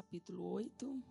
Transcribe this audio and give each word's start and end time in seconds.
Capítulo 0.00 0.52
8. 0.52 1.02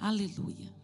Aleluia. 0.00 0.74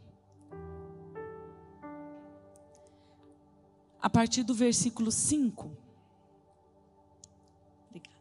A 3.98 4.11
partir 4.11 4.42
do 4.42 4.52
versículo 4.52 5.11
5. 5.11 5.75
Obrigada. 7.89 8.14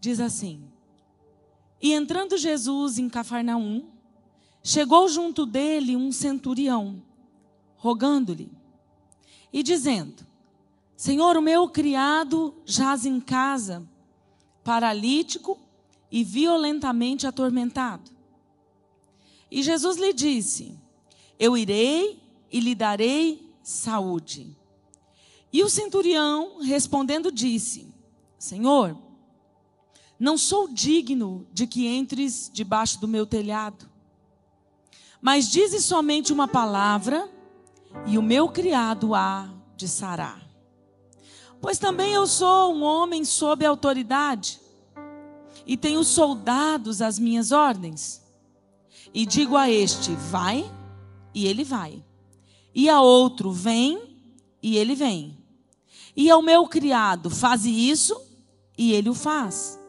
Diz 0.00 0.18
assim: 0.18 0.72
E 1.82 1.92
entrando 1.92 2.38
Jesus 2.38 2.96
em 2.96 3.10
Cafarnaum, 3.10 3.92
chegou 4.62 5.06
junto 5.10 5.44
dele 5.44 5.96
um 5.96 6.10
centurião, 6.10 7.02
rogando-lhe 7.76 8.50
e 9.52 9.62
dizendo: 9.62 10.32
Senhor, 10.96 11.36
o 11.36 11.42
meu 11.42 11.68
criado 11.68 12.54
jaz 12.64 13.04
em 13.04 13.20
casa, 13.20 13.86
paralítico 14.62 15.58
e 16.10 16.22
violentamente 16.22 17.26
atormentado. 17.26 18.10
E 19.50 19.62
Jesus 19.62 19.96
lhe 19.96 20.12
disse: 20.12 20.78
Eu 21.38 21.56
irei 21.56 22.22
e 22.50 22.60
lhe 22.60 22.74
darei 22.74 23.52
saúde. 23.62 24.56
E 25.52 25.62
o 25.62 25.68
centurião, 25.68 26.60
respondendo, 26.60 27.32
disse: 27.32 27.92
Senhor, 28.38 28.96
não 30.18 30.38
sou 30.38 30.68
digno 30.68 31.46
de 31.52 31.66
que 31.66 31.86
entres 31.86 32.50
debaixo 32.52 33.00
do 33.00 33.08
meu 33.08 33.26
telhado, 33.26 33.90
mas 35.20 35.50
dize 35.50 35.80
somente 35.80 36.32
uma 36.32 36.46
palavra, 36.46 37.28
e 38.06 38.18
o 38.18 38.22
meu 38.22 38.48
criado 38.48 39.14
há 39.14 39.52
de 39.76 39.88
sarar. 39.88 40.43
Pois 41.64 41.78
também 41.78 42.12
eu 42.12 42.26
sou 42.26 42.74
um 42.74 42.82
homem 42.82 43.24
sob 43.24 43.64
autoridade, 43.64 44.60
e 45.66 45.78
tenho 45.78 46.04
soldados 46.04 47.00
às 47.00 47.18
minhas 47.18 47.52
ordens. 47.52 48.22
E 49.14 49.24
digo 49.24 49.56
a 49.56 49.70
este: 49.70 50.14
vai, 50.14 50.70
e 51.32 51.46
ele 51.46 51.64
vai. 51.64 52.04
E 52.74 52.86
a 52.90 53.00
outro: 53.00 53.50
vem, 53.50 54.20
e 54.62 54.76
ele 54.76 54.94
vem. 54.94 55.38
E 56.14 56.30
ao 56.30 56.42
meu 56.42 56.68
criado: 56.68 57.30
faze 57.30 57.70
isso, 57.70 58.14
e 58.76 58.92
ele 58.92 59.08
o 59.08 59.14
faz. 59.14 59.80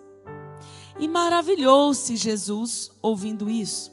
E 0.97 1.09
maravilhou-se 1.09 2.15
Jesus 2.15 2.89
ouvindo 3.01 3.49
isso. 3.49 3.91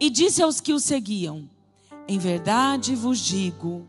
E 0.00 0.10
disse 0.10 0.42
aos 0.42 0.60
que 0.60 0.72
o 0.72 0.80
seguiam: 0.80 1.48
Em 2.08 2.18
verdade 2.18 2.96
vos 2.96 3.20
digo 3.20 3.86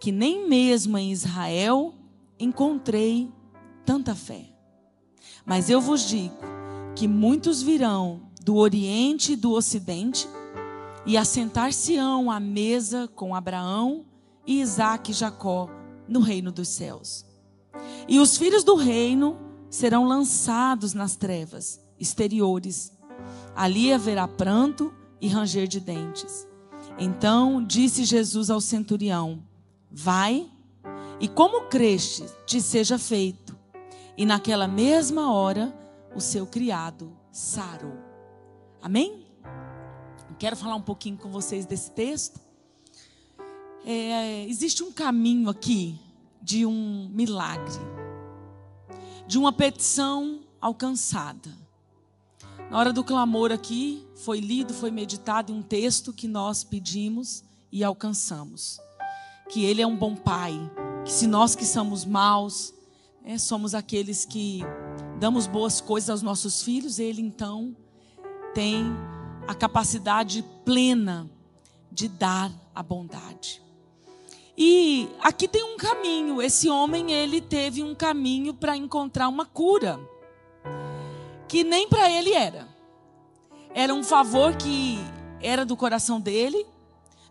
que 0.00 0.10
nem 0.10 0.48
mesmo 0.48 0.98
em 0.98 1.12
Israel 1.12 1.94
encontrei 2.40 3.30
tanta 3.84 4.14
fé. 4.14 4.46
Mas 5.44 5.68
eu 5.68 5.80
vos 5.80 6.08
digo 6.08 6.36
que 6.96 7.06
muitos 7.06 7.62
virão 7.62 8.22
do 8.42 8.56
Oriente 8.56 9.32
e 9.32 9.36
do 9.36 9.52
Ocidente 9.52 10.28
e 11.06 11.16
assentar-se-ão 11.16 12.30
à 12.30 12.40
mesa 12.40 13.08
com 13.14 13.34
Abraão 13.34 14.06
e 14.46 14.60
Isaque 14.60 15.12
e 15.12 15.14
Jacó 15.14 15.68
no 16.08 16.20
reino 16.20 16.50
dos 16.50 16.68
céus. 16.68 17.24
E 18.08 18.18
os 18.18 18.36
filhos 18.36 18.64
do 18.64 18.74
reino 18.74 19.38
serão 19.68 20.04
lançados 20.04 20.94
nas 20.94 21.14
trevas 21.16 21.80
exteriores. 21.98 22.92
Ali 23.54 23.92
haverá 23.92 24.26
pranto 24.26 24.92
e 25.20 25.28
ranger 25.28 25.68
de 25.68 25.80
dentes. 25.80 26.46
Então 26.98 27.64
disse 27.64 28.04
Jesus 28.04 28.50
ao 28.50 28.60
centurião: 28.60 29.42
Vai, 29.90 30.48
e 31.20 31.28
como 31.28 31.68
creste, 31.68 32.24
te 32.46 32.60
seja 32.60 32.98
feito. 32.98 33.56
E 34.16 34.24
naquela 34.24 34.66
mesma 34.66 35.32
hora, 35.32 35.72
o 36.14 36.20
seu 36.20 36.46
criado 36.46 37.16
sarou. 37.30 37.96
Amém? 38.82 39.26
Quero 40.40 40.56
falar 40.56 40.74
um 40.74 40.80
pouquinho 40.80 41.18
com 41.18 41.30
vocês 41.30 41.66
desse 41.66 41.90
texto. 41.90 42.40
É, 43.84 44.46
existe 44.48 44.82
um 44.82 44.90
caminho 44.90 45.50
aqui 45.50 46.00
de 46.40 46.64
um 46.64 47.10
milagre, 47.12 47.78
de 49.26 49.38
uma 49.38 49.52
petição 49.52 50.40
alcançada. 50.58 51.50
Na 52.70 52.78
hora 52.78 52.92
do 52.92 53.04
clamor 53.04 53.52
aqui, 53.52 54.06
foi 54.14 54.40
lido, 54.40 54.72
foi 54.72 54.90
meditado 54.90 55.52
um 55.52 55.60
texto 55.60 56.10
que 56.10 56.26
nós 56.26 56.64
pedimos 56.64 57.44
e 57.70 57.84
alcançamos. 57.84 58.80
Que 59.50 59.64
Ele 59.64 59.82
é 59.82 59.86
um 59.86 59.96
bom 59.96 60.14
Pai, 60.14 60.58
que 61.10 61.14
se 61.16 61.26
nós 61.26 61.56
que 61.56 61.66
somos 61.66 62.04
maus, 62.04 62.72
né, 63.20 63.36
somos 63.36 63.74
aqueles 63.74 64.24
que 64.24 64.60
damos 65.18 65.44
boas 65.44 65.80
coisas 65.80 66.08
aos 66.08 66.22
nossos 66.22 66.62
filhos, 66.62 67.00
Ele 67.00 67.20
então 67.20 67.76
tem 68.54 68.84
a 69.48 69.52
capacidade 69.52 70.44
plena 70.64 71.28
de 71.90 72.06
dar 72.06 72.52
a 72.72 72.80
bondade. 72.80 73.60
E 74.56 75.08
aqui 75.20 75.48
tem 75.48 75.64
um 75.64 75.76
caminho. 75.76 76.40
Esse 76.40 76.68
homem, 76.68 77.10
ele 77.10 77.40
teve 77.40 77.82
um 77.82 77.92
caminho 77.92 78.54
para 78.54 78.76
encontrar 78.76 79.26
uma 79.26 79.44
cura. 79.44 79.98
Que 81.48 81.64
nem 81.64 81.88
para 81.88 82.08
ele 82.08 82.32
era. 82.34 82.68
Era 83.74 83.92
um 83.92 84.04
favor 84.04 84.54
que 84.54 85.00
era 85.42 85.64
do 85.64 85.76
coração 85.76 86.20
dele. 86.20 86.64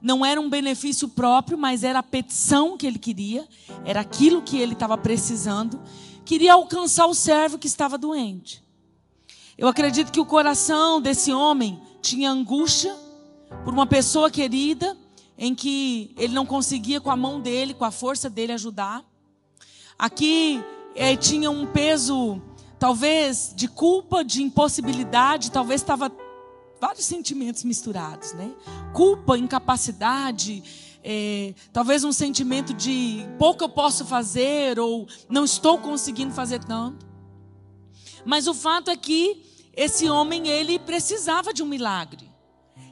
Não 0.01 0.25
era 0.25 0.39
um 0.39 0.49
benefício 0.49 1.07
próprio, 1.09 1.57
mas 1.57 1.83
era 1.83 1.99
a 1.99 2.03
petição 2.03 2.77
que 2.77 2.87
ele 2.87 2.99
queria. 2.99 3.47
Era 3.85 4.01
aquilo 4.01 4.41
que 4.41 4.57
ele 4.57 4.73
estava 4.73 4.97
precisando. 4.97 5.81
Queria 6.23 6.53
alcançar 6.53 7.07
o 7.07 7.13
servo 7.13 7.57
que 7.57 7.67
estava 7.67 7.97
doente. 7.97 8.63
Eu 9.57 9.67
acredito 9.67 10.11
que 10.11 10.19
o 10.19 10.25
coração 10.25 11.01
desse 11.01 11.33
homem 11.33 11.81
tinha 12.01 12.31
angústia 12.31 12.95
por 13.65 13.73
uma 13.73 13.85
pessoa 13.85 14.31
querida 14.31 14.97
em 15.37 15.53
que 15.53 16.13
ele 16.17 16.33
não 16.33 16.45
conseguia 16.45 17.01
com 17.01 17.11
a 17.11 17.15
mão 17.15 17.41
dele, 17.41 17.73
com 17.73 17.83
a 17.83 17.91
força 17.91 18.29
dele 18.29 18.53
ajudar. 18.53 19.03
Aqui 19.97 20.63
é, 20.95 21.15
tinha 21.15 21.51
um 21.51 21.65
peso, 21.65 22.41
talvez, 22.77 23.53
de 23.55 23.67
culpa, 23.67 24.23
de 24.23 24.41
impossibilidade, 24.41 25.51
talvez 25.51 25.81
estava 25.81 26.11
vários 26.79 27.05
sentimentos 27.05 27.63
misturados, 27.63 28.33
né? 28.33 28.51
Culpa, 28.93 29.37
incapacidade, 29.37 30.63
é, 31.03 31.53
talvez 31.71 32.03
um 32.03 32.11
sentimento 32.11 32.73
de 32.73 33.25
pouco 33.37 33.63
eu 33.63 33.69
posso 33.69 34.05
fazer 34.05 34.79
ou 34.79 35.07
não 35.29 35.45
estou 35.45 35.77
conseguindo 35.77 36.33
fazer 36.33 36.63
tanto. 36.63 37.07
Mas 38.25 38.47
o 38.47 38.53
fato 38.53 38.91
é 38.91 38.97
que 38.97 39.43
esse 39.75 40.09
homem 40.09 40.47
ele 40.47 40.77
precisava 40.77 41.53
de 41.53 41.63
um 41.63 41.65
milagre 41.65 42.29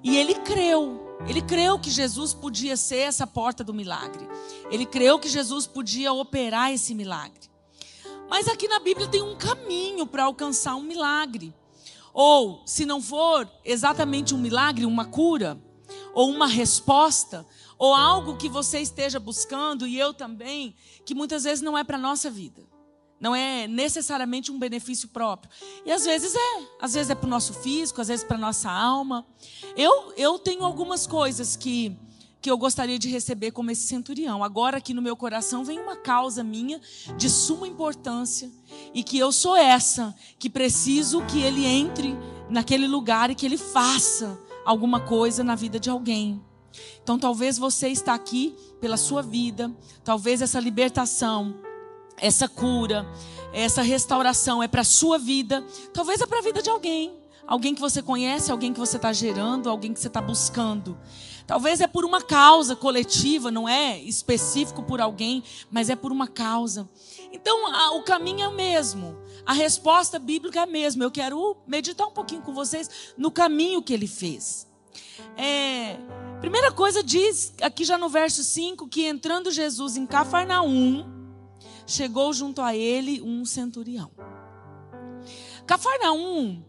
e 0.04 0.16
ele 0.16 0.36
creu. 0.36 1.06
Ele 1.28 1.42
creu 1.42 1.80
que 1.80 1.90
Jesus 1.90 2.34
podia 2.34 2.78
ser 2.78 3.00
essa 3.00 3.25
porta 3.25 3.64
do 3.64 3.74
milagre. 3.74 4.28
Ele 4.69 4.86
creu 4.86 5.18
que 5.19 5.28
Jesus 5.28 5.66
podia 5.66 6.14
operar 6.14 6.72
esse 6.72 6.94
milagre. 6.94 7.50
Mas 8.30 8.48
aqui 8.48 8.68
na 8.68 8.80
Bíblia 8.80 9.07
tem 9.07 9.22
um 9.22 9.36
caminho 9.36 10.06
para 10.06 10.25
alcançar 10.25 10.75
um 10.75 10.84
milagre. 10.84 11.54
Ou, 12.19 12.64
se 12.66 12.84
não 12.84 13.00
for 13.00 13.48
exatamente 13.64 14.34
um 14.34 14.40
milagre, 14.40 14.88
uma 14.88 15.06
cura, 15.06 15.56
ou 16.16 16.31
uma 16.31 16.48
resposta, 16.48 17.46
ou 17.78 17.94
algo 17.94 18.38
que 18.38 18.50
você 18.50 18.80
esteja 18.80 19.19
buscando 19.19 19.86
e 19.86 20.00
eu 20.00 20.12
também, 20.16 20.75
que 21.06 21.14
muitas 21.14 21.44
vezes 21.44 21.62
não 21.62 21.78
é 21.78 21.84
para 21.84 21.96
a 21.96 22.02
nossa 22.02 22.28
vida. 22.31 22.64
Não 23.19 23.36
é 23.36 23.68
necessariamente 23.68 24.52
um 24.52 24.58
benefício 24.58 25.10
próprio. 25.10 25.52
E 25.86 25.92
às 25.92 26.06
vezes 26.06 26.34
é. 26.34 26.68
Às 26.81 26.96
vezes 26.96 27.12
é 27.12 27.14
para 27.14 27.28
o 27.28 27.30
nosso 27.30 27.54
físico, 27.54 28.02
às 28.02 28.08
vezes 28.08 28.25
para 28.25 28.36
a 28.36 28.40
nossa 28.40 28.72
alma. 28.72 29.24
Eu, 29.75 30.12
eu 30.18 30.40
tenho 30.40 30.63
algumas 30.66 31.06
coisas 31.06 31.56
que, 31.56 31.96
que 32.48 32.52
eu 32.52 32.58
gostaria 32.58 32.98
de 32.98 33.10
receber 33.10 33.52
como 33.52 33.72
esse 33.72 33.86
centurião. 33.88 34.42
Agora 34.42 34.78
aqui 34.78 34.94
no 34.94 35.02
meu 35.02 35.18
coração 35.18 35.66
vem 35.66 35.78
uma 35.80 35.98
causa 35.98 36.46
minha 36.46 36.80
de 37.18 37.30
suma 37.30 37.68
importância. 37.68 38.50
E 38.94 39.04
que 39.04 39.20
eu 39.20 39.34
sou 39.34 39.58
essa 39.58 40.16
que 40.40 40.50
preciso 40.50 41.26
que 41.26 41.42
ele 41.42 41.66
entre 41.66 42.16
naquele 42.50 42.88
lugar 42.88 43.30
e 43.30 43.36
que 43.36 43.46
ele 43.46 43.58
faça 43.58 44.40
alguma 44.66 45.02
coisa 45.02 45.44
na 45.44 45.56
vida 45.56 45.78
de 45.78 45.90
alguém. 45.90 46.42
Então 47.04 47.20
talvez 47.20 47.58
você 47.58 47.90
está 47.90 48.14
aqui 48.14 48.56
pela 48.80 48.96
sua 48.96 49.22
vida, 49.22 49.70
talvez 50.06 50.42
essa 50.42 50.60
libertação 50.60 51.54
essa 52.20 52.48
cura, 52.48 53.06
essa 53.54 53.84
restauração 53.84 54.64
é 54.64 54.68
para 54.68 54.84
sua 54.84 55.20
vida, 55.20 55.64
talvez 55.94 56.20
é 56.20 56.26
para 56.26 56.40
a 56.40 56.42
vida 56.42 56.64
de 56.64 56.70
alguém. 56.70 57.14
Alguém 57.48 57.74
que 57.74 57.80
você 57.80 58.02
conhece, 58.02 58.52
alguém 58.52 58.74
que 58.74 58.80
você 58.80 58.98
está 58.98 59.14
gerando, 59.14 59.70
alguém 59.70 59.94
que 59.94 60.00
você 60.00 60.08
está 60.08 60.20
buscando. 60.20 60.98
Talvez 61.48 61.80
é 61.80 61.88
por 61.88 62.04
uma 62.04 62.22
causa 62.22 62.76
coletiva, 62.76 63.50
não 63.50 63.70
é 63.70 63.98
específico 64.00 64.84
por 64.84 65.00
alguém, 65.00 65.42
mas 65.72 65.90
é 65.90 65.96
por 65.96 66.12
uma 66.12 66.28
causa. 66.28 66.90
Então, 67.32 67.74
a, 67.74 67.92
o 67.94 68.04
caminho 68.04 68.42
é 68.42 68.48
o 68.50 68.54
mesmo. 68.54 69.18
A 69.46 69.54
resposta 69.54 70.20
bíblica 70.20 70.60
é 70.60 70.64
a 70.64 70.66
mesma. 70.66 71.06
Eu 71.06 71.12
quero 71.12 71.56
meditar 71.66 72.06
um 72.06 72.12
pouquinho 72.12 72.42
com 72.42 72.54
vocês 72.54 73.14
no 73.18 73.32
caminho 73.32 73.82
que 73.82 73.94
ele 73.94 74.08
fez. 74.08 74.68
É, 75.38 75.98
primeira 76.42 76.70
coisa 76.70 77.02
diz, 77.02 77.54
aqui 77.62 77.86
já 77.86 77.98
no 77.98 78.10
verso 78.10 78.44
5, 78.44 78.86
que 78.90 79.06
entrando 79.06 79.50
Jesus 79.50 79.96
em 79.96 80.06
Cafarnaum, 80.06 81.06
chegou 81.86 82.34
junto 82.34 82.62
a 82.62 82.76
ele 82.76 83.22
um 83.22 83.46
centurião. 83.46 84.12
Cafarnaum 85.66 86.62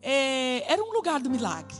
é, 0.00 0.72
era 0.72 0.82
um 0.82 0.92
lugar 0.92 1.20
do 1.20 1.28
milagre. 1.28 1.76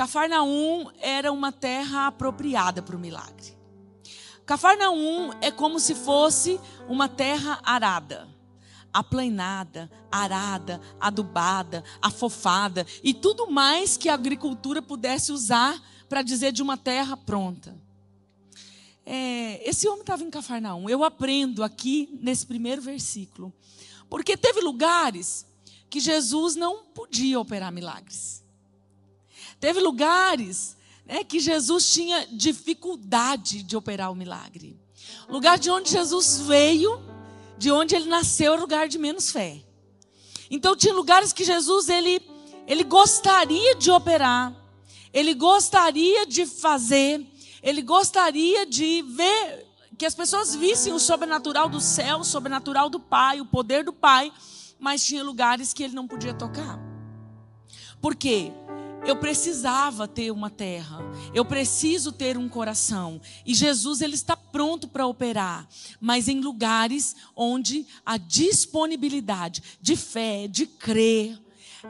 Cafarnaum 0.00 0.90
era 0.98 1.30
uma 1.30 1.52
terra 1.52 2.06
apropriada 2.06 2.80
para 2.80 2.96
o 2.96 2.98
milagre. 2.98 3.54
Cafarnaum 4.46 5.30
é 5.42 5.50
como 5.50 5.78
se 5.78 5.94
fosse 5.94 6.58
uma 6.88 7.06
terra 7.06 7.60
arada, 7.62 8.26
aplanada, 8.90 9.90
arada, 10.10 10.80
adubada, 10.98 11.84
afofada 12.00 12.86
e 13.04 13.12
tudo 13.12 13.50
mais 13.50 13.98
que 13.98 14.08
a 14.08 14.14
agricultura 14.14 14.80
pudesse 14.80 15.32
usar 15.32 15.78
para 16.08 16.22
dizer 16.22 16.50
de 16.50 16.62
uma 16.62 16.78
terra 16.78 17.14
pronta. 17.14 17.78
É, 19.04 19.68
esse 19.68 19.86
homem 19.86 20.00
estava 20.00 20.24
em 20.24 20.30
Cafarnaum. 20.30 20.88
Eu 20.88 21.04
aprendo 21.04 21.62
aqui 21.62 22.08
nesse 22.22 22.46
primeiro 22.46 22.80
versículo, 22.80 23.52
porque 24.08 24.34
teve 24.34 24.62
lugares 24.62 25.44
que 25.90 26.00
Jesus 26.00 26.56
não 26.56 26.86
podia 26.86 27.38
operar 27.38 27.70
milagres. 27.70 28.40
Teve 29.60 29.78
lugares 29.80 30.76
né, 31.06 31.22
que 31.22 31.38
Jesus 31.38 31.92
tinha 31.92 32.26
dificuldade 32.32 33.62
de 33.62 33.76
operar 33.76 34.10
o 34.10 34.16
milagre. 34.16 34.76
Lugar 35.28 35.58
de 35.58 35.70
onde 35.70 35.90
Jesus 35.90 36.40
veio, 36.40 37.00
de 37.58 37.70
onde 37.70 37.94
ele 37.94 38.06
nasceu, 38.06 38.54
era 38.54 38.60
lugar 38.60 38.88
de 38.88 38.98
menos 38.98 39.30
fé. 39.30 39.62
Então 40.50 40.74
tinha 40.74 40.94
lugares 40.94 41.32
que 41.32 41.44
Jesus 41.44 41.88
ele, 41.88 42.20
ele 42.66 42.82
gostaria 42.82 43.76
de 43.76 43.90
operar, 43.90 44.52
ele 45.12 45.34
gostaria 45.34 46.26
de 46.26 46.46
fazer, 46.46 47.24
ele 47.62 47.82
gostaria 47.82 48.66
de 48.66 49.02
ver 49.02 49.66
que 49.96 50.06
as 50.06 50.14
pessoas 50.14 50.54
vissem 50.54 50.92
o 50.92 50.98
sobrenatural 50.98 51.68
do 51.68 51.80
céu, 51.80 52.18
o 52.18 52.24
sobrenatural 52.24 52.88
do 52.88 52.98
Pai, 52.98 53.40
o 53.40 53.46
poder 53.46 53.84
do 53.84 53.92
Pai 53.92 54.32
mas 54.80 55.04
tinha 55.04 55.22
lugares 55.22 55.72
que 55.74 55.84
ele 55.84 55.94
não 55.94 56.08
podia 56.08 56.32
tocar. 56.32 56.80
Por 58.00 58.16
quê? 58.16 58.50
Eu 59.06 59.16
precisava 59.16 60.06
ter 60.06 60.30
uma 60.30 60.50
terra, 60.50 60.98
eu 61.34 61.44
preciso 61.44 62.12
ter 62.12 62.36
um 62.36 62.48
coração. 62.48 63.20
E 63.44 63.54
Jesus 63.54 64.00
ele 64.00 64.14
está 64.14 64.36
pronto 64.36 64.86
para 64.86 65.06
operar, 65.06 65.66
mas 66.00 66.28
em 66.28 66.40
lugares 66.40 67.16
onde 67.34 67.86
a 68.04 68.16
disponibilidade 68.16 69.62
de 69.80 69.96
fé, 69.96 70.46
de 70.46 70.66
crer, 70.66 71.38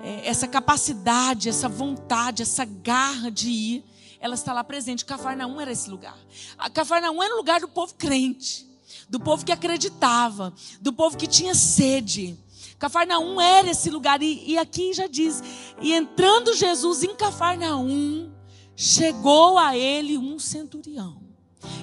é, 0.02 0.28
essa 0.28 0.46
capacidade, 0.46 1.48
essa 1.48 1.68
vontade, 1.68 2.42
essa 2.42 2.64
garra 2.64 3.30
de 3.30 3.50
ir, 3.50 3.84
ela 4.20 4.34
está 4.34 4.52
lá 4.52 4.62
presente. 4.62 5.04
Cafarnaum 5.04 5.60
era 5.60 5.72
esse 5.72 5.90
lugar. 5.90 6.16
A 6.56 6.70
Cafarnaum 6.70 7.22
era 7.22 7.34
o 7.34 7.38
lugar 7.38 7.60
do 7.60 7.68
povo 7.68 7.94
crente, 7.94 8.66
do 9.08 9.18
povo 9.18 9.44
que 9.44 9.52
acreditava, 9.52 10.52
do 10.80 10.92
povo 10.92 11.16
que 11.16 11.26
tinha 11.26 11.54
sede. 11.54 12.38
Cafarnaum 12.80 13.38
era 13.38 13.70
esse 13.70 13.90
lugar. 13.90 14.22
E, 14.22 14.52
e 14.52 14.58
aqui 14.58 14.92
já 14.94 15.06
diz: 15.06 15.42
e 15.80 15.92
entrando 15.92 16.56
Jesus 16.56 17.04
em 17.04 17.14
Cafarnaum, 17.14 18.32
chegou 18.74 19.58
a 19.58 19.76
ele 19.76 20.16
um 20.16 20.38
centurião. 20.38 21.20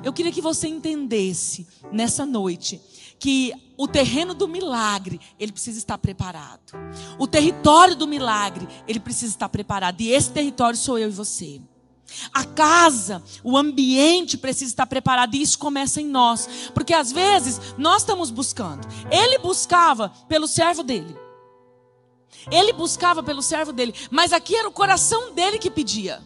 Eu 0.04 0.12
queria 0.12 0.32
que 0.32 0.42
você 0.42 0.68
entendesse 0.68 1.68
nessa 1.92 2.26
noite 2.26 2.82
que 3.20 3.54
o 3.78 3.88
terreno 3.88 4.34
do 4.34 4.48
milagre, 4.48 5.20
ele 5.40 5.52
precisa 5.52 5.78
estar 5.78 6.00
preparado. 6.00 6.74
O 7.20 7.28
território 7.28 7.96
do 7.96 8.08
milagre, 8.08 8.68
ele 8.88 9.00
precisa 9.00 9.32
estar 9.32 9.50
preparado. 9.50 10.02
E 10.02 10.10
esse 10.10 10.32
território 10.32 10.78
sou 10.78 10.98
eu 10.98 11.10
e 11.10 11.12
você. 11.12 11.62
A 12.34 12.44
casa, 12.46 13.24
o 13.44 13.58
ambiente 13.58 14.38
precisa 14.38 14.72
estar 14.72 14.86
preparado 14.88 15.36
e 15.36 15.42
isso 15.42 15.60
começa 15.60 16.02
em 16.02 16.08
nós, 16.08 16.72
porque 16.74 16.94
às 16.94 17.12
vezes 17.12 17.60
nós 17.78 18.02
estamos 18.02 18.32
buscando. 18.32 18.88
Ele 19.12 19.38
buscava 19.38 20.10
pelo 20.28 20.48
servo 20.48 20.84
dele. 20.84 21.16
Ele 22.52 22.72
buscava 22.74 23.22
pelo 23.22 23.42
servo 23.42 23.74
dele, 23.74 23.94
mas 24.10 24.32
aqui 24.32 24.56
era 24.56 24.68
o 24.68 24.72
coração 24.72 25.34
dele 25.34 25.60
que 25.60 25.70
pedia. 25.70 26.26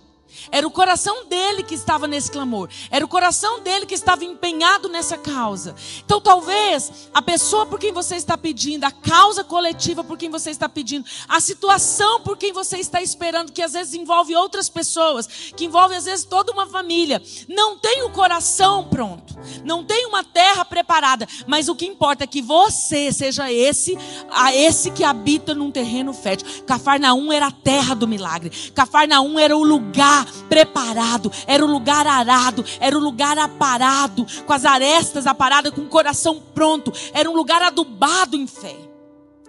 Era 0.50 0.66
o 0.66 0.72
coração 0.72 1.26
dele 1.26 1.64
que 1.64 1.76
estava 1.76 2.08
nesse 2.08 2.32
clamor. 2.32 2.70
Era 2.90 3.04
o 3.04 3.08
coração 3.08 3.60
dele 3.60 3.86
que 3.86 3.94
estava 3.94 4.24
empenhado 4.24 4.90
nessa 4.90 5.18
causa. 5.18 5.76
Então, 6.04 6.22
talvez 6.22 7.10
a 7.14 7.22
pessoa 7.22 7.66
por 7.66 7.80
quem 7.80 7.92
você 7.92 8.16
está 8.16 8.38
pedindo, 8.38 8.86
a 8.86 8.92
causa 8.92 9.44
coletiva 9.44 10.04
por 10.04 10.18
quem 10.18 10.30
você 10.30 10.50
está 10.50 10.70
pedindo, 10.70 11.06
a 11.28 11.40
situação 11.40 12.22
por 12.22 12.38
quem 12.38 12.54
você 12.54 12.78
está 12.78 13.02
esperando, 13.02 13.52
que 13.52 13.62
às 13.62 13.74
vezes 13.74 13.94
envolve 13.94 14.36
outras 14.36 14.70
pessoas, 14.70 15.28
que 15.28 15.66
envolve 15.66 15.96
às 15.96 16.06
vezes 16.06 16.26
toda 16.26 16.52
uma 16.52 16.66
família, 16.66 17.22
não 17.48 17.78
tem 17.78 18.04
o 18.04 18.10
coração 18.10 18.86
pronto, 18.86 19.36
não 19.64 19.84
tem 19.84 20.06
uma 20.06 20.24
terra 20.24 20.64
preparada. 20.64 21.28
Mas 21.48 21.68
o 21.68 21.76
que 21.76 21.86
importa 21.86 22.24
é 22.24 22.28
que 22.28 22.42
você 22.42 23.12
seja 23.12 23.52
esse, 23.52 23.98
a 24.30 24.56
esse 24.56 24.92
que 24.92 25.04
habita 25.04 25.54
num 25.54 25.72
terreno 25.72 26.14
fértil. 26.14 26.64
Cafarnaum 26.64 27.32
era 27.32 27.48
a 27.48 27.52
terra 27.52 27.94
do 27.94 28.08
milagre. 28.08 28.50
Cafarnaum 28.72 29.38
era 29.38 29.56
o 29.56 29.64
lugar 29.64 30.26
preparado, 30.50 31.31
era 31.48 31.63
o 31.63 31.68
lugar 31.68 32.06
arado, 32.07 32.63
era 32.80 32.98
o 32.98 33.01
lugar 33.01 33.38
aparado, 33.38 34.25
com 34.45 34.54
as 34.54 34.66
arestas 34.66 35.28
aparadas, 35.28 35.74
com 35.74 35.81
o 35.81 35.89
coração 35.89 36.42
pronto, 36.54 36.92
era 37.13 37.30
um 37.30 37.36
lugar 37.36 37.62
adubado 37.62 38.36
em 38.36 38.48
fé. 38.48 38.75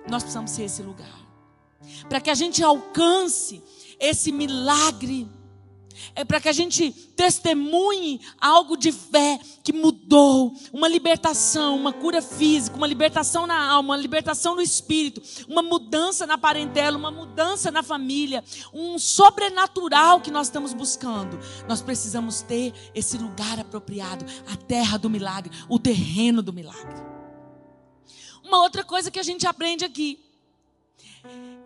Nós 0.09 0.23
precisamos 0.23 0.51
ser 0.51 0.65
esse 0.65 0.83
lugar. 0.83 1.23
Para 2.09 2.21
que 2.21 2.31
a 2.31 2.35
gente 2.35 2.63
alcance 2.63 3.63
esse 3.99 4.33
milagre 4.33 5.29
é 6.15 6.25
para 6.25 6.41
que 6.41 6.49
a 6.49 6.53
gente 6.53 6.91
testemunhe 6.91 8.21
algo 8.41 8.77
de 8.77 8.93
fé 8.93 9.39
que 9.63 9.73
mudou, 9.73 10.55
uma 10.73 10.89
libertação, 10.89 11.77
uma 11.77 11.93
cura 11.93 12.21
física, 12.21 12.77
uma 12.77 12.87
libertação 12.87 13.47
na 13.47 13.59
alma, 13.59 13.95
uma 13.95 14.01
libertação 14.01 14.55
no 14.55 14.63
espírito, 14.63 15.23
uma 15.49 15.63
mudança 15.63 16.27
na 16.27 16.37
parentela, 16.37 16.97
uma 16.99 17.11
mudança 17.11 17.71
na 17.71 17.83
família, 17.83 18.43
um 18.73 18.99
sobrenatural 18.99 20.21
que 20.21 20.31
nós 20.31 20.49
estamos 20.49 20.73
buscando. 20.73 21.39
Nós 21.69 21.81
precisamos 21.81 22.43
ter 22.43 22.73
esse 22.95 23.17
lugar 23.19 23.59
apropriado, 23.61 24.25
a 24.53 24.57
terra 24.57 24.99
do 24.99 25.09
milagre, 25.09 25.53
o 25.69 25.79
terreno 25.79 26.43
do 26.43 26.53
milagre. 26.53 27.03
Uma 28.45 28.59
outra 28.59 28.85
coisa 28.85 29.11
que 29.11 29.21
a 29.21 29.23
gente 29.23 29.47
aprende 29.47 29.85
aqui 29.85 30.19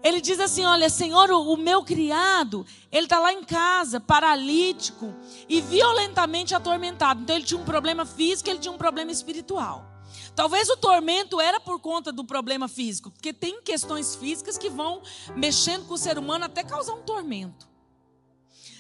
ele 0.03 0.21
diz 0.21 0.39
assim: 0.41 0.65
Olha, 0.65 0.89
Senhor, 0.89 1.31
o, 1.31 1.57
meu 1.57 1.83
criado, 1.83 2.67
ele 2.91 3.07
está 3.07 3.19
lá 3.19 3.33
em 3.33 3.43
casa, 3.43 4.01
paralítico 4.01 5.15
e 5.49 5.61
violentamente 5.61 6.55
atormentado. 6.55 7.23
Então, 7.23 7.37
ele 7.37 7.45
tinha 7.45 7.61
um 7.61 7.65
problema 7.65 8.07
físico, 8.07 8.49
ele 8.49 8.59
tinha 8.59 8.73
um 8.73 8.79
problema 8.79 9.11
espiritual. 9.11 9.97
Talvez 10.35 10.69
o 10.69 10.77
tormento 10.77 11.41
era 11.41 11.59
por 11.59 11.81
conta 11.81 12.13
do 12.13 12.23
problema 12.25 12.69
físico, 12.69 13.11
porque 13.11 13.33
tem 13.33 13.63
questões 13.63 14.15
físicas 14.15 14.59
que 14.59 14.69
vão 14.69 15.03
mexendo 15.35 15.87
com 15.87 15.95
o 15.95 15.99
ser 15.99 16.19
humano 16.19 16.45
até 16.45 16.63
causar 16.63 16.93
um 16.93 17.03
tormento. 17.03 17.67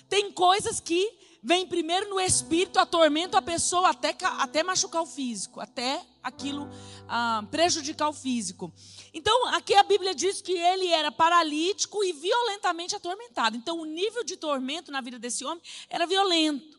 Tem 0.08 0.30
coisas 0.30 0.80
que 0.80 1.18
vêm 1.42 1.66
primeiro 1.66 2.10
no 2.10 2.20
espírito, 2.20 2.78
atormentam 2.78 3.38
a 3.38 3.42
pessoa 3.42 3.90
até, 3.90 4.14
até 4.38 4.62
machucar 4.62 5.02
o 5.02 5.06
físico, 5.06 5.60
até 5.60 6.04
aquilo 6.22 6.68
ah, 7.08 7.44
prejudicar 7.50 8.08
o 8.08 8.12
físico. 8.12 8.72
Então, 9.16 9.46
aqui 9.46 9.72
a 9.72 9.82
Bíblia 9.82 10.14
diz 10.14 10.42
que 10.42 10.52
ele 10.52 10.88
era 10.88 11.10
paralítico 11.10 12.04
e 12.04 12.12
violentamente 12.12 12.94
atormentado. 12.94 13.56
Então, 13.56 13.80
o 13.80 13.86
nível 13.86 14.22
de 14.22 14.36
tormento 14.36 14.92
na 14.92 15.00
vida 15.00 15.18
desse 15.18 15.42
homem 15.42 15.62
era 15.88 16.06
violento. 16.06 16.78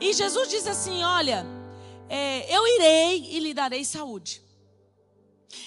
E 0.00 0.10
Jesus 0.14 0.48
diz 0.48 0.66
assim: 0.66 1.02
Olha, 1.02 1.44
é, 2.08 2.56
eu 2.56 2.66
irei 2.66 3.36
e 3.36 3.38
lhe 3.40 3.52
darei 3.52 3.84
saúde. 3.84 4.42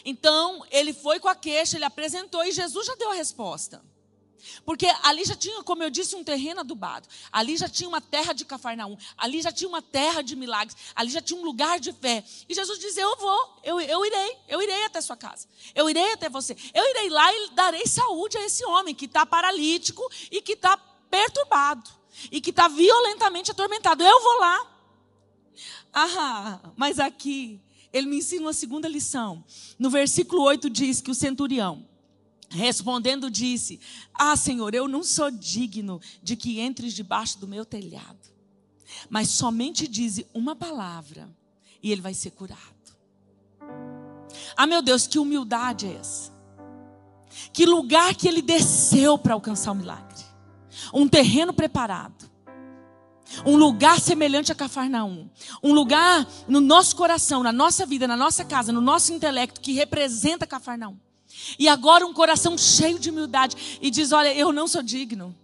Então, 0.04 0.66
ele 0.72 0.94
foi 0.94 1.20
com 1.20 1.28
a 1.28 1.36
queixa, 1.36 1.78
ele 1.78 1.86
apresentou 1.86 2.44
e 2.44 2.52
Jesus 2.52 2.88
já 2.88 2.96
deu 2.96 3.12
a 3.12 3.14
resposta. 3.14 3.80
Porque 4.66 4.88
ali 5.04 5.24
já 5.24 5.36
tinha, 5.36 5.64
como 5.64 5.84
eu 5.84 5.90
disse, 5.90 6.16
um 6.16 6.24
terreno 6.24 6.62
adubado. 6.62 7.08
Ali 7.32 7.56
já 7.56 7.70
tinha 7.70 7.88
uma 7.88 8.02
terra 8.02 8.34
de 8.34 8.46
Cafarnaum. 8.46 8.98
Ali 9.18 9.42
já 9.42 9.52
tinha 9.52 9.68
uma 9.68 9.82
terra 9.82 10.22
de 10.22 10.36
milagres. 10.36 10.76
Ali 10.96 11.12
já 11.12 11.22
tinha 11.22 11.40
um 11.40 11.44
lugar 11.44 11.80
de 11.80 11.94
fé. 11.94 12.24
E 12.48 12.54
Jesus 12.54 12.80
diz: 12.80 12.98
Eu 12.98 13.16
vou, 13.18 13.60
eu, 13.64 13.80
eu 13.80 14.06
irei, 14.06 14.23
até 14.94 15.02
sua 15.02 15.18
casa. 15.18 15.48
Eu 15.74 15.90
irei 15.90 16.14
até 16.14 16.30
você. 16.30 16.56
Eu 16.74 16.90
irei 16.92 17.10
lá 17.10 17.34
e 17.34 17.50
darei 17.52 17.86
saúde 17.88 18.38
a 18.38 18.46
esse 18.46 18.64
homem 18.66 18.94
que 18.94 19.06
está 19.06 19.26
paralítico 19.26 20.08
e 20.32 20.42
que 20.42 20.54
está 20.54 20.78
perturbado. 21.10 21.90
E 22.32 22.40
que 22.40 22.52
está 22.52 22.68
violentamente 22.68 23.50
atormentado. 23.50 24.04
Eu 24.04 24.22
vou 24.22 24.40
lá. 24.40 24.70
Ah, 25.92 26.60
mas 26.76 27.00
aqui 27.00 27.60
ele 27.92 28.08
me 28.08 28.18
ensina 28.18 28.44
uma 28.44 28.54
segunda 28.54 28.88
lição. 28.88 29.44
No 29.80 29.90
versículo 29.90 30.44
8 30.44 30.70
diz 30.70 31.02
que 31.02 31.12
o 31.12 31.16
centurião, 31.16 31.88
respondendo, 32.50 33.32
disse: 33.32 33.80
Ah, 34.14 34.36
Senhor, 34.36 34.76
eu 34.76 34.88
não 34.88 35.04
sou 35.04 35.32
digno 35.32 36.00
de 36.22 36.36
que 36.36 36.60
entres 36.60 36.94
debaixo 36.94 37.40
do 37.40 37.48
meu 37.48 37.66
telhado, 37.66 38.30
mas 39.10 39.30
somente 39.30 39.88
dize 39.88 40.28
uma 40.34 40.56
palavra 40.56 41.36
e 41.82 41.92
ele 41.92 42.02
vai 42.02 42.14
ser 42.14 42.32
curado. 42.32 42.73
Ah, 44.56 44.68
meu 44.68 44.82
Deus, 44.82 45.08
que 45.08 45.20
humildade 45.20 45.88
é 45.88 45.96
essa? 45.96 46.32
Que 47.52 47.66
lugar 47.66 48.14
que 48.16 48.28
ele 48.28 48.42
desceu 48.42 49.18
para 49.18 49.34
alcançar 49.34 49.72
o 49.72 49.76
milagre. 49.76 50.24
Um 50.94 51.08
terreno 51.08 51.54
preparado. 51.54 52.32
Um 53.46 53.56
lugar 53.56 54.00
semelhante 54.00 54.52
a 54.52 54.56
Cafarnaum. 54.56 55.28
Um 55.62 55.74
lugar 55.74 56.28
no 56.48 56.62
nosso 56.62 56.96
coração, 56.96 57.42
na 57.42 57.52
nossa 57.52 57.86
vida, 57.86 58.08
na 58.08 58.18
nossa 58.18 58.46
casa, 58.46 58.72
no 58.72 58.82
nosso 58.82 59.12
intelecto, 59.14 59.60
que 59.60 59.74
representa 59.74 60.46
Cafarnaum. 60.46 60.98
E 61.58 61.68
agora 61.68 62.06
um 62.06 62.14
coração 62.14 62.58
cheio 62.58 63.00
de 63.00 63.10
humildade 63.10 63.80
e 63.82 63.90
diz: 63.90 64.12
Olha, 64.12 64.34
eu 64.36 64.54
não 64.54 64.68
sou 64.68 64.84
digno. 64.84 65.36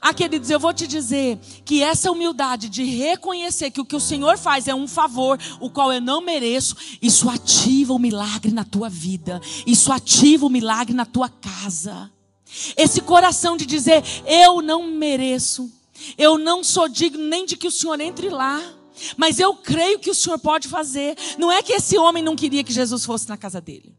Ah, 0.00 0.14
queridos, 0.14 0.50
eu 0.50 0.58
vou 0.58 0.72
te 0.72 0.86
dizer 0.86 1.38
que 1.64 1.82
essa 1.82 2.10
humildade 2.10 2.68
de 2.68 2.84
reconhecer 2.84 3.70
que 3.70 3.80
o 3.80 3.84
que 3.84 3.96
o 3.96 4.00
Senhor 4.00 4.38
faz 4.38 4.68
é 4.68 4.74
um 4.74 4.88
favor, 4.88 5.38
o 5.60 5.70
qual 5.70 5.92
eu 5.92 6.00
não 6.00 6.20
mereço, 6.20 6.76
isso 7.02 7.28
ativa 7.28 7.92
o 7.92 7.98
milagre 7.98 8.52
na 8.52 8.64
tua 8.64 8.88
vida, 8.88 9.40
isso 9.66 9.92
ativa 9.92 10.46
o 10.46 10.50
milagre 10.50 10.94
na 10.94 11.04
tua 11.04 11.28
casa. 11.28 12.10
Esse 12.76 13.00
coração 13.00 13.56
de 13.56 13.66
dizer, 13.66 14.02
eu 14.26 14.60
não 14.60 14.90
mereço, 14.90 15.70
eu 16.16 16.38
não 16.38 16.64
sou 16.64 16.88
digno 16.88 17.22
nem 17.22 17.46
de 17.46 17.56
que 17.56 17.68
o 17.68 17.70
Senhor 17.70 18.00
entre 18.00 18.28
lá, 18.28 18.60
mas 19.16 19.38
eu 19.38 19.54
creio 19.54 19.98
que 19.98 20.10
o 20.10 20.14
Senhor 20.14 20.38
pode 20.38 20.68
fazer. 20.68 21.16
Não 21.38 21.50
é 21.50 21.62
que 21.62 21.72
esse 21.72 21.96
homem 21.96 22.22
não 22.22 22.36
queria 22.36 22.64
que 22.64 22.72
Jesus 22.72 23.04
fosse 23.04 23.28
na 23.28 23.36
casa 23.36 23.60
dele. 23.60 23.94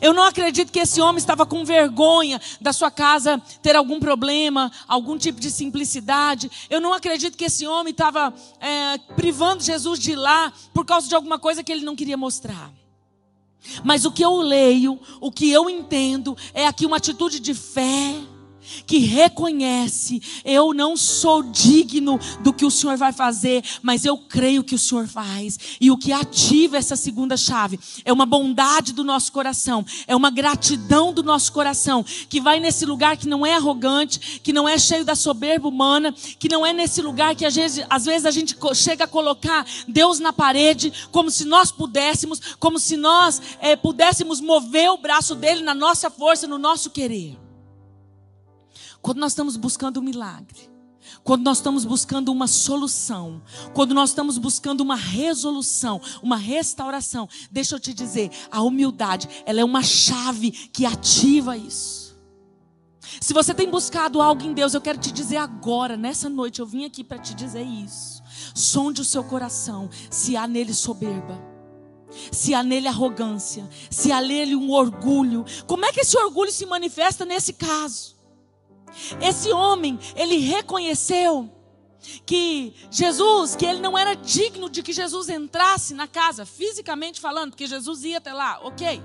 Eu 0.00 0.12
não 0.12 0.24
acredito 0.24 0.72
que 0.72 0.78
esse 0.78 1.00
homem 1.00 1.18
estava 1.18 1.46
com 1.46 1.64
vergonha 1.64 2.40
da 2.60 2.72
sua 2.72 2.90
casa 2.90 3.40
ter 3.62 3.76
algum 3.76 4.00
problema, 4.00 4.70
algum 4.86 5.16
tipo 5.16 5.40
de 5.40 5.50
simplicidade. 5.50 6.50
Eu 6.68 6.80
não 6.80 6.92
acredito 6.92 7.36
que 7.36 7.44
esse 7.44 7.66
homem 7.66 7.92
estava 7.92 8.32
é, 8.60 8.98
privando 9.14 9.62
Jesus 9.62 9.98
de 9.98 10.12
ir 10.12 10.16
lá 10.16 10.52
por 10.72 10.84
causa 10.84 11.08
de 11.08 11.14
alguma 11.14 11.38
coisa 11.38 11.62
que 11.62 11.72
ele 11.72 11.84
não 11.84 11.96
queria 11.96 12.16
mostrar. 12.16 12.72
Mas 13.84 14.04
o 14.04 14.12
que 14.12 14.24
eu 14.24 14.36
leio, 14.36 14.98
o 15.20 15.30
que 15.30 15.50
eu 15.50 15.68
entendo, 15.68 16.36
é 16.54 16.66
aqui 16.66 16.86
uma 16.86 16.96
atitude 16.96 17.40
de 17.40 17.54
fé 17.54 18.14
que 18.86 18.98
reconhece: 18.98 20.22
eu 20.44 20.72
não 20.72 20.96
sou 20.96 21.42
digno 21.42 22.18
do 22.40 22.52
que 22.52 22.64
o 22.64 22.70
Senhor 22.70 22.96
vai 22.96 23.12
fazer, 23.12 23.62
mas 23.82 24.04
eu 24.04 24.16
creio 24.16 24.64
que 24.64 24.74
o 24.74 24.78
Senhor 24.78 25.06
faz. 25.06 25.58
E 25.80 25.90
o 25.90 25.96
que 25.96 26.12
ativa 26.12 26.76
essa 26.76 26.96
segunda 26.96 27.36
chave 27.36 27.78
é 28.04 28.12
uma 28.12 28.26
bondade 28.26 28.92
do 28.92 29.04
nosso 29.04 29.32
coração, 29.32 29.84
é 30.06 30.14
uma 30.14 30.30
gratidão 30.30 31.12
do 31.12 31.22
nosso 31.22 31.52
coração, 31.52 32.04
que 32.28 32.40
vai 32.40 32.60
nesse 32.60 32.84
lugar 32.86 33.16
que 33.16 33.28
não 33.28 33.44
é 33.44 33.54
arrogante, 33.54 34.40
que 34.42 34.52
não 34.52 34.68
é 34.68 34.78
cheio 34.78 35.04
da 35.04 35.14
soberba 35.14 35.68
humana, 35.68 36.14
que 36.38 36.48
não 36.48 36.64
é 36.64 36.72
nesse 36.72 37.02
lugar 37.02 37.34
que 37.34 37.44
às 37.44 37.54
vezes, 37.54 37.84
às 37.88 38.04
vezes 38.04 38.26
a 38.26 38.30
gente 38.30 38.56
chega 38.74 39.04
a 39.04 39.08
colocar 39.08 39.66
Deus 39.86 40.18
na 40.18 40.32
parede, 40.32 40.92
como 41.10 41.30
se 41.30 41.44
nós 41.44 41.70
pudéssemos, 41.70 42.40
como 42.58 42.78
se 42.78 42.96
nós 42.96 43.40
é, 43.60 43.76
pudéssemos 43.76 44.40
mover 44.40 44.90
o 44.90 44.98
braço 44.98 45.34
dele 45.34 45.62
na 45.62 45.74
nossa 45.74 46.10
força, 46.10 46.46
no 46.46 46.58
nosso 46.58 46.90
querer. 46.90 47.49
Quando 49.02 49.18
nós 49.18 49.32
estamos 49.32 49.56
buscando 49.56 50.00
um 50.00 50.02
milagre, 50.02 50.70
quando 51.24 51.42
nós 51.42 51.58
estamos 51.58 51.84
buscando 51.84 52.30
uma 52.30 52.46
solução, 52.46 53.42
quando 53.72 53.94
nós 53.94 54.10
estamos 54.10 54.38
buscando 54.38 54.80
uma 54.82 54.96
resolução, 54.96 56.00
uma 56.22 56.36
restauração, 56.36 57.28
deixa 57.50 57.74
eu 57.74 57.80
te 57.80 57.94
dizer, 57.94 58.30
a 58.50 58.62
humildade, 58.62 59.28
ela 59.44 59.60
é 59.60 59.64
uma 59.64 59.82
chave 59.82 60.50
que 60.50 60.84
ativa 60.84 61.56
isso. 61.56 62.10
Se 63.20 63.32
você 63.32 63.52
tem 63.52 63.68
buscado 63.68 64.20
algo 64.20 64.42
em 64.44 64.52
Deus, 64.52 64.72
eu 64.72 64.80
quero 64.80 64.98
te 64.98 65.10
dizer 65.10 65.38
agora, 65.38 65.96
nessa 65.96 66.28
noite, 66.28 66.60
eu 66.60 66.66
vim 66.66 66.84
aqui 66.84 67.02
para 67.02 67.18
te 67.18 67.34
dizer 67.34 67.64
isso. 67.64 68.22
Sonde 68.54 69.00
o 69.00 69.04
seu 69.04 69.24
coração, 69.24 69.88
se 70.10 70.36
há 70.36 70.46
nele 70.46 70.74
soberba 70.74 71.50
se 72.32 72.52
há 72.54 72.62
nele 72.62 72.88
arrogância, 72.88 73.68
se 73.88 74.10
há 74.10 74.20
nele 74.20 74.56
um 74.56 74.72
orgulho. 74.72 75.44
Como 75.66 75.84
é 75.84 75.92
que 75.92 76.00
esse 76.00 76.18
orgulho 76.18 76.50
se 76.50 76.66
manifesta 76.66 77.24
nesse 77.24 77.52
caso? 77.52 78.19
Esse 79.20 79.52
homem, 79.52 79.98
ele 80.16 80.38
reconheceu 80.38 81.50
que 82.24 82.74
Jesus, 82.90 83.54
que 83.54 83.66
ele 83.66 83.80
não 83.80 83.96
era 83.96 84.14
digno 84.14 84.70
de 84.70 84.82
que 84.82 84.92
Jesus 84.92 85.28
entrasse 85.28 85.94
na 85.94 86.08
casa, 86.08 86.46
fisicamente 86.46 87.20
falando, 87.20 87.50
porque 87.50 87.66
Jesus 87.66 88.04
ia 88.04 88.18
até 88.18 88.32
lá, 88.32 88.60
ok. 88.62 89.02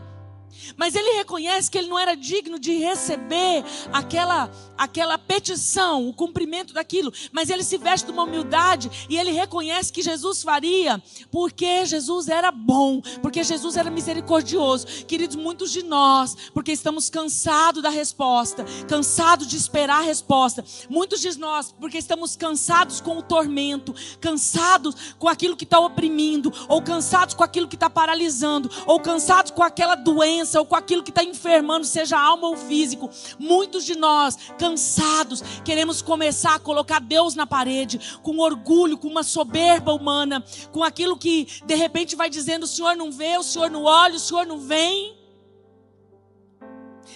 Mas 0.78 0.96
ele 0.96 1.18
reconhece 1.18 1.70
que 1.70 1.78
ele 1.78 1.88
não 1.88 2.00
era 2.00 2.16
digno 2.16 2.60
de 2.60 2.74
receber 2.78 3.64
aquela, 3.92 4.52
aquela 4.78 5.18
petição, 5.18 6.08
o 6.08 6.14
cumprimento 6.14 6.74
daquilo. 6.74 7.14
Mas 7.32 7.50
ele 7.50 7.64
se 7.64 7.78
veste 7.78 8.08
de 8.08 8.12
uma 8.12 8.24
humildade 8.24 8.90
e 9.10 9.18
ele 9.18 9.32
reconhece 9.32 9.92
que 9.92 10.02
Jesus 10.02 10.44
faria 10.44 11.02
porque 11.32 11.86
Jesus 11.86 12.28
era 12.28 12.52
bom, 12.52 13.02
porque 13.22 13.44
Jesus 13.44 13.78
era 13.78 13.90
misericordioso. 13.90 14.88
Queridos, 15.06 15.36
muitos 15.36 15.72
de 15.72 15.84
nós, 15.84 16.36
porque 16.54 16.72
estamos 16.72 17.10
cansados 17.10 17.82
da 17.82 17.90
resposta, 17.90 18.66
cansados 18.88 19.48
de 19.48 19.58
esperar 19.58 20.02
a 20.02 20.06
resposta. 20.06 20.64
Muitos 20.90 21.22
de 21.22 21.38
nós, 21.38 21.74
porque 21.80 21.98
estamos 21.98 22.36
cansados 22.36 23.02
com 23.02 23.18
o 23.18 23.22
tormento, 23.22 23.94
cansados 24.20 25.14
com 25.20 25.28
aquilo 25.28 25.56
que 25.56 25.64
está 25.64 25.80
oprimindo, 25.80 26.54
ou 26.68 26.82
cansados 26.82 27.34
com 27.34 27.44
aquilo 27.44 27.68
que 27.68 27.76
está 27.76 27.90
paralisando, 27.90 28.70
ou 28.86 29.00
cansados 29.00 29.52
com 29.52 29.64
aquela 29.64 29.96
doença 29.96 30.45
doença 30.46 30.60
ou 30.60 30.66
com 30.66 30.76
aquilo 30.76 31.04
que 31.04 31.10
está 31.10 31.24
enfermando, 31.24 31.86
seja 31.86 32.18
alma 32.18 32.48
ou 32.48 32.56
físico. 32.56 33.10
Muitos 33.40 33.84
de 33.84 33.96
nós, 33.96 34.38
cansados, 34.58 35.44
queremos 35.64 36.02
começar 36.02 36.56
a 36.56 36.60
colocar 36.60 37.00
Deus 37.00 37.36
na 37.36 37.48
parede, 37.48 38.00
com 38.22 38.38
orgulho, 38.38 38.98
com 38.98 39.08
uma 39.08 39.24
soberba 39.24 39.94
humana, 39.94 40.44
com 40.72 40.84
aquilo 40.84 41.18
que 41.18 41.48
de 41.66 41.76
repente 41.76 42.16
vai 42.16 42.30
dizendo: 42.30 42.64
o 42.64 42.68
Senhor 42.68 42.96
não 42.96 43.12
vê, 43.12 43.38
o 43.38 43.44
Senhor 43.44 43.70
não 43.70 43.84
olha, 43.84 44.16
o 44.16 44.20
Senhor 44.20 44.46
não 44.46 44.60
vem. 44.60 45.18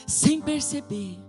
Sem 0.08 0.42
perceber. 0.42 1.20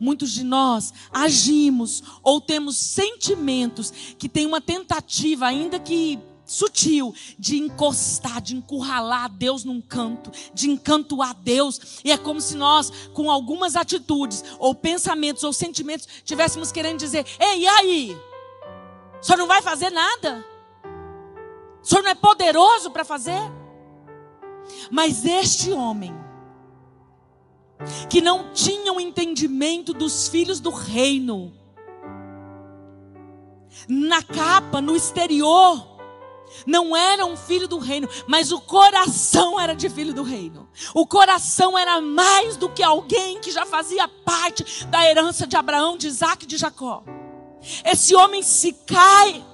Muitos 0.00 0.30
de 0.30 0.44
nós 0.44 0.92
agimos 1.12 2.04
ou 2.22 2.40
temos 2.40 2.76
sentimentos 2.76 3.90
que 4.16 4.28
tem 4.28 4.46
uma 4.46 4.60
tentativa, 4.60 5.46
ainda 5.46 5.80
que 5.80 6.20
sutil 6.48 7.14
de 7.38 7.58
encostar, 7.58 8.40
de 8.40 8.56
encurralar 8.56 9.28
Deus 9.28 9.62
num 9.64 9.80
canto, 9.80 10.32
de 10.54 10.68
encantoar 10.70 11.34
Deus. 11.34 12.00
E 12.02 12.10
é 12.10 12.16
como 12.16 12.40
se 12.40 12.56
nós, 12.56 12.90
com 13.12 13.30
algumas 13.30 13.76
atitudes, 13.76 14.42
ou 14.58 14.74
pensamentos, 14.74 15.44
ou 15.44 15.52
sentimentos, 15.52 16.08
tivéssemos 16.24 16.72
querendo 16.72 16.98
dizer: 16.98 17.26
Ei, 17.38 17.60
e 17.60 17.68
aí? 17.68 18.16
O 19.20 19.24
senhor 19.24 19.38
não 19.38 19.46
vai 19.46 19.60
fazer 19.60 19.90
nada? 19.90 20.44
O 21.82 21.86
senhor 21.86 22.02
não 22.02 22.10
é 22.10 22.14
poderoso 22.14 22.90
para 22.90 23.04
fazer? 23.04 23.40
Mas 24.90 25.24
este 25.24 25.70
homem, 25.70 26.14
que 28.08 28.20
não 28.20 28.52
tinha 28.52 28.92
o 28.92 28.96
um 28.96 29.00
entendimento 29.00 29.92
dos 29.92 30.28
filhos 30.28 30.60
do 30.60 30.70
reino, 30.70 31.52
na 33.88 34.22
capa, 34.22 34.80
no 34.80 34.96
exterior, 34.96 35.87
não 36.66 36.96
era 36.96 37.24
um 37.24 37.36
filho 37.36 37.68
do 37.68 37.78
reino, 37.78 38.08
mas 38.26 38.52
o 38.52 38.60
coração 38.60 39.58
era 39.58 39.74
de 39.74 39.88
filho 39.88 40.14
do 40.14 40.22
reino. 40.22 40.68
O 40.94 41.06
coração 41.06 41.76
era 41.76 42.00
mais 42.00 42.56
do 42.56 42.68
que 42.68 42.82
alguém 42.82 43.40
que 43.40 43.50
já 43.50 43.64
fazia 43.66 44.08
parte 44.08 44.86
da 44.86 45.04
herança 45.08 45.46
de 45.46 45.56
Abraão, 45.56 45.96
de 45.96 46.06
Isaac 46.06 46.44
e 46.44 46.48
de 46.48 46.56
Jacó. 46.56 47.02
Esse 47.84 48.14
homem 48.14 48.42
se 48.42 48.72
cai 48.72 49.44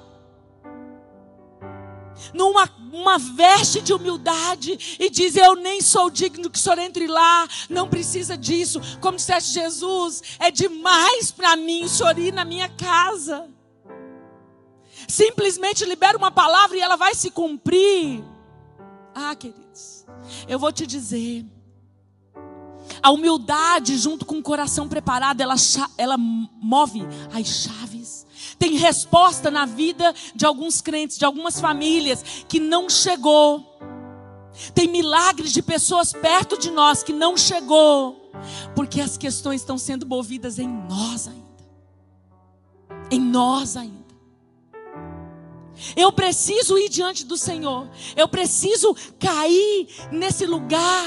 numa 2.32 2.68
uma 2.92 3.18
veste 3.18 3.80
de 3.80 3.92
humildade 3.92 4.96
e 5.00 5.10
diz: 5.10 5.36
Eu 5.36 5.56
nem 5.56 5.80
sou 5.80 6.08
digno 6.08 6.48
que 6.48 6.58
o 6.58 6.60
senhor 6.60 6.78
entre 6.78 7.06
lá, 7.06 7.48
não 7.68 7.88
precisa 7.88 8.36
disso. 8.36 8.80
Como 9.00 9.16
disseste 9.16 9.52
Jesus, 9.52 10.22
é 10.38 10.50
demais 10.50 11.32
para 11.32 11.56
mim 11.56 11.84
o 11.84 11.88
senhor 11.88 12.16
ir 12.18 12.32
na 12.32 12.44
minha 12.44 12.68
casa 12.68 13.53
simplesmente 15.08 15.84
libera 15.84 16.16
uma 16.16 16.30
palavra 16.30 16.76
e 16.76 16.80
ela 16.80 16.96
vai 16.96 17.14
se 17.14 17.30
cumprir. 17.30 18.24
Ah, 19.14 19.34
queridos, 19.34 20.04
eu 20.48 20.58
vou 20.58 20.72
te 20.72 20.86
dizer. 20.86 21.44
A 23.02 23.10
humildade, 23.10 23.96
junto 23.96 24.24
com 24.24 24.38
o 24.38 24.42
coração 24.42 24.88
preparado, 24.88 25.40
ela, 25.40 25.54
ela 25.96 26.16
move 26.18 27.02
as 27.32 27.46
chaves. 27.46 28.26
Tem 28.58 28.76
resposta 28.76 29.50
na 29.50 29.66
vida 29.66 30.14
de 30.34 30.44
alguns 30.44 30.80
crentes, 30.80 31.18
de 31.18 31.24
algumas 31.24 31.60
famílias 31.60 32.44
que 32.48 32.60
não 32.60 32.88
chegou. 32.88 33.78
Tem 34.74 34.88
milagres 34.88 35.52
de 35.52 35.62
pessoas 35.62 36.12
perto 36.12 36.58
de 36.58 36.70
nós 36.70 37.02
que 37.02 37.12
não 37.12 37.36
chegou, 37.36 38.30
porque 38.74 39.00
as 39.00 39.16
questões 39.16 39.60
estão 39.60 39.76
sendo 39.76 40.06
movidas 40.06 40.58
em 40.58 40.68
nós 40.68 41.28
ainda. 41.28 41.44
Em 43.10 43.20
nós 43.20 43.76
ainda. 43.76 44.03
Eu 45.96 46.12
preciso 46.12 46.78
ir 46.78 46.88
diante 46.88 47.24
do 47.24 47.36
Senhor. 47.36 47.88
Eu 48.16 48.28
preciso 48.28 48.94
cair 49.18 49.88
nesse 50.10 50.46
lugar 50.46 51.06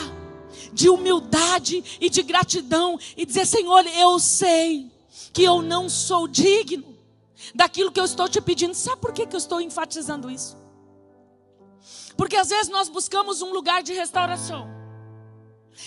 de 0.74 0.90
humildade 0.90 1.84
e 2.00 2.10
de 2.10 2.22
gratidão 2.24 3.00
e 3.16 3.26
dizer: 3.26 3.46
Senhor, 3.46 3.86
eu 3.88 4.20
sei 4.20 4.92
que 5.34 5.44
eu 5.44 5.62
não 5.62 5.90
sou 5.90 6.28
digno 6.28 6.96
daquilo 7.54 7.92
que 7.92 8.00
eu 8.00 8.06
estou 8.06 8.28
te 8.28 8.42
pedindo. 8.42 8.74
Sabe 8.74 9.02
por 9.02 9.14
que, 9.14 9.26
que 9.26 9.36
eu 9.36 9.40
estou 9.40 9.62
enfatizando 9.62 10.30
isso? 10.30 10.58
Porque 12.16 12.36
às 12.36 12.50
vezes 12.50 12.70
nós 12.70 12.90
buscamos 12.90 13.42
um 13.42 13.54
lugar 13.54 13.84
de 13.84 13.94
restauração. 13.94 14.68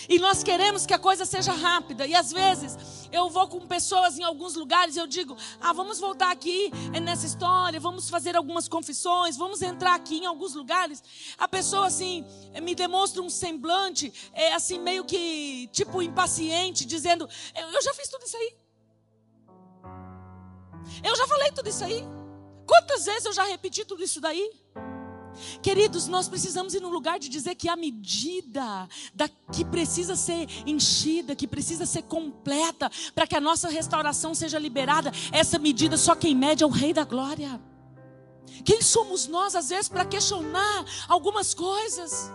E 0.07 0.17
nós 0.19 0.41
queremos 0.41 0.85
que 0.85 0.93
a 0.93 0.99
coisa 0.99 1.25
seja 1.25 1.51
rápida. 1.51 2.07
E 2.07 2.15
às 2.15 2.31
vezes 2.31 3.00
eu 3.11 3.29
vou 3.29 3.47
com 3.47 3.59
pessoas 3.67 4.17
em 4.17 4.23
alguns 4.23 4.55
lugares 4.55 4.95
eu 4.95 5.07
digo: 5.07 5.35
ah, 5.59 5.73
vamos 5.73 5.99
voltar 5.99 6.31
aqui 6.31 6.71
nessa 7.01 7.25
história, 7.25 7.79
vamos 7.79 8.09
fazer 8.09 8.35
algumas 8.35 8.67
confissões, 8.67 9.37
vamos 9.37 9.61
entrar 9.61 9.95
aqui 9.95 10.17
em 10.17 10.25
alguns 10.25 10.53
lugares. 10.55 11.03
A 11.37 11.47
pessoa 11.47 11.87
assim 11.87 12.25
me 12.61 12.73
demonstra 12.75 13.21
um 13.21 13.29
semblante, 13.29 14.13
é, 14.33 14.53
assim, 14.53 14.79
meio 14.79 15.03
que 15.03 15.69
tipo 15.71 16.01
impaciente, 16.01 16.85
dizendo: 16.85 17.27
eu 17.55 17.81
já 17.81 17.93
fiz 17.93 18.07
tudo 18.09 18.25
isso 18.25 18.37
aí. 18.37 18.53
Eu 21.03 21.15
já 21.15 21.27
falei 21.27 21.51
tudo 21.51 21.69
isso 21.69 21.83
aí. 21.83 22.03
Quantas 22.65 23.05
vezes 23.05 23.25
eu 23.25 23.33
já 23.33 23.43
repeti 23.43 23.85
tudo 23.85 24.03
isso 24.03 24.21
daí? 24.21 24.60
Queridos, 25.61 26.07
nós 26.07 26.27
precisamos 26.27 26.73
ir 26.73 26.81
no 26.81 26.89
lugar 26.89 27.19
de 27.19 27.29
dizer 27.29 27.55
que 27.55 27.69
a 27.69 27.75
medida 27.75 28.87
da, 29.13 29.29
que 29.51 29.63
precisa 29.63 30.15
ser 30.15 30.47
enchida, 30.65 31.35
que 31.35 31.47
precisa 31.47 31.85
ser 31.85 32.03
completa, 32.03 32.89
para 33.13 33.27
que 33.27 33.35
a 33.35 33.41
nossa 33.41 33.69
restauração 33.69 34.33
seja 34.33 34.59
liberada, 34.59 35.11
essa 35.31 35.57
medida 35.57 35.97
só 35.97 36.15
quem 36.15 36.35
mede 36.35 36.63
é 36.63 36.65
o 36.65 36.69
Rei 36.69 36.93
da 36.93 37.03
Glória. 37.03 37.61
Quem 38.63 38.81
somos 38.81 39.27
nós, 39.27 39.55
às 39.55 39.69
vezes, 39.69 39.89
para 39.89 40.05
questionar 40.05 40.85
algumas 41.07 41.53
coisas? 41.53 42.31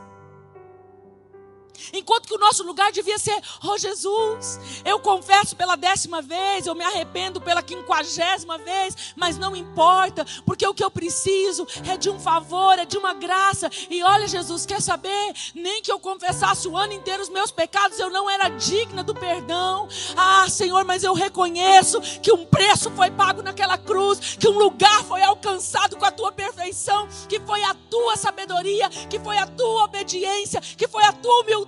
Enquanto 1.93 2.27
que 2.27 2.35
o 2.35 2.39
nosso 2.39 2.63
lugar 2.65 2.91
devia 2.93 3.19
ser, 3.19 3.41
oh 3.63 3.77
Jesus, 3.79 4.59
eu 4.85 4.99
confesso 4.99 5.55
pela 5.57 5.77
décima 5.77 6.23
vez, 6.23 6.67
eu 6.67 6.75
me 6.75 6.85
arrependo 6.85 7.41
pela 7.41 7.63
quinquagésima 7.63 8.59
vez, 8.59 9.15
mas 9.17 9.39
não 9.39 9.55
importa, 9.55 10.25
porque 10.45 10.67
o 10.67 10.75
que 10.75 10.85
eu 10.85 10.91
preciso 10.91 11.67
é 11.89 11.97
de 11.97 12.11
um 12.11 12.19
favor, 12.19 12.79
é 12.79 12.85
de 12.85 12.97
uma 12.97 13.15
graça. 13.15 13.71
E 13.91 14.03
olha, 14.03 14.27
Jesus, 14.27 14.65
quer 14.67 14.81
saber? 14.81 15.35
Nem 15.55 15.83
que 15.83 15.93
eu 15.93 15.99
confessasse 15.99 16.67
o 16.69 16.77
ano 16.77 16.93
inteiro 16.93 17.23
os 17.23 17.29
meus 17.29 17.51
pecados, 17.51 17.99
eu 17.99 18.11
não 18.11 18.29
era 18.29 18.49
digna 18.49 19.03
do 19.03 19.15
perdão. 19.15 19.89
Ah, 20.17 20.49
Senhor, 20.49 20.85
mas 20.85 21.05
eu 21.05 21.15
reconheço 21.15 22.01
que 22.21 22.33
um 22.33 22.45
preço 22.47 22.91
foi 22.91 23.11
pago 23.11 23.43
naquela 23.43 23.79
cruz, 23.79 24.37
que 24.39 24.49
um 24.49 24.59
lugar 24.59 25.05
foi 25.05 25.23
alcançado 25.23 25.97
com 25.97 26.05
a 26.05 26.11
tua 26.11 26.33
perfeição, 26.33 27.09
que 27.29 27.41
foi 27.41 27.63
a 27.65 27.75
tua 27.91 28.17
sabedoria, 28.17 28.89
que 28.89 29.19
foi 29.19 29.37
a 29.39 29.47
tua 29.47 29.85
obediência, 29.85 30.61
que 30.61 30.89
foi 30.89 31.05
a 31.05 31.13
tua 31.13 31.41
humildade 31.43 31.66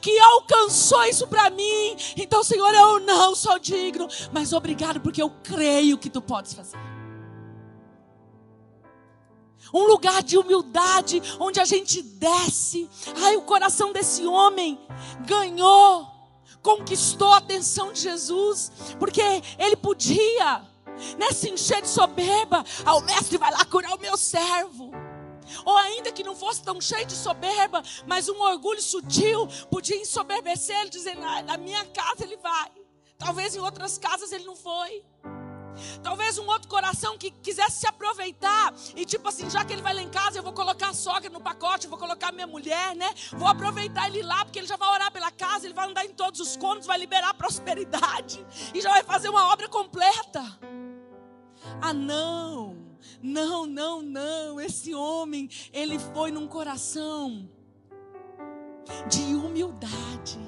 que 0.00 0.18
alcançou 0.18 1.04
isso 1.04 1.26
para 1.26 1.50
mim. 1.50 1.96
Então, 2.16 2.42
Senhor, 2.42 2.72
eu 2.74 3.00
não 3.00 3.34
sou 3.34 3.58
digno, 3.58 4.08
mas 4.32 4.52
obrigado 4.52 5.00
porque 5.00 5.22
eu 5.22 5.30
creio 5.42 5.98
que 5.98 6.10
tu 6.10 6.20
podes 6.20 6.54
fazer. 6.54 6.78
Um 9.72 9.86
lugar 9.88 10.22
de 10.22 10.38
humildade, 10.38 11.20
onde 11.40 11.58
a 11.58 11.64
gente 11.64 12.00
desce. 12.00 12.88
Ai, 13.22 13.36
o 13.36 13.42
coração 13.42 13.92
desse 13.92 14.24
homem 14.24 14.78
ganhou, 15.26 16.06
conquistou 16.62 17.32
a 17.32 17.38
atenção 17.38 17.92
de 17.92 18.00
Jesus, 18.00 18.70
porque 18.98 19.20
ele 19.58 19.74
podia, 19.74 20.62
né, 21.18 21.32
se 21.32 21.50
encher 21.50 21.82
de 21.82 21.88
soberba. 21.88 22.64
Ah, 22.84 22.94
o 22.94 23.00
mestre 23.00 23.36
vai 23.36 23.50
lá 23.50 23.64
curar 23.64 23.94
o 23.94 24.00
meu 24.00 24.16
servo. 24.16 24.92
Ou 25.64 25.76
ainda 25.76 26.12
que 26.12 26.22
não 26.22 26.34
fosse 26.34 26.62
tão 26.62 26.80
cheio 26.80 27.06
de 27.06 27.14
soberba, 27.14 27.82
mas 28.06 28.28
um 28.28 28.40
orgulho 28.40 28.82
sutil 28.82 29.46
podia 29.70 29.96
ensoberbecer 29.96 30.76
ele, 30.80 30.90
dizendo: 30.90 31.20
na 31.20 31.56
minha 31.56 31.84
casa 31.86 32.24
ele 32.24 32.36
vai. 32.36 32.70
Talvez 33.18 33.54
em 33.54 33.60
outras 33.60 33.96
casas 33.98 34.32
ele 34.32 34.44
não 34.44 34.56
foi. 34.56 35.04
Talvez 36.02 36.38
um 36.38 36.46
outro 36.46 36.68
coração 36.68 37.18
que 37.18 37.30
quisesse 37.30 37.80
se 37.80 37.86
aproveitar 37.86 38.72
e 38.94 39.04
tipo 39.04 39.28
assim, 39.28 39.50
já 39.50 39.64
que 39.64 39.72
ele 39.72 39.82
vai 39.82 39.94
lá 39.94 40.02
em 40.02 40.08
casa, 40.08 40.38
eu 40.38 40.42
vou 40.42 40.52
colocar 40.52 40.90
a 40.90 40.94
sogra 40.94 41.30
no 41.30 41.40
pacote, 41.40 41.86
eu 41.86 41.90
vou 41.90 41.98
colocar 41.98 42.32
minha 42.32 42.46
mulher, 42.46 42.94
né? 42.94 43.12
Vou 43.32 43.48
aproveitar 43.48 44.08
ele 44.08 44.22
lá, 44.22 44.44
porque 44.44 44.58
ele 44.58 44.66
já 44.66 44.76
vai 44.76 44.88
orar 44.88 45.10
pela 45.10 45.30
casa, 45.30 45.66
ele 45.66 45.74
vai 45.74 45.88
andar 45.88 46.04
em 46.04 46.12
todos 46.12 46.40
os 46.40 46.56
cômodos, 46.56 46.86
vai 46.86 46.98
liberar 46.98 47.34
prosperidade 47.34 48.44
e 48.72 48.80
já 48.80 48.90
vai 48.90 49.02
fazer 49.02 49.28
uma 49.28 49.52
obra 49.52 49.68
completa. 49.68 50.42
Ah, 51.80 51.92
não. 51.92 52.83
Não, 53.22 53.66
não, 53.66 54.02
não. 54.02 54.60
Esse 54.60 54.94
homem, 54.94 55.48
ele 55.72 55.98
foi 55.98 56.30
num 56.30 56.46
coração 56.46 57.48
de 59.08 59.34
humildade. 59.34 60.38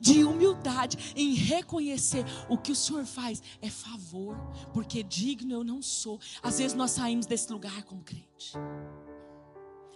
De 0.00 0.22
humildade 0.22 1.14
em 1.16 1.34
reconhecer 1.34 2.24
o 2.48 2.58
que 2.58 2.72
o 2.72 2.76
Senhor 2.76 3.06
faz 3.06 3.42
é 3.62 3.70
favor, 3.70 4.36
porque 4.74 5.02
digno 5.02 5.52
eu 5.54 5.64
não 5.64 5.80
sou. 5.80 6.20
Às 6.42 6.58
vezes 6.58 6.76
nós 6.76 6.90
saímos 6.90 7.26
desse 7.26 7.50
lugar 7.50 7.82
como 7.84 8.02
crente. 8.02 8.52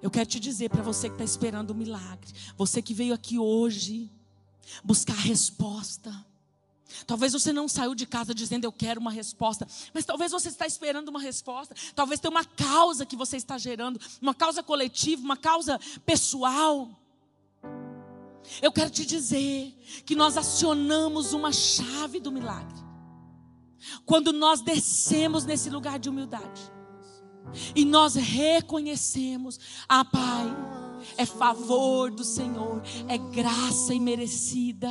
Eu 0.01 0.11
quero 0.11 0.27
te 0.27 0.41
dizer 0.41 0.71
para 0.71 0.83
você 0.83 1.09
que 1.09 1.15
está 1.15 1.25
esperando 1.25 1.71
o 1.71 1.75
um 1.75 1.77
milagre, 1.77 2.33
você 2.57 2.81
que 2.81 2.95
veio 2.95 3.15
aqui 3.15 3.39
hoje 3.39 4.11
buscar 4.83 5.15
resposta 5.15 6.13
Talvez 7.07 7.33
você 7.33 7.53
não 7.53 7.69
saiu 7.69 7.95
de 7.95 8.07
casa 8.07 8.35
dizendo 8.35 8.65
eu 8.65 8.73
quero 8.73 9.01
uma 9.01 9.11
resposta, 9.11 9.67
mas 9.93 10.05
talvez 10.05 10.33
você 10.33 10.49
está 10.49 10.67
esperando 10.67 11.09
uma 11.09 11.21
resposta. 11.21 11.75
Talvez 11.95 12.21
tenha 12.21 12.31
uma 12.31 12.45
causa 12.45 13.07
que 13.07 13.17
você 13.17 13.37
está 13.37 13.59
gerando, 13.59 14.01
uma 14.21 14.35
causa 14.35 14.63
coletiva, 14.63 15.23
uma 15.23 15.37
causa 15.37 15.79
pessoal. 16.05 16.89
Eu 18.61 18.73
quero 18.73 18.91
te 18.91 19.05
dizer 19.05 19.73
que 20.05 20.15
nós 20.15 20.37
acionamos 20.37 21.33
uma 21.33 21.53
chave 21.53 22.19
do 22.19 22.33
milagre. 22.33 22.83
Quando 24.05 24.33
nós 24.33 24.61
descemos 24.61 25.45
nesse 25.45 25.69
lugar 25.71 25.99
de 25.99 26.09
humildade 26.09 26.61
e 27.75 27.85
nós 27.85 28.15
reconhecemos, 28.15 29.59
ah, 29.89 30.05
Pai, 30.05 30.47
é 31.17 31.27
favor 31.27 32.11
do 32.11 32.25
Senhor, 32.25 32.83
é 33.09 33.19
graça 33.19 33.93
imerecida, 33.93 34.89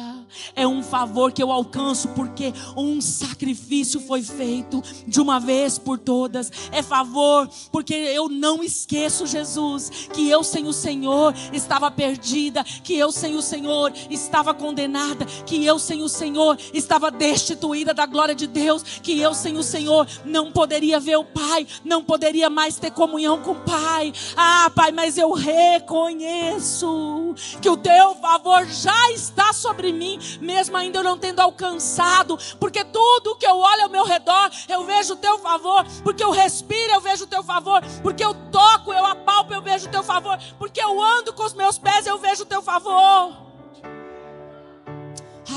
é 0.56 0.68
um 0.68 0.84
favor 0.84 1.32
que 1.32 1.42
eu 1.42 1.52
alcanço 1.52 2.10
porque 2.10 2.54
um 2.76 3.00
sacrifício 3.02 4.00
foi 4.00 4.22
feito 4.22 4.82
de 5.08 5.22
uma 5.22 5.40
vez 5.40 5.78
por 5.78 5.98
todas, 5.98 6.52
é 6.72 6.82
favor 6.82 7.50
porque 7.72 7.94
eu 7.94 8.30
não 8.30 8.64
esqueço, 8.64 9.26
Jesus, 9.26 10.10
que 10.14 10.30
eu 10.30 10.44
sem 10.44 10.68
o 10.68 10.74
Senhor 10.74 11.34
estava 11.54 11.90
perdida, 11.90 12.64
que 12.64 12.96
eu 12.96 13.12
sem 13.12 13.36
o 13.36 13.42
Senhor 13.42 13.94
estava 14.10 14.54
condenada, 14.54 15.26
que 15.46 15.66
eu 15.66 15.80
sem 15.80 16.02
o 16.02 16.10
Senhor 16.10 16.58
estava 16.74 17.10
destituída 17.10 17.94
da 17.94 18.06
glória 18.06 18.36
de 18.36 18.48
Deus, 18.48 18.84
que 18.84 19.20
eu 19.20 19.34
sem 19.34 19.58
o 19.58 19.64
Senhor 19.64 20.08
não 20.26 20.52
poderia 20.52 21.00
ver 21.00 21.18
o 21.18 21.24
Pai, 21.24 21.68
não 21.84 22.04
poderia 22.04 22.50
mais 22.50 22.78
ter 22.78 22.92
comunhão 22.92 23.42
com 23.42 23.52
o 23.52 23.62
Pai. 23.62 24.14
Ah, 24.36 24.72
Pai, 24.76 24.92
mas 24.92 25.18
eu 25.18 25.32
reconheço 25.32 26.01
reconheço 26.02 27.36
que 27.62 27.70
o 27.70 27.78
teu 27.78 28.16
favor 28.16 28.66
já 28.66 29.12
está 29.12 29.54
sobre 29.54 29.94
mim, 29.94 30.20
mesmo 30.42 30.76
ainda 30.76 31.00
eu 31.00 31.04
não 31.04 31.18
tendo 31.18 31.40
alcançado, 31.40 32.38
porque 32.60 32.84
tudo 32.84 33.36
que 33.36 33.46
eu 33.46 33.58
olho 33.58 33.84
ao 33.84 33.90
meu 33.90 34.04
redor, 34.04 34.50
eu 34.68 34.84
vejo 34.84 35.14
o 35.14 35.18
teu 35.18 35.38
favor, 35.40 35.86
porque 36.04 36.24
eu 36.24 36.32
respiro, 36.32 36.94
eu 36.94 37.02
vejo 37.02 37.26
o 37.26 37.28
teu 37.28 37.44
favor, 37.44 37.82
porque 38.02 38.24
eu 38.24 38.34
toco, 38.52 38.92
eu 38.92 39.06
apalpo, 39.06 39.54
eu 39.54 39.62
vejo 39.62 39.88
o 39.88 39.92
teu 39.92 40.04
favor, 40.04 40.38
porque 40.58 40.82
eu 40.82 41.02
ando 41.02 41.34
com 41.34 41.44
os 41.44 41.54
meus 41.54 41.78
pés, 41.78 42.08
eu 42.08 42.18
vejo 42.18 42.44
o 42.44 42.48
teu 42.48 42.62
favor. 42.62 43.52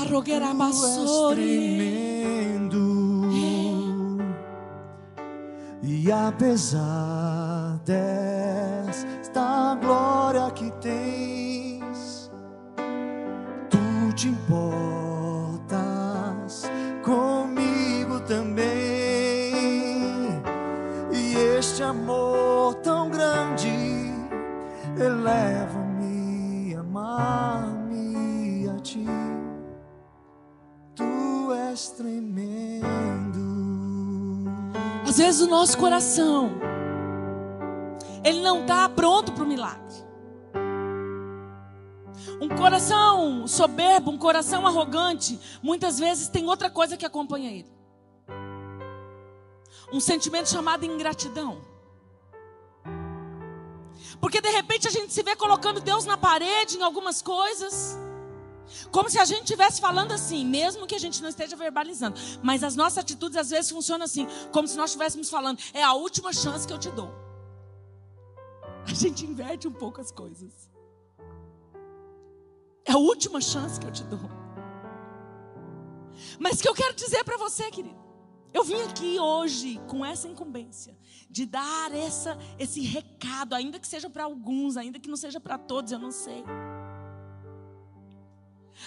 Arrogueira 0.01 0.53
tremendo. 1.33 2.84
E 5.87 6.11
apesar 6.11 7.79
desta 7.85 9.75
glória 9.79 10.49
que 10.49 10.71
tens, 10.81 12.31
tu 13.69 14.11
te 14.15 14.29
importas 14.29 15.61
comigo 17.03 18.19
também. 18.21 18.65
E 21.13 21.35
este 21.59 21.83
amor 21.83 22.73
tão 22.81 23.11
grande 23.11 23.69
eleva-me 24.97 26.73
a 26.75 26.79
amar-me 26.79 28.67
a 28.69 28.79
ti. 28.79 29.05
Tu 30.95 31.53
és 31.53 31.89
tremendo. 31.91 32.54
Às 35.15 35.19
vezes 35.19 35.41
o 35.43 35.47
nosso 35.47 35.77
coração, 35.77 36.51
ele 38.21 38.41
não 38.41 38.63
está 38.63 38.89
pronto 38.89 39.31
para 39.31 39.45
o 39.45 39.47
milagre. 39.47 39.95
Um 42.41 42.49
coração 42.49 43.47
soberbo, 43.47 44.11
um 44.11 44.17
coração 44.17 44.67
arrogante, 44.67 45.39
muitas 45.63 45.97
vezes 45.97 46.27
tem 46.27 46.45
outra 46.49 46.69
coisa 46.69 46.97
que 46.97 47.05
acompanha 47.05 47.49
ele. 47.49 47.71
Um 49.93 50.01
sentimento 50.01 50.49
chamado 50.49 50.83
ingratidão. 50.83 51.61
Porque 54.19 54.41
de 54.41 54.49
repente 54.49 54.85
a 54.85 54.91
gente 54.91 55.13
se 55.13 55.23
vê 55.23 55.33
colocando 55.33 55.79
Deus 55.79 56.03
na 56.03 56.17
parede 56.17 56.75
em 56.77 56.83
algumas 56.83 57.21
coisas. 57.21 57.97
Como 58.91 59.09
se 59.09 59.19
a 59.19 59.25
gente 59.25 59.43
estivesse 59.43 59.79
falando 59.79 60.11
assim, 60.11 60.45
mesmo 60.45 60.87
que 60.87 60.95
a 60.95 60.99
gente 60.99 61.21
não 61.21 61.29
esteja 61.29 61.55
verbalizando. 61.55 62.19
Mas 62.41 62.63
as 62.63 62.75
nossas 62.75 62.99
atitudes 62.99 63.37
às 63.37 63.49
vezes 63.49 63.69
funcionam 63.69 64.05
assim, 64.05 64.27
como 64.51 64.67
se 64.67 64.77
nós 64.77 64.91
estivéssemos 64.91 65.29
falando, 65.29 65.59
é 65.73 65.83
a 65.83 65.93
última 65.93 66.33
chance 66.33 66.67
que 66.67 66.73
eu 66.73 66.79
te 66.79 66.89
dou. 66.91 67.13
A 68.87 68.93
gente 68.93 69.25
inverte 69.25 69.67
um 69.67 69.73
pouco 69.73 69.99
as 69.99 70.11
coisas. 70.11 70.69
É 72.85 72.91
a 72.91 72.97
última 72.97 73.41
chance 73.41 73.79
que 73.79 73.87
eu 73.87 73.91
te 73.91 74.03
dou. 74.03 74.19
Mas 76.39 76.61
que 76.61 76.67
eu 76.67 76.73
quero 76.73 76.93
dizer 76.93 77.23
para 77.23 77.37
você, 77.37 77.69
querido. 77.71 78.05
Eu 78.53 78.63
vim 78.63 78.81
aqui 78.83 79.19
hoje 79.19 79.81
com 79.85 80.05
essa 80.05 80.29
incumbência 80.29 80.95
de 81.29 81.45
dar 81.45 81.93
essa, 81.93 82.37
esse 82.57 82.79
recado, 82.79 83.53
ainda 83.53 83.77
que 83.77 83.85
seja 83.85 84.09
para 84.09 84.23
alguns, 84.23 84.77
ainda 84.77 84.97
que 84.97 85.09
não 85.09 85.17
seja 85.17 85.41
para 85.41 85.57
todos, 85.57 85.91
eu 85.91 85.99
não 85.99 86.11
sei. 86.11 86.41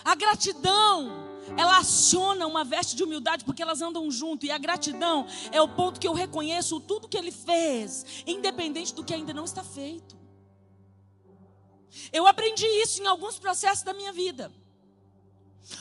A 0.05 0.15
gratidão, 0.15 1.11
ela 1.57 1.79
aciona 1.79 2.47
uma 2.47 2.65
veste 2.65 2.95
de 2.95 3.03
humildade 3.03 3.45
porque 3.45 3.63
elas 3.63 3.81
andam 3.81 4.11
junto. 4.11 4.47
E 4.47 4.51
a 4.51 4.59
gratidão 4.59 5.27
é 5.51 5.61
o 5.61 5.69
ponto 5.69 6.01
que 6.01 6.07
eu 6.07 6.13
reconheço 6.13 6.81
tudo 6.81 7.09
que 7.09 7.17
ele 7.17 7.33
fez, 7.33 8.23
independente 8.27 8.95
do 8.95 9.05
que 9.05 9.15
ainda 9.15 9.33
não 9.33 9.45
está 9.45 9.65
feito. 9.65 10.17
Eu 12.13 12.27
aprendi 12.27 12.67
isso 12.67 13.03
em 13.03 13.07
alguns 13.07 13.39
processos 13.39 13.83
da 13.83 13.95
minha 13.95 14.13
vida, 14.13 14.53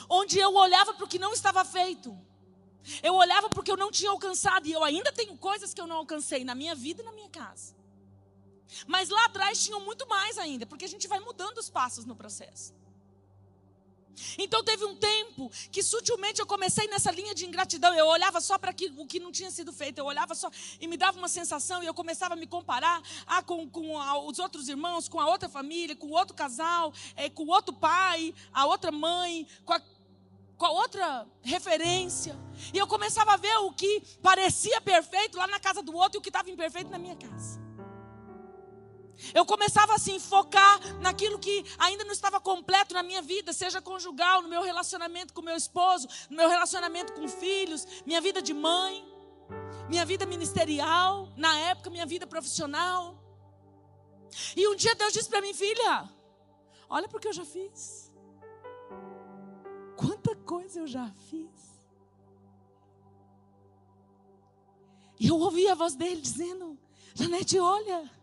onde 0.09 0.39
eu 0.39 0.53
olhava 0.55 0.93
para 0.93 1.05
o 1.05 1.07
que 1.07 1.19
não 1.19 1.33
estava 1.33 1.63
feito. 1.65 2.17
Eu 3.03 3.15
olhava 3.15 3.49
porque 3.49 3.69
eu 3.69 3.77
não 3.77 3.91
tinha 3.91 4.09
alcançado, 4.11 4.65
e 4.67 4.71
eu 4.71 4.83
ainda 4.83 5.11
tenho 5.11 5.37
coisas 5.37 5.73
que 5.73 5.81
eu 5.81 5.87
não 5.87 5.97
alcancei 5.97 6.45
na 6.45 6.55
minha 6.55 6.73
vida 6.73 7.01
e 7.01 7.05
na 7.05 7.11
minha 7.11 7.29
casa. 7.29 7.75
Mas 8.85 9.09
lá 9.09 9.25
atrás 9.25 9.63
tinham 9.63 9.81
muito 9.81 10.07
mais 10.07 10.37
ainda, 10.37 10.65
porque 10.65 10.85
a 10.85 10.87
gente 10.87 11.07
vai 11.07 11.19
mudando 11.19 11.57
os 11.57 11.69
passos 11.69 12.05
no 12.05 12.15
processo. 12.15 12.73
Então 14.37 14.63
teve 14.63 14.85
um 14.85 14.95
tempo 14.95 15.51
que 15.71 15.83
sutilmente 15.83 16.39
eu 16.39 16.45
comecei 16.45 16.87
nessa 16.87 17.11
linha 17.11 17.33
de 17.33 17.45
ingratidão. 17.45 17.93
Eu 17.93 18.07
olhava 18.07 18.41
só 18.41 18.57
para 18.57 18.71
o 18.71 19.07
que 19.07 19.19
não 19.19 19.31
tinha 19.31 19.51
sido 19.51 19.71
feito. 19.71 19.99
Eu 19.99 20.05
olhava 20.05 20.35
só 20.35 20.49
e 20.79 20.87
me 20.87 20.97
dava 20.97 21.17
uma 21.17 21.27
sensação 21.27 21.83
e 21.83 21.85
eu 21.85 21.93
começava 21.93 22.33
a 22.33 22.37
me 22.37 22.47
comparar 22.47 23.01
ah, 23.25 23.41
com, 23.43 23.69
com 23.69 23.99
a, 23.99 24.19
os 24.19 24.39
outros 24.39 24.67
irmãos, 24.69 25.07
com 25.07 25.19
a 25.19 25.27
outra 25.27 25.49
família, 25.49 25.95
com 25.95 26.07
o 26.07 26.11
outro 26.11 26.35
casal, 26.35 26.93
é, 27.15 27.29
com 27.29 27.43
o 27.43 27.49
outro 27.49 27.73
pai, 27.73 28.33
a 28.53 28.65
outra 28.65 28.91
mãe, 28.91 29.47
com 29.65 29.73
a, 29.73 29.81
com 30.57 30.65
a 30.65 30.71
outra 30.71 31.27
referência. 31.41 32.35
E 32.73 32.77
eu 32.77 32.87
começava 32.87 33.33
a 33.33 33.37
ver 33.37 33.55
o 33.57 33.71
que 33.71 34.01
parecia 34.21 34.81
perfeito 34.81 35.37
lá 35.37 35.47
na 35.47 35.59
casa 35.59 35.81
do 35.81 35.95
outro 35.95 36.17
e 36.17 36.19
o 36.19 36.21
que 36.21 36.29
estava 36.29 36.49
imperfeito 36.49 36.89
na 36.89 36.97
minha 36.97 37.15
casa. 37.15 37.66
Eu 39.33 39.45
começava 39.45 39.93
assim, 39.95 40.19
focar 40.19 40.79
naquilo 40.99 41.39
que 41.39 41.65
ainda 41.77 42.03
não 42.03 42.11
estava 42.11 42.39
completo 42.39 42.93
na 42.93 43.01
minha 43.01 43.21
vida, 43.21 43.51
seja 43.51 43.81
conjugal, 43.81 44.41
no 44.41 44.49
meu 44.49 44.61
relacionamento 44.61 45.33
com 45.33 45.41
meu 45.41 45.55
esposo, 45.55 46.07
no 46.29 46.37
meu 46.37 46.49
relacionamento 46.49 47.13
com 47.13 47.27
filhos, 47.27 47.87
minha 48.05 48.21
vida 48.21 48.41
de 48.41 48.53
mãe, 48.53 49.05
minha 49.89 50.05
vida 50.05 50.25
ministerial, 50.25 51.29
na 51.35 51.57
época, 51.57 51.89
minha 51.89 52.05
vida 52.05 52.27
profissional. 52.27 53.17
E 54.55 54.67
um 54.67 54.75
dia 54.75 54.93
Deus 54.95 55.13
disse 55.13 55.29
para 55.29 55.41
mim, 55.41 55.53
filha, 55.53 56.09
olha 56.89 57.07
porque 57.07 57.27
eu 57.27 57.33
já 57.33 57.45
fiz. 57.45 58.11
Quanta 59.95 60.35
coisa 60.35 60.79
eu 60.79 60.87
já 60.87 61.09
fiz. 61.29 61.47
E 65.19 65.27
eu 65.27 65.39
ouvi 65.39 65.67
a 65.67 65.73
voz 65.73 65.95
dele 65.95 66.21
dizendo: 66.21 66.77
Janete, 67.15 67.57
olha. 67.57 68.16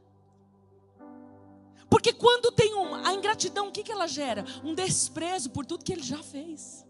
Porque 1.95 2.13
quando 2.13 2.51
tem 2.51 2.75
um, 2.75 2.93
a 3.07 3.15
ingratidão, 3.15 3.69
o 3.69 3.71
que, 3.71 3.85
que 3.85 3.93
ela 3.93 4.09
gera? 4.09 4.45
Um 4.65 4.75
desprezo 4.75 5.49
por 5.51 5.65
tudo 5.65 5.85
que 5.85 5.93
ele 5.93 6.03
já 6.03 6.21
fez. 6.25 6.85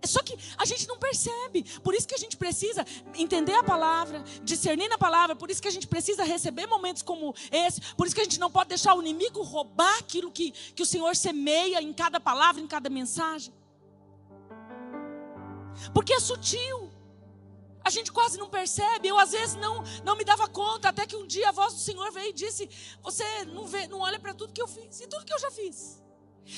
É 0.00 0.06
só 0.06 0.22
que 0.22 0.34
a 0.56 0.64
gente 0.64 0.88
não 0.88 0.96
percebe. 0.98 1.62
Por 1.84 1.94
isso 1.94 2.08
que 2.08 2.14
a 2.14 2.18
gente 2.18 2.38
precisa 2.38 2.86
entender 3.14 3.52
a 3.52 3.62
palavra, 3.62 4.24
discernir 4.42 4.88
na 4.88 4.96
palavra. 4.96 5.36
Por 5.36 5.50
isso 5.50 5.60
que 5.60 5.68
a 5.68 5.70
gente 5.70 5.86
precisa 5.86 6.24
receber 6.24 6.66
momentos 6.66 7.02
como 7.02 7.34
esse. 7.52 7.82
Por 7.94 8.06
isso 8.06 8.16
que 8.16 8.22
a 8.22 8.24
gente 8.24 8.40
não 8.40 8.50
pode 8.50 8.70
deixar 8.70 8.94
o 8.94 9.02
inimigo 9.02 9.42
roubar 9.42 9.98
aquilo 9.98 10.32
que, 10.32 10.52
que 10.52 10.82
o 10.82 10.86
Senhor 10.86 11.14
semeia 11.14 11.82
em 11.82 11.92
cada 11.92 12.18
palavra, 12.18 12.62
em 12.62 12.66
cada 12.66 12.88
mensagem. 12.88 13.52
Porque 15.92 16.14
é 16.14 16.18
sutil. 16.18 16.89
A 17.82 17.90
gente 17.90 18.12
quase 18.12 18.38
não 18.38 18.48
percebe. 18.48 19.08
Eu 19.08 19.18
às 19.18 19.32
vezes 19.32 19.54
não, 19.56 19.82
não 20.04 20.16
me 20.16 20.24
dava 20.24 20.48
conta, 20.48 20.88
até 20.88 21.06
que 21.06 21.16
um 21.16 21.26
dia 21.26 21.48
a 21.48 21.52
voz 21.52 21.74
do 21.74 21.80
Senhor 21.80 22.10
veio 22.12 22.30
e 22.30 22.32
disse: 22.32 22.68
Você 23.02 23.24
não, 23.46 23.66
vê, 23.66 23.86
não 23.86 24.00
olha 24.00 24.18
para 24.18 24.34
tudo 24.34 24.52
que 24.52 24.62
eu 24.62 24.68
fiz 24.68 25.00
e 25.00 25.06
tudo 25.06 25.24
que 25.24 25.32
eu 25.32 25.38
já 25.38 25.50
fiz. 25.50 26.02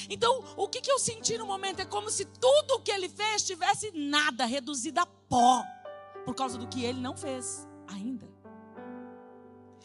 Então, 0.09 0.43
o 0.57 0.69
que, 0.69 0.81
que 0.81 0.91
eu 0.91 0.99
senti 0.99 1.37
no 1.37 1.47
momento 1.47 1.81
é 1.81 1.85
como 1.85 2.11
se 2.11 2.25
tudo 2.25 2.75
o 2.75 2.81
que 2.81 2.91
ele 2.91 3.09
fez 3.09 3.43
tivesse 3.43 3.91
nada, 3.93 4.45
reduzido 4.45 5.01
a 5.01 5.07
pó, 5.07 5.65
por 6.25 6.35
causa 6.35 6.57
do 6.57 6.67
que 6.67 6.85
ele 6.85 7.01
não 7.01 7.17
fez 7.17 7.69
ainda, 7.87 8.27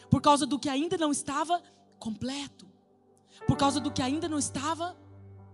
por 0.10 0.22
causa 0.22 0.46
do 0.46 0.58
que 0.58 0.70
ainda 0.70 0.98
não 0.98 1.12
estava 1.12 1.62
completo, 2.00 2.68
por 3.46 3.58
causa 3.58 3.80
do 3.80 3.92
que 3.92 4.02
ainda 4.02 4.30
não 4.30 4.40
estava 4.40 4.98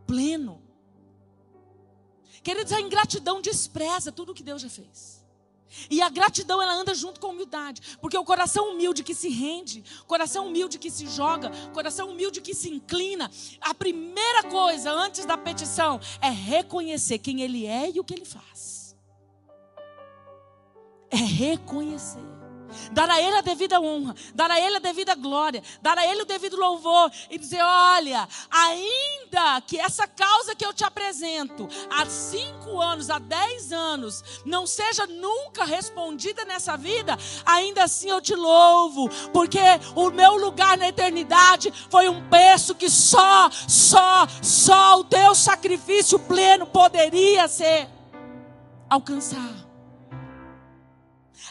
pleno. 0.05 0.61
Queridos, 2.43 2.73
a 2.73 2.81
ingratidão 2.81 3.41
despreza 3.41 4.11
tudo 4.11 4.33
o 4.33 4.35
que 4.35 4.43
Deus 4.43 4.61
já 4.61 4.69
fez. 4.69 5.22
E 5.89 6.01
a 6.01 6.09
gratidão 6.09 6.61
ela 6.61 6.73
anda 6.73 6.93
junto 6.93 7.19
com 7.19 7.27
a 7.27 7.29
humildade, 7.31 7.97
porque 7.99 8.17
o 8.17 8.23
coração 8.23 8.71
humilde 8.71 9.03
que 9.03 9.13
se 9.13 9.29
rende, 9.29 9.83
coração 10.07 10.47
humilde 10.47 10.77
que 10.77 10.91
se 10.91 11.07
joga, 11.07 11.51
coração 11.73 12.09
humilde 12.09 12.41
que 12.41 12.53
se 12.53 12.69
inclina, 12.69 13.29
a 13.61 13.73
primeira 13.73 14.43
coisa 14.43 14.91
antes 14.91 15.25
da 15.25 15.37
petição 15.37 15.99
é 16.21 16.29
reconhecer 16.29 17.17
quem 17.17 17.41
ele 17.41 17.65
é 17.65 17.89
e 17.89 17.99
o 17.99 18.03
que 18.03 18.13
ele 18.13 18.25
faz. 18.25 18.95
É 21.09 21.17
reconhecer 21.17 22.42
dar 22.91 23.09
a 23.09 23.21
Ele 23.21 23.37
a 23.37 23.41
devida 23.41 23.79
honra, 23.79 24.15
dar 24.33 24.49
a 24.51 24.59
Ele 24.59 24.77
a 24.77 24.79
devida 24.79 25.15
glória, 25.15 25.63
dar 25.81 25.97
a 25.97 26.05
Ele 26.05 26.23
o 26.23 26.25
devido 26.25 26.57
louvor 26.57 27.11
e 27.29 27.37
dizer: 27.37 27.61
olha, 27.61 28.27
ainda 28.49 29.61
que 29.65 29.79
essa 29.79 30.07
causa 30.07 30.55
que 30.55 30.65
eu 30.65 30.73
te 30.73 30.83
apresento 30.83 31.67
há 31.89 32.05
cinco 32.05 32.81
anos, 32.81 33.09
há 33.09 33.19
dez 33.19 33.71
anos, 33.71 34.41
não 34.45 34.65
seja 34.67 35.05
nunca 35.07 35.65
respondida 35.65 36.45
nessa 36.45 36.77
vida, 36.77 37.17
ainda 37.45 37.83
assim 37.83 38.09
eu 38.09 38.21
te 38.21 38.35
louvo, 38.35 39.09
porque 39.31 39.59
o 39.95 40.09
meu 40.09 40.37
lugar 40.37 40.77
na 40.77 40.87
eternidade 40.87 41.73
foi 41.89 42.09
um 42.09 42.27
preço 42.29 42.75
que 42.75 42.89
só, 42.89 43.49
só, 43.67 44.27
só 44.41 44.99
o 44.99 45.03
teu 45.03 45.33
sacrifício 45.35 46.19
pleno 46.19 46.65
poderia 46.65 47.47
ser 47.47 47.87
alcançar. 48.89 49.62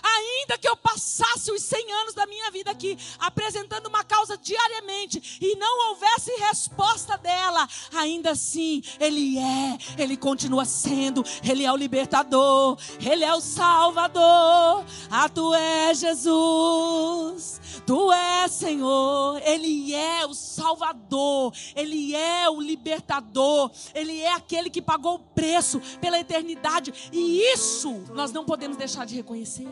Ainda 0.03 0.59
que 0.59 0.69
eu 0.69 0.77
passasse 0.77 1.51
os 1.53 1.63
100 1.63 1.93
anos 1.93 2.15
da 2.15 2.27
minha 2.27 2.51
vida 2.51 2.71
aqui 2.71 2.97
apresentando 3.19 3.87
uma 3.87 4.05
causa 4.05 4.37
diariamente 4.37 5.39
e 5.41 5.57
não 5.57 5.91
houvesse 5.91 6.31
resposta 6.37 7.17
dela, 7.19 7.69
ainda 7.95 8.31
assim 8.31 8.83
Ele 8.99 9.39
é, 9.39 9.79
Ele 9.99 10.17
continua 10.17 10.65
sendo, 10.65 11.25
Ele 11.43 11.65
é 11.65 11.73
o 11.73 11.77
libertador, 11.77 12.79
Ele 13.01 13.25
é 13.25 13.35
o 13.35 13.41
salvador. 13.41 14.85
Ah, 15.11 15.29
Tu 15.29 15.55
és 15.55 15.99
Jesus, 15.99 17.61
Tu 17.87 18.13
és 18.13 18.53
Senhor, 18.53 19.41
Ele 19.45 19.95
é 19.95 20.27
o 20.27 20.35
salvador, 20.35 21.53
Ele 21.75 22.15
é 22.15 22.49
o 22.49 22.61
libertador, 22.61 23.71
Ele 23.95 24.21
é 24.21 24.33
aquele 24.33 24.71
que 24.71 24.83
pagou 24.83 25.15
o 25.15 25.19
preço 25.19 25.81
pela 26.01 26.19
eternidade 26.19 26.93
e 27.13 27.43
isso 27.53 28.05
nós 28.15 28.33
não 28.33 28.45
podemos 28.45 28.77
deixar 28.77 29.07
de 29.07 29.17
reconhecer. 29.17 29.69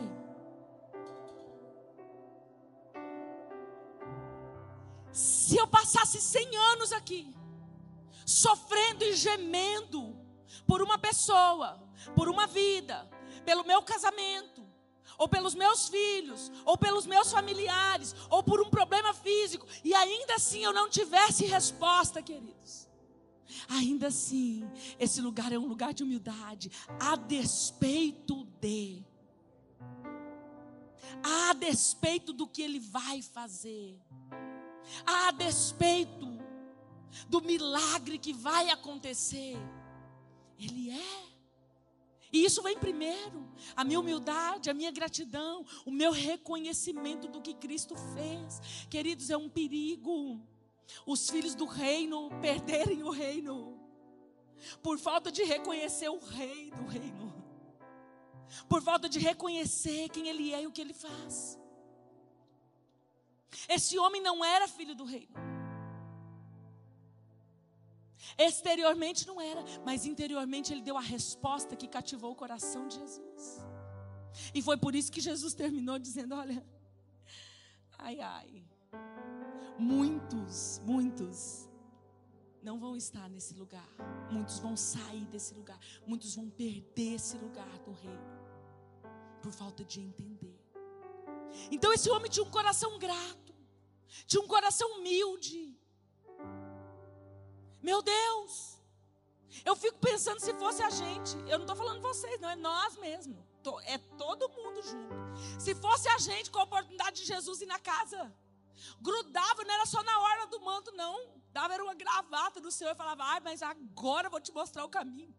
Se 5.11 5.57
eu 5.57 5.67
passasse 5.67 6.21
100 6.21 6.55
anos 6.57 6.91
aqui, 6.91 7.35
sofrendo 8.25 9.03
e 9.03 9.15
gemendo 9.15 10.15
por 10.65 10.81
uma 10.81 10.97
pessoa, 10.97 11.81
por 12.15 12.29
uma 12.29 12.47
vida, 12.47 13.09
pelo 13.45 13.63
meu 13.63 13.81
casamento, 13.83 14.65
ou 15.17 15.27
pelos 15.27 15.53
meus 15.53 15.87
filhos, 15.87 16.51
ou 16.65 16.77
pelos 16.77 17.05
meus 17.05 17.31
familiares, 17.31 18.15
ou 18.29 18.41
por 18.41 18.61
um 18.61 18.69
problema 18.69 19.13
físico, 19.13 19.67
e 19.83 19.93
ainda 19.93 20.35
assim 20.35 20.63
eu 20.63 20.73
não 20.73 20.89
tivesse 20.89 21.45
resposta, 21.45 22.21
queridos. 22.21 22.89
Ainda 23.67 24.07
assim, 24.07 24.67
esse 24.97 25.21
lugar 25.21 25.51
é 25.51 25.59
um 25.59 25.67
lugar 25.67 25.93
de 25.93 26.03
humildade, 26.03 26.71
a 26.99 27.15
despeito 27.15 28.45
de, 28.61 29.05
a 31.21 31.53
despeito 31.53 32.33
do 32.33 32.47
que 32.47 32.61
Ele 32.61 32.79
vai 32.79 33.21
fazer 33.21 33.99
a 35.05 35.31
despeito 35.31 36.39
do 37.27 37.41
milagre 37.41 38.17
que 38.17 38.33
vai 38.33 38.69
acontecer, 38.69 39.57
Ele 40.57 40.91
é. 40.91 41.31
E 42.33 42.45
isso 42.45 42.61
vem 42.61 42.77
primeiro. 42.77 43.51
A 43.75 43.83
minha 43.83 43.99
humildade, 43.99 44.69
a 44.69 44.73
minha 44.73 44.91
gratidão, 44.91 45.65
o 45.85 45.91
meu 45.91 46.11
reconhecimento 46.11 47.27
do 47.27 47.41
que 47.41 47.53
Cristo 47.53 47.95
fez. 48.13 48.87
Queridos, 48.89 49.29
é 49.29 49.35
um 49.35 49.49
perigo 49.49 50.41
os 51.05 51.29
filhos 51.29 51.55
do 51.55 51.65
reino 51.65 52.29
perderem 52.41 53.03
o 53.03 53.09
reino 53.09 53.79
por 54.81 54.99
falta 54.99 55.31
de 55.31 55.43
reconhecer 55.43 56.09
o 56.09 56.19
rei 56.19 56.71
do 56.71 56.85
reino. 56.85 57.33
Por 58.67 58.81
falta 58.81 59.07
de 59.09 59.17
reconhecer 59.17 60.09
quem 60.09 60.27
ele 60.27 60.53
é 60.53 60.63
e 60.63 60.67
o 60.67 60.71
que 60.71 60.81
ele 60.81 60.93
faz. 60.93 61.57
Esse 63.67 63.97
homem 63.97 64.21
não 64.21 64.43
era 64.43 64.67
filho 64.67 64.95
do 64.95 65.03
reino. 65.03 65.33
Exteriormente 68.37 69.27
não 69.27 69.41
era, 69.41 69.63
mas 69.85 70.05
interiormente 70.05 70.71
ele 70.71 70.81
deu 70.81 70.97
a 70.97 71.01
resposta 71.01 71.75
que 71.75 71.87
cativou 71.87 72.31
o 72.31 72.35
coração 72.35 72.87
de 72.87 72.95
Jesus. 72.95 73.59
E 74.53 74.61
foi 74.61 74.77
por 74.77 74.95
isso 74.95 75.11
que 75.11 75.19
Jesus 75.19 75.53
terminou 75.53 75.99
dizendo: 75.99 76.35
Olha, 76.35 76.65
ai, 77.97 78.19
ai, 78.19 78.63
muitos, 79.77 80.79
muitos 80.85 81.69
não 82.61 82.79
vão 82.79 82.95
estar 82.95 83.27
nesse 83.29 83.53
lugar, 83.55 83.89
muitos 84.29 84.59
vão 84.59 84.77
sair 84.77 85.25
desse 85.25 85.53
lugar, 85.53 85.79
muitos 86.05 86.35
vão 86.35 86.49
perder 86.49 87.15
esse 87.15 87.35
lugar 87.37 87.79
do 87.79 87.91
reino, 87.91 88.39
por 89.41 89.51
falta 89.51 89.83
de 89.83 89.99
entender. 89.99 90.60
Então 91.69 91.93
esse 91.93 92.09
homem 92.09 92.29
tinha 92.29 92.45
um 92.45 92.51
coração 92.51 92.97
grato, 92.97 93.53
tinha 94.25 94.41
um 94.41 94.47
coração 94.47 94.97
humilde, 94.97 95.77
meu 97.81 98.01
Deus, 98.01 98.79
eu 99.65 99.75
fico 99.75 99.97
pensando 99.99 100.39
se 100.39 100.53
fosse 100.53 100.83
a 100.83 100.89
gente, 100.89 101.35
eu 101.49 101.57
não 101.57 101.65
estou 101.65 101.75
falando 101.75 102.01
vocês, 102.01 102.39
não, 102.39 102.49
é 102.49 102.55
nós 102.55 102.95
mesmos, 102.97 103.43
é 103.85 103.97
todo 103.97 104.49
mundo 104.49 104.81
junto. 104.83 105.15
Se 105.59 105.73
fosse 105.75 106.07
a 106.09 106.17
gente 106.17 106.51
com 106.51 106.59
a 106.59 106.63
oportunidade 106.63 107.21
de 107.21 107.25
Jesus 107.25 107.61
ir 107.61 107.65
na 107.65 107.79
casa, 107.79 108.33
grudava, 109.01 109.63
não 109.63 109.73
era 109.73 109.85
só 109.85 110.01
na 110.03 110.19
hora 110.19 110.47
do 110.47 110.61
manto, 110.61 110.91
não, 110.91 111.41
dava 111.51 111.73
era 111.73 111.83
uma 111.83 111.95
gravata 111.95 112.59
no 112.59 112.71
Senhor 112.71 112.91
e 112.91 112.95
falava, 112.95 113.23
ai, 113.23 113.39
mas 113.39 113.61
agora 113.61 114.27
eu 114.27 114.31
vou 114.31 114.39
te 114.39 114.51
mostrar 114.51 114.85
o 114.85 114.89
caminho. 114.89 115.35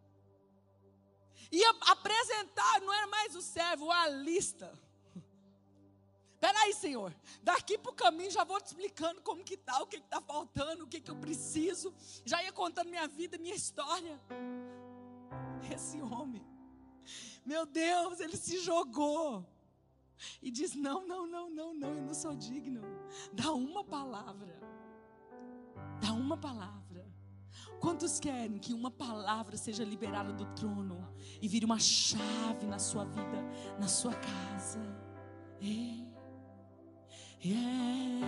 Ia 1.50 1.70
apresentar, 1.82 2.80
não 2.80 2.92
era 2.92 3.06
mais 3.06 3.36
o 3.36 3.42
servo, 3.42 3.90
a 3.90 4.08
lista. 4.08 4.78
Peraí, 6.42 6.74
Senhor, 6.74 7.14
daqui 7.40 7.78
para 7.78 7.92
o 7.92 7.94
caminho 7.94 8.28
já 8.28 8.42
vou 8.42 8.60
te 8.60 8.66
explicando 8.66 9.22
como 9.22 9.44
que 9.44 9.54
está, 9.54 9.80
o 9.80 9.86
que 9.86 9.98
está 9.98 10.20
faltando, 10.20 10.82
o 10.82 10.88
que, 10.88 11.00
que 11.00 11.08
eu 11.08 11.14
preciso. 11.14 11.94
Já 12.24 12.42
ia 12.42 12.50
contando 12.50 12.90
minha 12.90 13.06
vida, 13.06 13.38
minha 13.38 13.54
história. 13.54 14.20
Esse 15.72 16.02
homem, 16.02 16.44
meu 17.46 17.64
Deus, 17.64 18.18
ele 18.18 18.36
se 18.36 18.58
jogou. 18.58 19.46
E 20.42 20.50
diz: 20.50 20.74
Não, 20.74 21.06
não, 21.06 21.28
não, 21.28 21.48
não, 21.48 21.74
não, 21.74 21.94
eu 21.94 22.02
não 22.02 22.14
sou 22.14 22.34
digno. 22.34 22.82
Dá 23.32 23.52
uma 23.52 23.84
palavra. 23.84 24.58
Dá 26.00 26.12
uma 26.12 26.36
palavra. 26.36 27.06
Quantos 27.78 28.18
querem 28.18 28.58
que 28.58 28.74
uma 28.74 28.90
palavra 28.90 29.56
seja 29.56 29.84
liberada 29.84 30.32
do 30.32 30.46
trono 30.56 31.08
e 31.40 31.46
vire 31.46 31.64
uma 31.64 31.78
chave 31.78 32.66
na 32.66 32.80
sua 32.80 33.04
vida, 33.04 33.44
na 33.78 33.86
sua 33.86 34.12
casa? 34.12 34.80
É. 35.60 36.01
Yeah. 37.44 38.22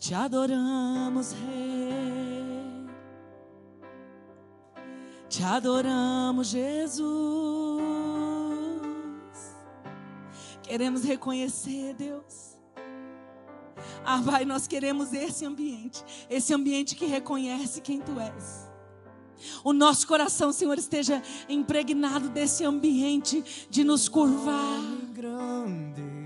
Te 0.00 0.14
adoramos, 0.14 1.32
Rei. 1.32 2.88
Te 5.28 5.44
adoramos, 5.44 6.48
Jesus. 6.48 7.00
Queremos 10.62 11.04
reconhecer, 11.04 11.94
Deus. 11.94 12.56
Ah, 14.04 14.20
Pai, 14.24 14.44
nós 14.44 14.66
queremos 14.66 15.12
esse 15.12 15.46
ambiente, 15.46 16.04
esse 16.28 16.52
ambiente 16.52 16.96
que 16.96 17.06
reconhece 17.06 17.80
quem 17.80 18.00
Tu 18.00 18.18
és. 18.18 18.68
O 19.62 19.72
nosso 19.72 20.06
coração, 20.06 20.52
Senhor, 20.52 20.76
esteja 20.78 21.22
impregnado 21.48 22.28
desse 22.28 22.64
ambiente 22.64 23.66
de 23.70 23.84
nos 23.84 24.08
curvar. 24.08 24.80
Grande 25.12 26.13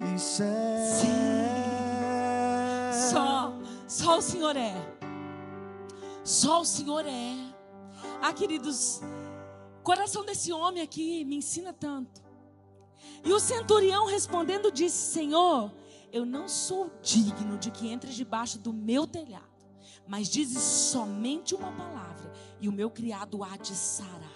Isso 0.00 0.42
é. 0.42 0.86
Sim. 0.86 1.10
Só, 3.10 3.52
só 3.86 4.18
o 4.18 4.22
Senhor 4.22 4.56
é. 4.56 4.74
Só 6.24 6.62
o 6.62 6.64
Senhor 6.64 7.04
é. 7.06 7.36
Ah, 8.22 8.32
queridos, 8.32 9.00
o 9.78 9.82
coração 9.82 10.24
desse 10.24 10.52
homem 10.52 10.82
aqui 10.82 11.24
me 11.24 11.36
ensina 11.36 11.72
tanto. 11.72 12.22
E 13.24 13.32
o 13.32 13.38
centurião 13.38 14.06
respondendo 14.06 14.72
disse: 14.72 15.12
Senhor, 15.12 15.70
eu 16.10 16.24
não 16.24 16.48
sou 16.48 16.90
digno 17.02 17.58
de 17.58 17.70
que 17.70 17.92
entres 17.92 18.14
debaixo 18.14 18.58
do 18.58 18.72
meu 18.72 19.06
telhado, 19.06 19.44
mas 20.06 20.28
dizes 20.28 20.62
somente 20.62 21.54
uma 21.54 21.72
palavra, 21.72 22.32
e 22.58 22.68
o 22.68 22.72
meu 22.72 22.90
criado 22.90 23.44
há 23.44 23.56
de 23.58 23.74
sarar. 23.74 24.30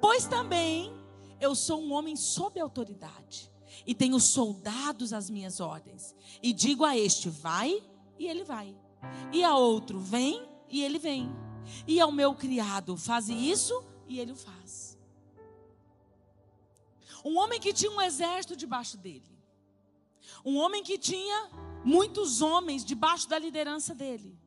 Pois 0.00 0.26
também 0.26 0.94
eu 1.40 1.54
sou 1.54 1.82
um 1.82 1.92
homem 1.92 2.16
sob 2.16 2.58
autoridade 2.58 3.54
e 3.84 3.94
tenho 3.94 4.18
soldados 4.20 5.12
às 5.12 5.28
minhas 5.28 5.60
ordens. 5.60 6.14
E 6.42 6.52
digo 6.52 6.84
a 6.84 6.96
este: 6.96 7.28
vai, 7.28 7.82
e 8.18 8.26
ele 8.26 8.44
vai. 8.44 8.76
E 9.32 9.42
a 9.42 9.56
outro: 9.56 9.98
vem, 9.98 10.48
e 10.68 10.82
ele 10.82 10.98
vem. 10.98 11.30
E 11.86 12.00
ao 12.00 12.12
meu 12.12 12.34
criado: 12.34 12.96
faz 12.96 13.28
isso, 13.28 13.82
e 14.06 14.20
ele 14.20 14.32
o 14.32 14.36
faz. 14.36 14.96
Um 17.24 17.38
homem 17.38 17.60
que 17.60 17.72
tinha 17.72 17.90
um 17.90 18.00
exército 18.00 18.54
debaixo 18.54 18.96
dele. 18.96 19.36
Um 20.44 20.56
homem 20.56 20.82
que 20.82 20.96
tinha 20.96 21.50
muitos 21.84 22.40
homens 22.40 22.84
debaixo 22.84 23.28
da 23.28 23.38
liderança 23.38 23.94
dele. 23.94 24.38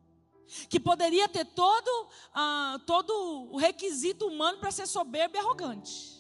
Que 0.70 0.80
poderia 0.80 1.28
ter 1.28 1.46
todo, 1.46 2.08
uh, 2.32 2.80
todo 2.86 3.12
o 3.52 3.58
requisito 3.58 4.26
humano 4.26 4.60
para 4.60 4.72
ser 4.72 4.88
soberbo 4.88 5.36
e 5.36 5.40
arrogante 5.40 6.19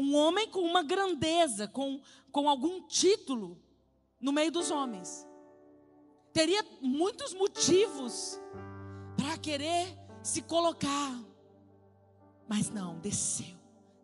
um 0.00 0.16
homem 0.16 0.48
com 0.48 0.60
uma 0.60 0.82
grandeza, 0.82 1.68
com, 1.68 2.00
com 2.32 2.48
algum 2.48 2.86
título 2.86 3.60
no 4.20 4.32
meio 4.32 4.50
dos 4.50 4.70
homens. 4.70 5.26
Teria 6.32 6.64
muitos 6.80 7.34
motivos 7.34 8.40
para 9.16 9.36
querer 9.36 9.98
se 10.22 10.42
colocar. 10.42 11.18
Mas 12.48 12.70
não, 12.70 12.98
desceu. 12.98 13.58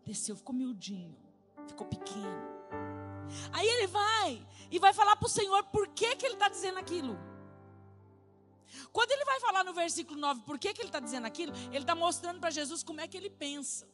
Desceu, 0.05 0.35
ficou 0.35 0.55
miudinho, 0.55 1.17
ficou 1.67 1.87
pequeno. 1.87 2.47
Aí 3.51 3.67
ele 3.67 3.87
vai 3.87 4.47
e 4.71 4.79
vai 4.79 4.93
falar 4.93 5.15
para 5.15 5.25
o 5.25 5.29
Senhor 5.29 5.63
por 5.65 5.87
que, 5.89 6.15
que 6.15 6.25
ele 6.25 6.35
está 6.35 6.47
dizendo 6.47 6.79
aquilo. 6.79 7.17
Quando 8.91 9.11
ele 9.11 9.25
vai 9.25 9.39
falar 9.39 9.63
no 9.63 9.73
versículo 9.73 10.19
9 10.19 10.41
por 10.45 10.57
que, 10.59 10.73
que 10.73 10.81
ele 10.81 10.89
está 10.89 10.99
dizendo 10.99 11.25
aquilo, 11.25 11.53
ele 11.67 11.79
está 11.79 11.95
mostrando 11.95 12.39
para 12.39 12.49
Jesus 12.49 12.83
como 12.83 13.01
é 13.01 13.07
que 13.07 13.17
ele 13.17 13.29
pensa. 13.29 13.87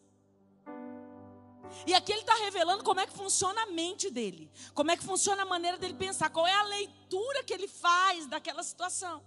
E 1.85 1.93
aqui 1.93 2.11
ele 2.11 2.21
está 2.21 2.35
revelando 2.35 2.83
como 2.83 2.99
é 2.99 3.05
que 3.05 3.13
funciona 3.13 3.63
a 3.63 3.65
mente 3.67 4.09
dele, 4.09 4.51
como 4.73 4.91
é 4.91 4.97
que 4.97 5.03
funciona 5.03 5.41
a 5.43 5.45
maneira 5.45 5.77
dele 5.77 5.93
pensar, 5.93 6.29
qual 6.29 6.47
é 6.47 6.53
a 6.53 6.63
leitura 6.63 7.43
que 7.43 7.53
ele 7.53 7.67
faz 7.67 8.27
daquela 8.27 8.63
situação. 8.63 9.23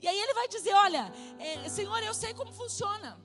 E 0.00 0.08
aí 0.08 0.18
ele 0.18 0.34
vai 0.34 0.48
dizer: 0.48 0.74
Olha, 0.74 1.12
é, 1.38 1.68
Senhor, 1.68 2.02
eu 2.02 2.14
sei 2.14 2.34
como 2.34 2.52
funciona. 2.52 3.18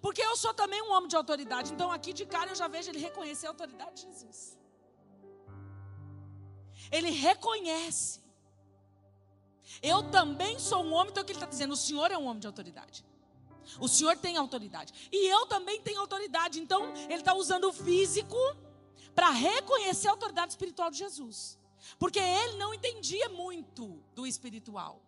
Porque 0.00 0.22
eu 0.22 0.36
sou 0.36 0.52
também 0.54 0.82
um 0.82 0.92
homem 0.92 1.08
de 1.08 1.16
autoridade. 1.16 1.72
Então 1.72 1.90
aqui 1.90 2.12
de 2.12 2.26
cara 2.26 2.50
eu 2.50 2.54
já 2.54 2.68
vejo 2.68 2.90
ele 2.90 2.98
reconhecer 2.98 3.46
a 3.46 3.50
autoridade 3.50 3.94
de 3.96 4.02
Jesus. 4.02 4.58
Ele 6.90 7.10
reconhece. 7.10 8.24
Eu 9.82 10.10
também 10.10 10.58
sou 10.58 10.82
um 10.84 10.92
homem, 10.92 11.10
então 11.10 11.22
o 11.22 11.26
que 11.26 11.32
ele 11.32 11.38
está 11.38 11.46
dizendo? 11.46 11.72
O 11.72 11.76
Senhor 11.76 12.10
é 12.10 12.16
um 12.16 12.26
homem 12.26 12.40
de 12.40 12.46
autoridade. 12.46 13.04
O 13.80 13.88
Senhor 13.88 14.16
tem 14.16 14.36
autoridade. 14.36 14.92
E 15.12 15.26
eu 15.28 15.46
também 15.46 15.80
tenho 15.80 16.00
autoridade. 16.00 16.60
Então, 16.60 16.92
ele 16.94 17.14
está 17.14 17.34
usando 17.34 17.64
o 17.68 17.72
físico 17.72 18.36
para 19.14 19.30
reconhecer 19.30 20.08
a 20.08 20.12
autoridade 20.12 20.52
espiritual 20.52 20.90
de 20.90 20.98
Jesus. 20.98 21.58
Porque 21.98 22.18
ele 22.18 22.56
não 22.56 22.74
entendia 22.74 23.28
muito 23.28 24.02
do 24.14 24.26
espiritual. 24.26 25.00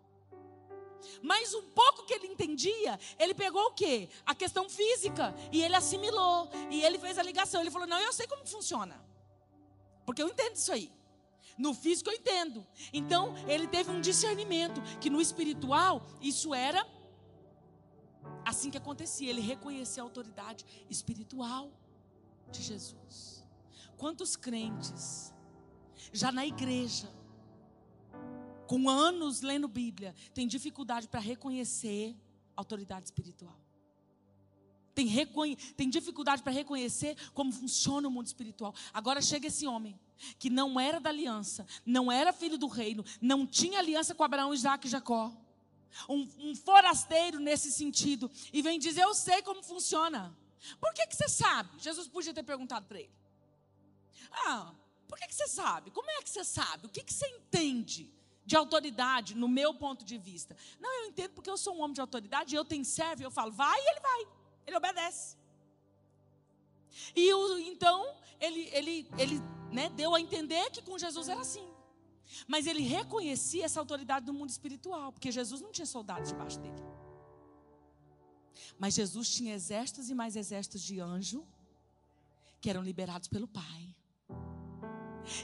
Mas 1.22 1.54
um 1.54 1.62
pouco 1.62 2.04
que 2.04 2.14
ele 2.14 2.26
entendia, 2.26 2.98
ele 3.18 3.34
pegou 3.34 3.66
o 3.66 3.72
quê? 3.72 4.08
A 4.26 4.34
questão 4.34 4.68
física. 4.68 5.34
E 5.52 5.62
ele 5.62 5.74
assimilou. 5.74 6.48
E 6.70 6.82
ele 6.82 6.98
fez 6.98 7.18
a 7.18 7.22
ligação. 7.22 7.60
Ele 7.60 7.70
falou: 7.70 7.86
Não, 7.86 7.98
eu 7.98 8.12
sei 8.12 8.26
como 8.26 8.46
funciona. 8.46 9.00
Porque 10.04 10.22
eu 10.22 10.28
entendo 10.28 10.56
isso 10.56 10.72
aí. 10.72 10.92
No 11.56 11.74
físico 11.74 12.08
eu 12.08 12.14
entendo. 12.14 12.64
Então, 12.92 13.34
ele 13.48 13.66
teve 13.66 13.90
um 13.90 14.00
discernimento 14.00 14.80
que 15.00 15.10
no 15.10 15.20
espiritual 15.20 16.06
isso 16.20 16.54
era 16.54 16.86
assim 18.44 18.70
que 18.70 18.78
acontecia. 18.78 19.30
Ele 19.30 19.40
reconhecia 19.40 20.02
a 20.02 20.06
autoridade 20.06 20.64
espiritual 20.88 21.70
de 22.50 22.62
Jesus. 22.62 23.44
Quantos 23.96 24.36
crentes 24.36 25.32
já 26.12 26.30
na 26.30 26.46
igreja 26.46 27.08
com 28.68 28.88
anos 28.88 29.40
lendo 29.40 29.66
Bíblia, 29.66 30.14
tem 30.34 30.46
dificuldade 30.46 31.08
para 31.08 31.20
reconhecer 31.20 32.14
autoridade 32.54 33.06
espiritual. 33.06 33.58
Tem, 34.94 35.08
tem 35.74 35.88
dificuldade 35.88 36.42
para 36.42 36.52
reconhecer 36.52 37.16
como 37.32 37.50
funciona 37.50 38.06
o 38.06 38.10
mundo 38.10 38.26
espiritual. 38.26 38.74
Agora 38.92 39.22
chega 39.22 39.46
esse 39.46 39.66
homem, 39.66 39.98
que 40.38 40.50
não 40.50 40.78
era 40.78 41.00
da 41.00 41.08
aliança, 41.08 41.66
não 41.86 42.12
era 42.12 42.32
filho 42.32 42.58
do 42.58 42.66
reino, 42.66 43.04
não 43.22 43.46
tinha 43.46 43.78
aliança 43.78 44.14
com 44.14 44.22
Abraão, 44.22 44.52
Isaac 44.52 44.86
e 44.86 44.90
Jacó. 44.90 45.32
Um, 46.08 46.28
um 46.38 46.54
forasteiro 46.54 47.38
nesse 47.40 47.72
sentido. 47.72 48.30
E 48.52 48.62
vem 48.62 48.78
dizer: 48.78 49.02
Eu 49.02 49.14
sei 49.14 49.42
como 49.42 49.62
funciona. 49.62 50.36
Por 50.80 50.92
que, 50.92 51.06
que 51.06 51.16
você 51.16 51.28
sabe? 51.28 51.70
Jesus 51.78 52.08
podia 52.08 52.34
ter 52.34 52.42
perguntado 52.42 52.86
para 52.86 53.00
ele. 53.00 53.12
Ah, 54.30 54.72
por 55.06 55.18
que, 55.18 55.26
que 55.26 55.34
você 55.34 55.48
sabe? 55.48 55.90
Como 55.90 56.10
é 56.10 56.22
que 56.22 56.30
você 56.30 56.44
sabe? 56.44 56.86
O 56.86 56.88
que, 56.90 57.02
que 57.02 57.12
você 57.12 57.26
entende? 57.28 58.12
de 58.48 58.56
autoridade, 58.56 59.34
no 59.34 59.46
meu 59.46 59.74
ponto 59.74 60.06
de 60.06 60.16
vista. 60.16 60.56
Não, 60.80 60.90
eu 61.00 61.08
entendo 61.08 61.32
porque 61.32 61.50
eu 61.50 61.58
sou 61.58 61.76
um 61.76 61.82
homem 61.82 61.92
de 61.92 62.00
autoridade, 62.00 62.56
eu 62.56 62.64
tenho 62.64 62.82
servo, 62.82 63.22
eu 63.22 63.30
falo, 63.30 63.52
vai, 63.52 63.78
e 63.78 63.90
ele 63.90 64.00
vai, 64.00 64.26
ele 64.66 64.76
obedece. 64.78 65.36
E 67.14 67.30
o, 67.34 67.58
então, 67.58 68.10
ele, 68.40 68.70
ele, 68.72 69.06
ele 69.18 69.38
né, 69.70 69.90
deu 69.90 70.14
a 70.14 70.20
entender 70.20 70.70
que 70.70 70.80
com 70.80 70.96
Jesus 70.96 71.28
era 71.28 71.42
assim. 71.42 71.67
Mas 72.46 72.66
ele 72.66 72.82
reconhecia 72.82 73.64
essa 73.64 73.80
autoridade 73.80 74.26
do 74.26 74.32
mundo 74.32 74.50
espiritual, 74.50 75.12
porque 75.12 75.32
Jesus 75.32 75.60
não 75.60 75.72
tinha 75.72 75.86
soldados 75.86 76.30
debaixo 76.30 76.58
dele. 76.60 76.82
Mas 78.78 78.94
Jesus 78.94 79.30
tinha 79.30 79.54
exércitos 79.54 80.10
e 80.10 80.14
mais 80.14 80.36
exércitos 80.36 80.82
de 80.82 81.00
anjo 81.00 81.46
que 82.60 82.68
eram 82.68 82.82
liberados 82.82 83.28
pelo 83.28 83.48
Pai. 83.48 83.94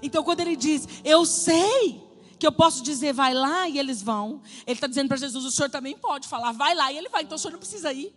Então, 0.03 0.25
quando 0.25 0.41
ele 0.41 0.57
diz, 0.57 0.87
Eu 1.05 1.25
sei 1.25 2.03
que 2.39 2.47
eu 2.47 2.53
posso 2.53 2.83
dizer, 2.83 3.13
vai 3.13 3.33
lá 3.33 3.69
e 3.69 3.79
eles 3.79 4.03
vão. 4.03 4.43
Ele 4.67 4.75
está 4.75 4.87
dizendo 4.87 5.09
para 5.09 5.17
Jesus, 5.17 5.45
o 5.45 5.51
senhor 5.51 5.71
também 5.71 5.97
pode 5.97 6.29
falar, 6.29 6.53
vai 6.53 6.75
lá 6.75 6.93
e 6.93 6.99
ele 6.99 7.09
vai. 7.09 7.23
Então 7.23 7.37
o 7.37 7.39
senhor 7.39 7.53
não 7.53 7.59
precisa 7.59 7.93
ir. 7.93 8.15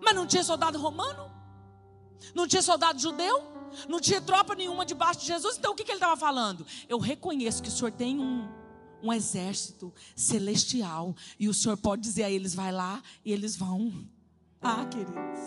Mas 0.00 0.14
não 0.14 0.26
tinha 0.26 0.42
soldado 0.42 0.78
romano? 0.78 1.30
Não 2.34 2.46
tinha 2.46 2.62
soldado 2.62 2.98
judeu? 2.98 3.51
Não 3.88 4.00
tinha 4.00 4.20
tropa 4.20 4.54
nenhuma 4.54 4.84
debaixo 4.84 5.20
de 5.20 5.26
Jesus? 5.26 5.56
Então 5.58 5.72
o 5.72 5.74
que, 5.74 5.84
que 5.84 5.90
ele 5.90 5.96
estava 5.96 6.16
falando? 6.16 6.66
Eu 6.88 6.98
reconheço 6.98 7.62
que 7.62 7.68
o 7.68 7.72
senhor 7.72 7.92
tem 7.92 8.18
um, 8.18 8.48
um 9.02 9.12
exército 9.12 9.92
celestial. 10.14 11.14
E 11.38 11.48
o 11.48 11.54
senhor 11.54 11.76
pode 11.76 12.02
dizer 12.02 12.24
a 12.24 12.30
eles, 12.30 12.54
vai 12.54 12.72
lá 12.72 13.02
e 13.24 13.32
eles 13.32 13.56
vão. 13.56 13.92
Ah, 14.60 14.84
queridos. 14.86 15.40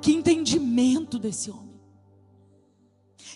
Que 0.00 0.12
entendimento 0.12 1.18
desse 1.18 1.50
homem. 1.50 1.80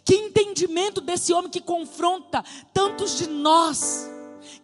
Que 0.05 0.15
entendimento 0.15 1.01
desse 1.01 1.33
homem 1.33 1.51
que 1.51 1.61
confronta 1.61 2.45
tantos 2.73 3.17
de 3.17 3.27
nós, 3.29 4.09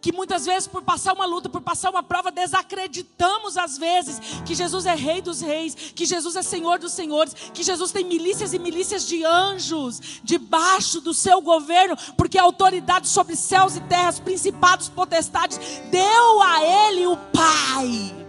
que 0.01 0.11
muitas 0.11 0.45
vezes 0.45 0.67
por 0.67 0.81
passar 0.81 1.13
uma 1.13 1.25
luta, 1.25 1.47
por 1.47 1.61
passar 1.61 1.91
uma 1.91 2.01
prova, 2.01 2.31
desacreditamos 2.31 3.57
às 3.57 3.77
vezes 3.77 4.19
que 4.45 4.55
Jesus 4.55 4.85
é 4.85 4.95
rei 4.95 5.21
dos 5.21 5.41
reis, 5.41 5.75
que 5.75 6.05
Jesus 6.05 6.35
é 6.35 6.41
senhor 6.41 6.79
dos 6.79 6.91
senhores, 6.91 7.33
que 7.53 7.63
Jesus 7.63 7.91
tem 7.91 8.03
milícias 8.03 8.53
e 8.53 8.59
milícias 8.59 9.07
de 9.07 9.23
anjos 9.23 10.21
debaixo 10.23 10.99
do 10.99 11.13
seu 11.13 11.41
governo, 11.41 11.95
porque 12.17 12.37
a 12.37 12.43
autoridade 12.43 13.07
sobre 13.07 13.35
céus 13.35 13.75
e 13.75 13.81
terras, 13.81 14.19
principados, 14.19 14.89
potestades, 14.89 15.59
deu 15.91 16.41
a 16.41 16.65
ele 16.65 17.05
o 17.05 17.17
Pai. 17.17 18.27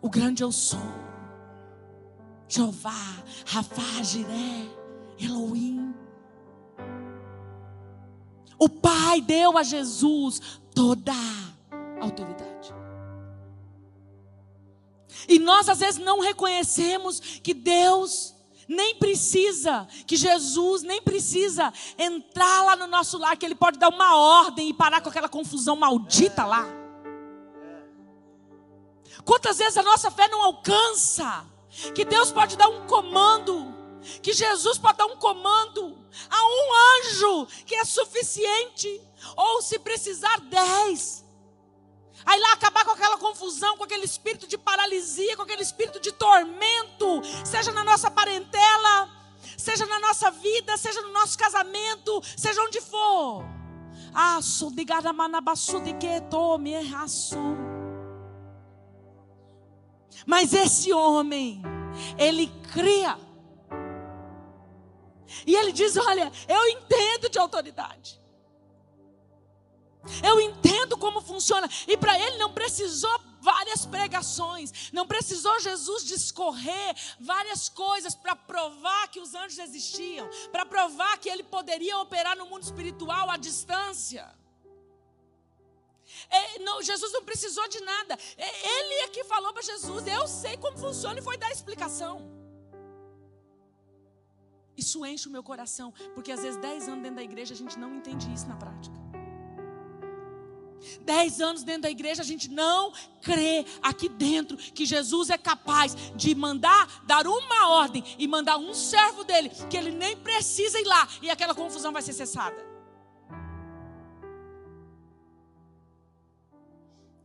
O 0.00 0.10
grande 0.10 0.42
eu 0.42 0.52
sou. 0.52 0.78
Jeová, 2.48 3.16
Rafa, 3.46 4.02
Jiré. 4.04 4.78
Elohim. 5.20 5.87
O 8.58 8.68
Pai 8.68 9.20
deu 9.20 9.56
a 9.56 9.62
Jesus 9.62 10.40
toda 10.74 11.12
a 11.12 12.04
autoridade. 12.04 12.74
E 15.28 15.38
nós 15.38 15.68
às 15.68 15.80
vezes 15.80 16.00
não 16.00 16.20
reconhecemos 16.20 17.20
que 17.42 17.54
Deus 17.54 18.34
nem 18.66 18.96
precisa, 18.96 19.86
que 20.06 20.16
Jesus 20.16 20.82
nem 20.82 21.00
precisa 21.00 21.72
entrar 21.98 22.64
lá 22.64 22.76
no 22.76 22.86
nosso 22.86 23.16
lar, 23.16 23.36
que 23.36 23.46
Ele 23.46 23.54
pode 23.54 23.78
dar 23.78 23.88
uma 23.88 24.16
ordem 24.16 24.68
e 24.68 24.74
parar 24.74 25.00
com 25.00 25.08
aquela 25.08 25.28
confusão 25.28 25.74
maldita 25.74 26.44
lá. 26.44 26.66
Quantas 29.24 29.58
vezes 29.58 29.76
a 29.76 29.82
nossa 29.82 30.10
fé 30.10 30.28
não 30.28 30.42
alcança, 30.42 31.44
que 31.94 32.04
Deus 32.04 32.30
pode 32.30 32.56
dar 32.56 32.68
um 32.68 32.86
comando 32.86 33.77
que 34.22 34.32
Jesus 34.32 34.78
pode 34.78 34.98
dar 34.98 35.06
um 35.06 35.16
comando 35.16 35.98
a 36.30 36.44
um 36.44 36.68
anjo 36.98 37.46
que 37.66 37.74
é 37.74 37.84
suficiente, 37.84 39.00
ou 39.36 39.62
se 39.62 39.78
precisar, 39.78 40.40
dez. 40.40 41.24
Aí 42.24 42.40
lá 42.40 42.52
acabar 42.52 42.84
com 42.84 42.90
aquela 42.90 43.16
confusão, 43.16 43.76
com 43.76 43.84
aquele 43.84 44.04
espírito 44.04 44.46
de 44.46 44.58
paralisia, 44.58 45.36
com 45.36 45.42
aquele 45.42 45.62
espírito 45.62 46.00
de 46.00 46.12
tormento, 46.12 47.22
seja 47.44 47.72
na 47.72 47.84
nossa 47.84 48.10
parentela, 48.10 49.08
seja 49.56 49.86
na 49.86 50.00
nossa 50.00 50.30
vida, 50.30 50.76
seja 50.76 51.00
no 51.00 51.12
nosso 51.12 51.38
casamento, 51.38 52.22
seja 52.36 52.62
onde 52.62 52.80
for. 52.80 53.44
Ah, 54.14 54.40
Mas 60.26 60.52
esse 60.52 60.92
homem, 60.92 61.62
ele 62.18 62.48
cria 62.72 63.18
e 65.46 65.54
ele 65.54 65.72
diz: 65.72 65.96
Olha, 65.96 66.30
eu 66.48 66.68
entendo 66.68 67.28
de 67.28 67.38
autoridade. 67.38 68.20
Eu 70.22 70.40
entendo 70.40 70.96
como 70.96 71.20
funciona. 71.20 71.68
E 71.86 71.96
para 71.96 72.18
ele 72.18 72.38
não 72.38 72.52
precisou 72.52 73.20
várias 73.40 73.86
pregações, 73.86 74.90
não 74.92 75.06
precisou 75.06 75.60
Jesus 75.60 76.04
discorrer 76.04 76.96
várias 77.20 77.68
coisas 77.68 78.14
para 78.14 78.34
provar 78.34 79.08
que 79.08 79.20
os 79.20 79.34
anjos 79.34 79.58
existiam, 79.58 80.28
para 80.50 80.66
provar 80.66 81.18
que 81.18 81.28
ele 81.28 81.42
poderia 81.42 81.98
operar 81.98 82.36
no 82.36 82.46
mundo 82.46 82.62
espiritual 82.62 83.30
à 83.30 83.36
distância. 83.36 84.34
É, 86.30 86.58
não, 86.60 86.82
Jesus 86.82 87.12
não 87.12 87.22
precisou 87.22 87.68
de 87.68 87.80
nada. 87.80 88.18
É, 88.36 88.78
ele 88.78 88.94
é 89.04 89.08
que 89.08 89.24
falou 89.24 89.52
para 89.52 89.62
Jesus: 89.62 90.06
Eu 90.06 90.26
sei 90.26 90.56
como 90.56 90.76
funciona 90.78 91.18
e 91.20 91.22
foi 91.22 91.36
dar 91.36 91.50
explicação. 91.50 92.37
Isso 94.78 95.04
enche 95.04 95.28
o 95.28 95.32
meu 95.32 95.42
coração, 95.42 95.92
porque 96.14 96.30
às 96.30 96.40
vezes 96.40 96.60
dez 96.60 96.88
anos 96.88 97.02
dentro 97.02 97.16
da 97.16 97.22
igreja 97.24 97.52
a 97.52 97.56
gente 97.56 97.76
não 97.76 97.96
entende 97.96 98.32
isso 98.32 98.46
na 98.46 98.54
prática. 98.54 98.96
Dez 101.00 101.40
anos 101.40 101.64
dentro 101.64 101.82
da 101.82 101.90
igreja 101.90 102.22
a 102.22 102.24
gente 102.24 102.48
não 102.48 102.92
crê 103.20 103.66
aqui 103.82 104.08
dentro 104.08 104.56
que 104.56 104.86
Jesus 104.86 105.30
é 105.30 105.36
capaz 105.36 105.96
de 106.14 106.32
mandar, 106.32 107.02
dar 107.04 107.26
uma 107.26 107.70
ordem 107.70 108.04
e 108.16 108.28
mandar 108.28 108.56
um 108.56 108.72
servo 108.72 109.24
dele, 109.24 109.50
que 109.68 109.76
ele 109.76 109.90
nem 109.90 110.16
precisa 110.16 110.78
ir 110.78 110.84
lá 110.84 111.08
e 111.20 111.28
aquela 111.28 111.56
confusão 111.56 111.92
vai 111.92 112.00
ser 112.00 112.12
cessada. 112.12 112.64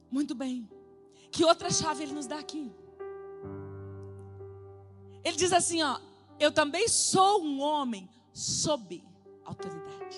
Muito 0.09 0.33
bem. 0.33 0.67
Que 1.31 1.45
outra 1.45 1.69
chave 1.69 2.03
ele 2.03 2.13
nos 2.13 2.25
dá 2.25 2.39
aqui? 2.39 2.71
Ele 5.23 5.37
diz 5.37 5.53
assim, 5.53 5.81
ó, 5.83 5.99
eu 6.43 6.51
também 6.51 6.87
sou 6.87 7.43
um 7.43 7.61
homem 7.61 8.09
sob 8.33 9.03
autoridade. 9.45 10.17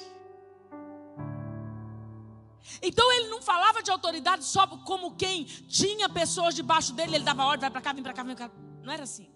Então 2.82 3.12
ele 3.14 3.30
não 3.30 3.42
falava 3.42 3.82
de 3.82 3.92
autoridade 3.92 4.44
só 4.44 4.66
como 4.68 5.16
quem 5.16 5.44
tinha 5.44 6.10
pessoas 6.10 6.56
debaixo 6.56 6.94
dele, 6.94 7.16
ele 7.16 7.24
dava 7.24 7.46
ordem, 7.46 7.62
vai 7.62 7.72
para 7.72 7.82
cá, 7.82 7.94
vem 7.94 8.04
para 8.04 8.14
cá, 8.14 8.24
vem 8.24 8.36
para 8.36 8.50
cá. 8.50 8.56
Não 8.84 8.92
era 8.92 9.04
assim. 9.04 9.30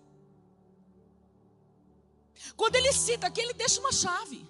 Quando 2.55 2.75
ele 2.75 2.91
cita 2.91 3.27
aqui, 3.27 3.41
ele 3.41 3.53
deixa 3.53 3.79
uma 3.79 3.91
chave. 3.91 4.47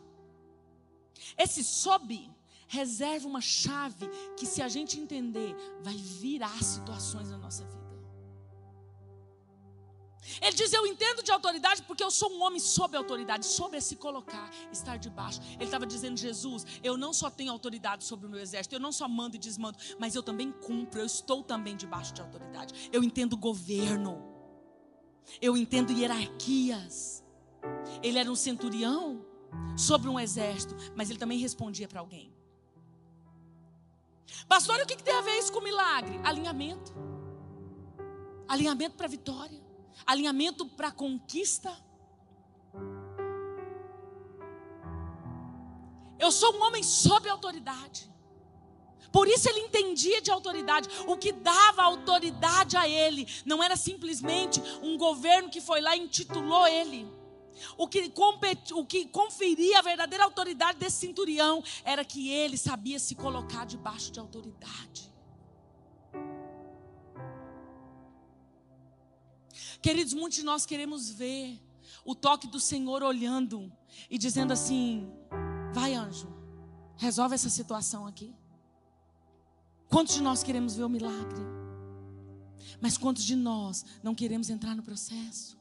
Esse 1.38 1.64
sob 1.64 2.30
reserva 2.68 3.28
uma 3.28 3.42
chave 3.42 4.08
que, 4.38 4.46
se 4.46 4.62
a 4.62 4.70
gente 4.70 5.00
entender, 5.00 5.56
vai 5.82 5.96
virar 5.96 6.64
situações 6.64 7.30
na 7.30 7.38
nossa 7.38 7.66
vida. 7.66 7.89
Ele 10.42 10.56
diz: 10.56 10.72
Eu 10.74 10.86
entendo 10.86 11.24
de 11.24 11.32
autoridade 11.32 11.82
porque 11.84 12.04
eu 12.04 12.12
sou 12.12 12.32
um 12.32 12.42
homem 12.44 12.60
sob 12.60 12.96
autoridade, 12.96 13.46
sobre 13.46 13.78
é 13.78 13.82
se 13.82 13.96
colocar, 13.96 14.50
estar 14.72 14.98
debaixo. 14.98 15.42
Ele 15.54 15.66
estava 15.66 15.86
dizendo: 15.86 16.18
Jesus, 16.18 16.66
eu 16.84 16.98
não 16.98 17.14
só 17.14 17.30
tenho 17.30 17.52
autoridade 17.52 18.04
sobre 18.04 18.28
o 18.28 18.30
meu 18.30 18.40
exército, 18.40 18.76
eu 18.76 18.80
não 18.80 18.92
só 18.92 19.08
mando 19.08 19.36
e 19.36 19.40
desmando, 19.40 19.78
mas 19.98 20.16
eu 20.16 20.24
também 20.24 20.52
cumpro, 20.52 21.00
eu 21.00 21.06
estou 21.06 21.44
também 21.44 21.76
debaixo 21.76 22.14
de 22.14 22.22
autoridade. 22.22 22.90
Eu 22.92 23.04
entendo 23.04 23.36
governo, 23.36 24.24
eu 25.42 25.58
entendo 25.58 25.92
hierarquias. 25.92 27.24
Ele 28.02 28.18
era 28.18 28.32
um 28.32 28.36
centurião 28.36 29.26
sobre 29.76 30.08
um 30.08 30.20
exército, 30.20 30.76
mas 30.96 31.10
ele 31.10 31.20
também 31.20 31.40
respondia 31.40 31.88
para 31.88 32.00
alguém. 32.00 32.32
Pastor, 34.48 34.80
o 34.80 34.86
que 34.86 34.96
tem 34.96 35.14
a 35.14 35.22
ver 35.22 35.38
isso 35.38 35.52
com 35.52 35.60
milagre? 35.60 36.20
Alinhamento. 36.24 36.94
Alinhamento 38.48 38.96
para 38.96 39.08
vitória 39.08 39.69
alinhamento 40.06 40.66
para 40.66 40.92
conquista. 40.92 41.72
Eu 46.20 46.32
sou 46.32 46.56
um 46.56 46.64
homem 46.64 46.84
sob 46.84 47.30
autoridade. 47.30 48.10
Por 49.12 49.28
isso 49.28 49.50
ele 49.50 49.62
entendia 49.62 50.22
de 50.22 50.30
autoridade. 50.30 50.88
O 51.08 51.18
que 51.18 51.32
dava 51.32 51.84
autoridade 51.84 52.78
a 52.78 52.88
ele 52.88 53.28
não 53.46 53.64
era 53.64 53.76
simplesmente 53.76 54.62
um 54.82 54.98
governo 54.98 55.50
que 55.50 55.62
foi 55.62 55.82
lá 55.82 55.96
e 55.96 56.02
intitulou 56.02 56.68
ele. 56.68 57.08
O 57.78 57.88
que, 57.88 58.10
competi, 58.10 58.74
o 58.74 58.86
que 58.86 59.06
conferia 59.08 59.80
a 59.80 59.82
verdadeira 59.82 60.24
autoridade 60.24 60.78
desse 60.78 60.98
centurião 60.98 61.64
era 61.84 62.06
que 62.06 62.30
ele 62.30 62.58
sabia 62.58 63.00
se 63.00 63.16
colocar 63.16 63.66
debaixo 63.66 64.12
de 64.12 64.20
autoridade. 64.20 65.12
Queridos, 69.82 70.14
muitos 70.14 70.38
de 70.38 70.44
nós 70.44 70.66
queremos 70.66 71.10
ver 71.10 71.60
o 72.04 72.14
toque 72.14 72.48
do 72.48 72.60
Senhor 72.60 73.02
olhando 73.04 73.72
e 74.10 74.18
dizendo 74.18 74.52
assim: 74.52 75.10
vai, 75.74 75.94
anjo, 75.94 76.28
resolve 76.98 77.36
essa 77.36 77.50
situação 77.50 78.06
aqui. 78.06 78.34
Quantos 79.88 80.16
de 80.16 80.22
nós 80.22 80.44
queremos 80.44 80.76
ver 80.76 80.84
o 80.84 80.90
milagre? 80.90 81.42
Mas 82.82 82.98
quantos 82.98 83.24
de 83.24 83.36
nós 83.36 83.86
não 84.04 84.14
queremos 84.14 84.50
entrar 84.50 84.76
no 84.76 84.84
processo? 84.84 85.58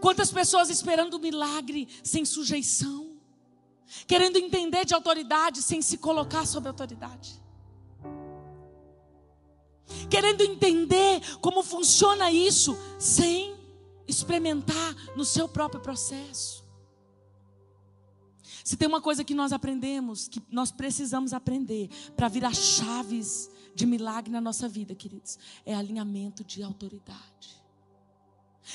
Quantas 0.00 0.30
pessoas 0.30 0.70
esperando 0.70 1.14
o 1.14 1.18
milagre 1.18 1.88
sem 2.02 2.24
sujeição, 2.24 3.16
querendo 4.06 4.38
entender 4.38 4.84
de 4.84 4.94
autoridade 4.94 5.62
sem 5.62 5.82
se 5.82 5.98
colocar 5.98 6.46
sob 6.46 6.68
autoridade? 6.68 7.40
Querendo 10.10 10.42
entender 10.42 11.20
como 11.40 11.62
funciona 11.62 12.30
isso, 12.30 12.76
sem 12.98 13.54
experimentar 14.06 14.94
no 15.16 15.24
seu 15.24 15.48
próprio 15.48 15.80
processo. 15.80 16.64
Se 18.64 18.76
tem 18.76 18.88
uma 18.88 19.00
coisa 19.00 19.22
que 19.22 19.34
nós 19.34 19.52
aprendemos, 19.52 20.26
que 20.26 20.42
nós 20.50 20.72
precisamos 20.72 21.32
aprender 21.32 21.88
para 22.16 22.28
virar 22.28 22.54
chaves 22.54 23.48
de 23.74 23.86
milagre 23.86 24.32
na 24.32 24.40
nossa 24.40 24.68
vida, 24.68 24.94
queridos, 24.94 25.38
é 25.64 25.74
alinhamento 25.74 26.42
de 26.42 26.62
autoridade. 26.62 27.55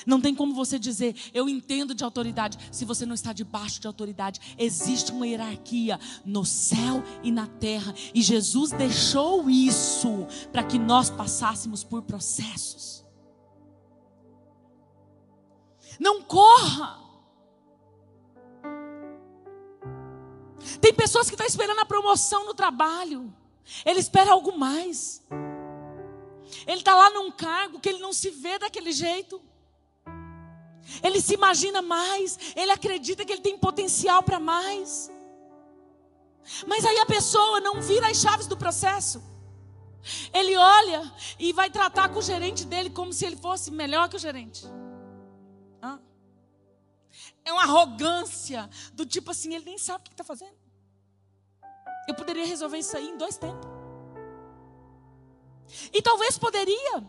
Não 0.06 0.22
tem 0.22 0.34
como 0.34 0.54
você 0.54 0.80
dizer, 0.80 1.16
eu 1.34 1.50
entendo 1.50 1.94
de 1.94 2.04
autoridade, 2.04 2.58
se 2.72 2.86
você 2.86 3.06
não 3.06 3.14
está 3.14 3.34
debaixo 3.34 3.80
de 3.80 3.88
autoridade. 3.88 4.56
Existe 4.58 5.12
uma 5.12 5.28
hierarquia 5.28 6.00
no 6.26 6.46
céu 6.46 7.04
e 7.24 7.32
na 7.32 7.48
terra, 7.48 7.94
e 8.14 8.22
Jesus 8.22 8.72
deixou 8.72 9.50
isso 9.50 10.26
para 10.52 10.64
que 10.64 10.80
nós 10.80 11.10
passássemos 11.10 11.84
por 11.84 12.02
processos. 12.04 13.06
Não 16.00 16.22
corra. 16.22 17.00
Tem 20.80 20.94
pessoas 20.94 21.28
que 21.28 21.36
estão 21.36 21.46
esperando 21.46 21.80
a 21.80 21.86
promoção 21.86 22.46
no 22.46 22.54
trabalho, 22.54 23.34
ele 23.86 24.00
espera 24.00 24.32
algo 24.32 24.58
mais. 24.58 25.24
Ele 26.68 26.80
está 26.80 26.96
lá 26.96 27.10
num 27.12 27.32
cargo 27.32 27.80
que 27.80 27.89
ele 27.89 28.00
não 28.00 28.14
se 28.14 28.30
vê 28.30 28.60
daquele 28.60 28.92
jeito. 28.92 29.42
Ele 31.03 31.21
se 31.21 31.34
imagina 31.34 31.82
mais, 31.82 32.38
ele 32.55 32.71
acredita 32.71 33.23
que 33.23 33.32
ele 33.32 33.41
tem 33.41 33.57
potencial 33.57 34.23
para 34.23 34.39
mais. 34.39 35.11
Mas 36.67 36.86
aí 36.86 36.97
a 36.99 37.05
pessoa 37.05 37.59
não 37.59 37.82
vira 37.82 38.09
as 38.09 38.17
chaves 38.17 38.47
do 38.47 38.57
processo. 38.57 39.21
Ele 40.34 40.57
olha 40.57 41.13
e 41.38 41.53
vai 41.53 41.69
tratar 41.69 42.09
com 42.09 42.19
o 42.19 42.23
gerente 42.23 42.65
dele 42.65 42.89
como 42.89 43.13
se 43.13 43.25
ele 43.25 43.36
fosse 43.36 43.69
melhor 43.69 44.09
que 44.09 44.15
o 44.15 44.19
gerente. 44.19 44.65
É 47.43 47.51
uma 47.51 47.63
arrogância 47.63 48.69
do 48.93 49.05
tipo 49.05 49.32
assim, 49.32 49.53
ele 49.55 49.65
nem 49.65 49.77
sabe 49.77 50.01
o 50.01 50.03
que 50.03 50.13
está 50.13 50.23
fazendo. 50.23 50.55
Eu 52.07 52.15
poderia 52.15 52.45
resolver 52.45 52.77
isso 52.77 52.95
aí 52.95 53.09
em 53.09 53.17
dois 53.17 53.38
tempos. 53.38 53.67
E 55.93 56.01
talvez 56.01 56.38
poderia. 56.38 57.03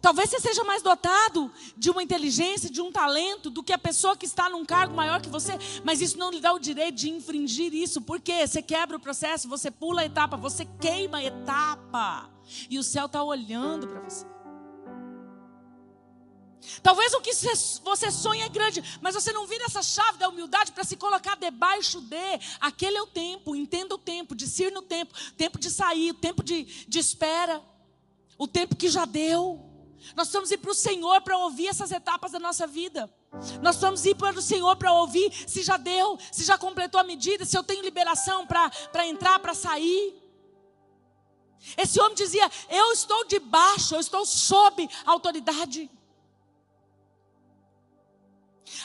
Talvez 0.00 0.30
você 0.30 0.40
seja 0.40 0.64
mais 0.64 0.82
dotado 0.82 1.50
de 1.76 1.90
uma 1.90 2.02
inteligência, 2.02 2.68
de 2.68 2.80
um 2.80 2.92
talento, 2.92 3.50
do 3.50 3.62
que 3.62 3.72
a 3.72 3.78
pessoa 3.78 4.16
que 4.16 4.26
está 4.26 4.48
num 4.48 4.64
cargo 4.64 4.94
maior 4.94 5.20
que 5.20 5.28
você, 5.28 5.52
mas 5.84 6.00
isso 6.00 6.18
não 6.18 6.30
lhe 6.30 6.40
dá 6.40 6.52
o 6.52 6.58
direito 6.58 6.96
de 6.96 7.10
infringir 7.10 7.72
isso, 7.74 8.00
porque 8.00 8.46
você 8.46 8.60
quebra 8.60 8.96
o 8.96 9.00
processo, 9.00 9.48
você 9.48 9.70
pula 9.70 10.02
a 10.02 10.04
etapa, 10.04 10.36
você 10.36 10.64
queima 10.80 11.18
a 11.18 11.24
etapa, 11.24 12.30
e 12.68 12.78
o 12.78 12.82
céu 12.82 13.06
está 13.06 13.22
olhando 13.22 13.86
para 13.88 14.00
você. 14.00 14.26
Talvez 16.82 17.12
o 17.14 17.20
que 17.20 17.32
você 17.32 18.10
sonha 18.10 18.46
é 18.46 18.48
grande, 18.48 18.82
mas 19.00 19.14
você 19.14 19.32
não 19.32 19.46
vira 19.46 19.64
essa 19.64 19.82
chave 19.82 20.18
da 20.18 20.28
humildade 20.28 20.72
para 20.72 20.84
se 20.84 20.96
colocar 20.96 21.36
debaixo 21.36 22.00
de. 22.00 22.40
Aquele 22.60 22.96
é 22.96 23.02
o 23.02 23.06
tempo, 23.06 23.54
entenda 23.54 23.94
o 23.94 23.98
tempo, 23.98 24.34
discirna 24.34 24.80
o 24.80 24.82
tempo, 24.82 25.14
tempo 25.36 25.58
de 25.58 25.70
sair, 25.70 26.12
tempo 26.14 26.42
de, 26.42 26.64
de 26.64 26.98
espera, 26.98 27.62
o 28.36 28.48
tempo 28.48 28.74
que 28.74 28.88
já 28.88 29.04
deu. 29.04 29.65
Nós 30.14 30.28
precisamos 30.28 30.50
ir 30.50 30.58
para 30.58 30.70
o 30.70 30.74
Senhor 30.74 31.20
para 31.22 31.36
ouvir 31.38 31.68
essas 31.68 31.90
etapas 31.90 32.32
da 32.32 32.38
nossa 32.38 32.66
vida. 32.66 33.12
Nós 33.62 33.76
precisamos 33.76 34.04
ir 34.06 34.14
para 34.14 34.38
o 34.38 34.42
Senhor 34.42 34.76
para 34.76 34.92
ouvir 34.92 35.32
se 35.46 35.62
já 35.62 35.76
deu, 35.76 36.18
se 36.30 36.44
já 36.44 36.56
completou 36.56 37.00
a 37.00 37.04
medida, 37.04 37.44
se 37.44 37.56
eu 37.56 37.64
tenho 37.64 37.82
liberação 37.82 38.46
para 38.46 39.06
entrar, 39.06 39.38
para 39.38 39.54
sair. 39.54 40.22
Esse 41.76 42.00
homem 42.00 42.14
dizia: 42.14 42.48
Eu 42.68 42.92
estou 42.92 43.26
debaixo, 43.26 43.94
eu 43.94 44.00
estou 44.00 44.24
sob 44.24 44.88
autoridade. 45.04 45.90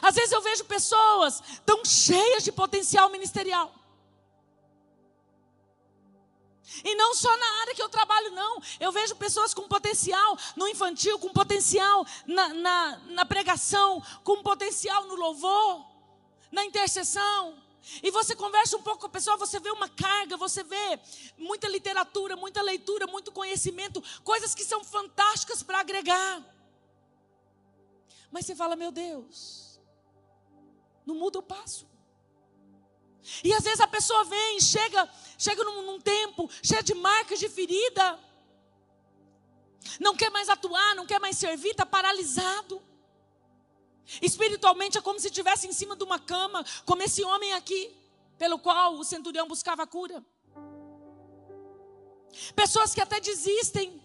Às 0.01 0.15
vezes 0.15 0.32
eu 0.32 0.41
vejo 0.41 0.65
pessoas 0.65 1.41
tão 1.65 1.84
cheias 1.84 2.43
de 2.43 2.51
potencial 2.51 3.09
ministerial. 3.09 3.80
E 6.84 6.95
não 6.95 7.13
só 7.13 7.36
na 7.36 7.61
área 7.61 7.76
que 7.76 7.82
eu 7.82 7.89
trabalho, 7.89 8.32
não. 8.32 8.61
Eu 8.80 8.91
vejo 8.91 9.15
pessoas 9.15 9.53
com 9.53 9.67
potencial 9.67 10.38
no 10.55 10.67
infantil, 10.67 11.19
com 11.19 11.30
potencial 11.30 12.05
na, 12.26 12.49
na, 12.49 12.97
na 13.07 13.26
pregação, 13.26 14.01
com 14.24 14.41
potencial 14.41 15.05
no 15.07 15.15
louvor, 15.15 15.86
na 16.51 16.63
intercessão. 16.63 17.61
E 18.01 18.11
você 18.11 18.36
conversa 18.36 18.78
um 18.78 18.84
pouco 18.84 19.01
com 19.01 19.07
a 19.07 19.09
pessoa, 19.09 19.38
você 19.38 19.59
vê 19.59 19.72
uma 19.72 19.89
carga, 19.89 20.38
você 20.38 20.63
vê 20.63 20.99
muita 21.38 21.67
literatura, 21.67 22.36
muita 22.36 22.61
leitura, 22.61 23.07
muito 23.07 23.32
conhecimento, 23.32 24.01
coisas 24.24 24.53
que 24.53 24.63
são 24.63 24.84
fantásticas 24.84 25.63
para 25.63 25.80
agregar. 25.80 26.43
Mas 28.32 28.45
você 28.45 28.55
fala, 28.55 28.76
meu 28.76 28.91
Deus, 28.91 29.80
não 31.05 31.15
muda 31.15 31.39
o 31.39 31.43
passo. 31.43 31.91
E 33.43 33.53
às 33.53 33.63
vezes 33.63 33.80
a 33.80 33.88
pessoa 33.88 34.24
vem, 34.26 34.59
chega, 34.59 35.09
chega 35.38 35.63
num, 35.63 35.84
num 35.84 35.99
tempo 35.99 36.49
cheio 36.63 36.84
de 36.84 36.93
marcas 36.93 37.39
de 37.39 37.47
ferida, 37.49 38.19
não 39.99 40.15
quer 40.15 40.30
mais 40.30 40.49
atuar, 40.49 40.95
não 40.95 41.05
quer 41.05 41.19
mais 41.19 41.38
servir, 41.38 41.72
está 41.72 41.86
paralisado. 41.86 42.82
Espiritualmente 44.22 44.97
é 44.97 45.01
como 45.01 45.19
se 45.19 45.28
estivesse 45.28 45.67
em 45.67 45.74
cima 45.74 45.95
de 45.95 46.03
uma 46.03 46.19
cama, 46.19 46.65
como 46.86 47.03
esse 47.03 47.24
homem 47.24 47.53
aqui, 47.53 47.95
pelo 48.38 48.59
qual 48.59 48.95
o 48.95 49.03
centurião 49.03 49.47
buscava 49.47 49.86
cura. 49.86 50.24
Pessoas 52.55 52.93
que 52.93 53.01
até 53.01 53.19
desistem, 53.19 54.01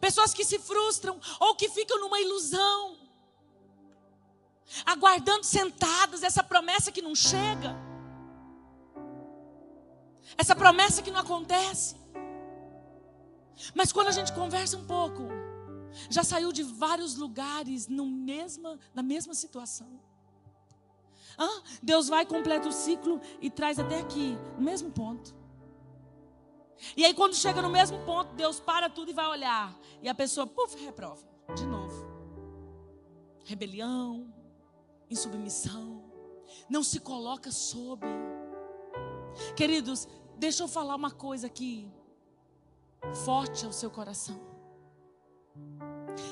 pessoas 0.00 0.34
que 0.34 0.44
se 0.44 0.58
frustram 0.58 1.20
ou 1.40 1.54
que 1.54 1.68
ficam 1.68 2.00
numa 2.00 2.20
ilusão 2.20 3.01
aguardando 4.84 5.44
sentadas 5.44 6.22
essa 6.22 6.42
promessa 6.42 6.92
que 6.92 7.02
não 7.02 7.14
chega, 7.14 7.76
essa 10.36 10.54
promessa 10.54 11.02
que 11.02 11.10
não 11.10 11.20
acontece. 11.20 11.96
Mas 13.74 13.92
quando 13.92 14.08
a 14.08 14.12
gente 14.12 14.32
conversa 14.32 14.76
um 14.76 14.86
pouco, 14.86 15.28
já 16.08 16.24
saiu 16.24 16.52
de 16.52 16.62
vários 16.62 17.16
lugares 17.16 17.86
no 17.86 18.06
mesma, 18.06 18.78
na 18.94 19.02
mesma 19.02 19.34
situação. 19.34 20.00
Ah, 21.38 21.62
Deus 21.82 22.08
vai, 22.08 22.26
completa 22.26 22.68
o 22.68 22.72
ciclo 22.72 23.20
e 23.40 23.50
traz 23.50 23.78
até 23.78 24.00
aqui, 24.00 24.36
no 24.56 24.62
mesmo 24.62 24.90
ponto. 24.90 25.34
E 26.96 27.04
aí, 27.04 27.14
quando 27.14 27.34
chega 27.34 27.62
no 27.62 27.70
mesmo 27.70 28.04
ponto, 28.04 28.34
Deus 28.34 28.58
para 28.58 28.90
tudo 28.90 29.10
e 29.10 29.14
vai 29.14 29.26
olhar. 29.28 29.74
E 30.02 30.08
a 30.08 30.14
pessoa, 30.14 30.46
puf, 30.46 30.76
reprova. 30.82 31.22
De 31.54 31.64
novo. 31.64 32.10
Rebelião, 33.44 34.32
insubmissão. 35.12 36.02
Não 36.68 36.82
se 36.82 37.00
coloca 37.00 37.50
sob. 37.50 38.06
Queridos, 39.56 40.08
deixa 40.36 40.62
eu 40.62 40.68
falar 40.68 40.96
uma 40.96 41.10
coisa 41.10 41.46
aqui. 41.46 41.90
Forte 43.24 43.64
ao 43.64 43.72
seu 43.72 43.90
coração. 43.90 44.40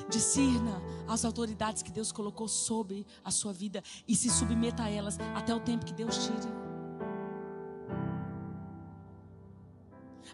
Discirna 0.09 0.81
as 1.07 1.25
autoridades 1.25 1.81
que 1.81 1.91
Deus 1.91 2.11
colocou 2.11 2.47
sobre 2.47 3.05
a 3.23 3.31
sua 3.31 3.53
vida 3.53 3.83
e 4.07 4.15
se 4.15 4.29
submeta 4.29 4.83
a 4.83 4.89
elas 4.89 5.17
até 5.35 5.53
o 5.53 5.59
tempo 5.59 5.85
que 5.85 5.93
Deus 5.93 6.17
tire. 6.25 6.61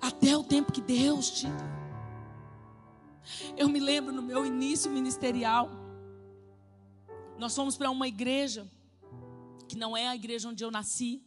Até 0.01 0.37
o 0.37 0.43
tempo 0.43 0.71
que 0.71 0.81
Deus 0.81 1.31
tire. 1.31 1.77
Eu 3.57 3.67
me 3.67 3.79
lembro 3.79 4.13
no 4.13 4.21
meu 4.21 4.45
início 4.45 4.89
ministerial, 4.89 5.69
nós 7.37 7.55
fomos 7.55 7.77
para 7.77 7.89
uma 7.89 8.07
igreja 8.07 8.69
que 9.67 9.77
não 9.77 9.95
é 9.95 10.07
a 10.07 10.15
igreja 10.15 10.49
onde 10.49 10.63
eu 10.63 10.71
nasci, 10.71 11.21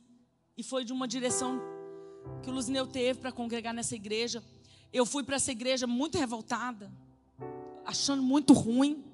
e 0.57 0.63
foi 0.63 0.85
de 0.85 0.93
uma 0.93 1.07
direção 1.07 1.61
que 2.43 2.51
o 2.51 2.53
Luzineu 2.53 2.87
teve 2.87 3.21
para 3.21 3.33
congregar 3.33 3.73
nessa 3.73 3.95
igreja. 3.95 4.43
Eu 4.93 5.07
fui 5.07 5.23
para 5.23 5.37
essa 5.37 5.53
igreja 5.53 5.87
muito 5.87 6.19
revoltada 6.19 6.91
achando 7.85 8.23
muito 8.23 8.53
ruim, 8.53 9.05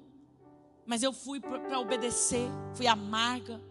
mas 0.85 1.03
eu 1.03 1.11
fui 1.11 1.39
para 1.39 1.79
obedecer, 1.79 2.47
fui 2.73 2.87
amarga. 2.87 3.61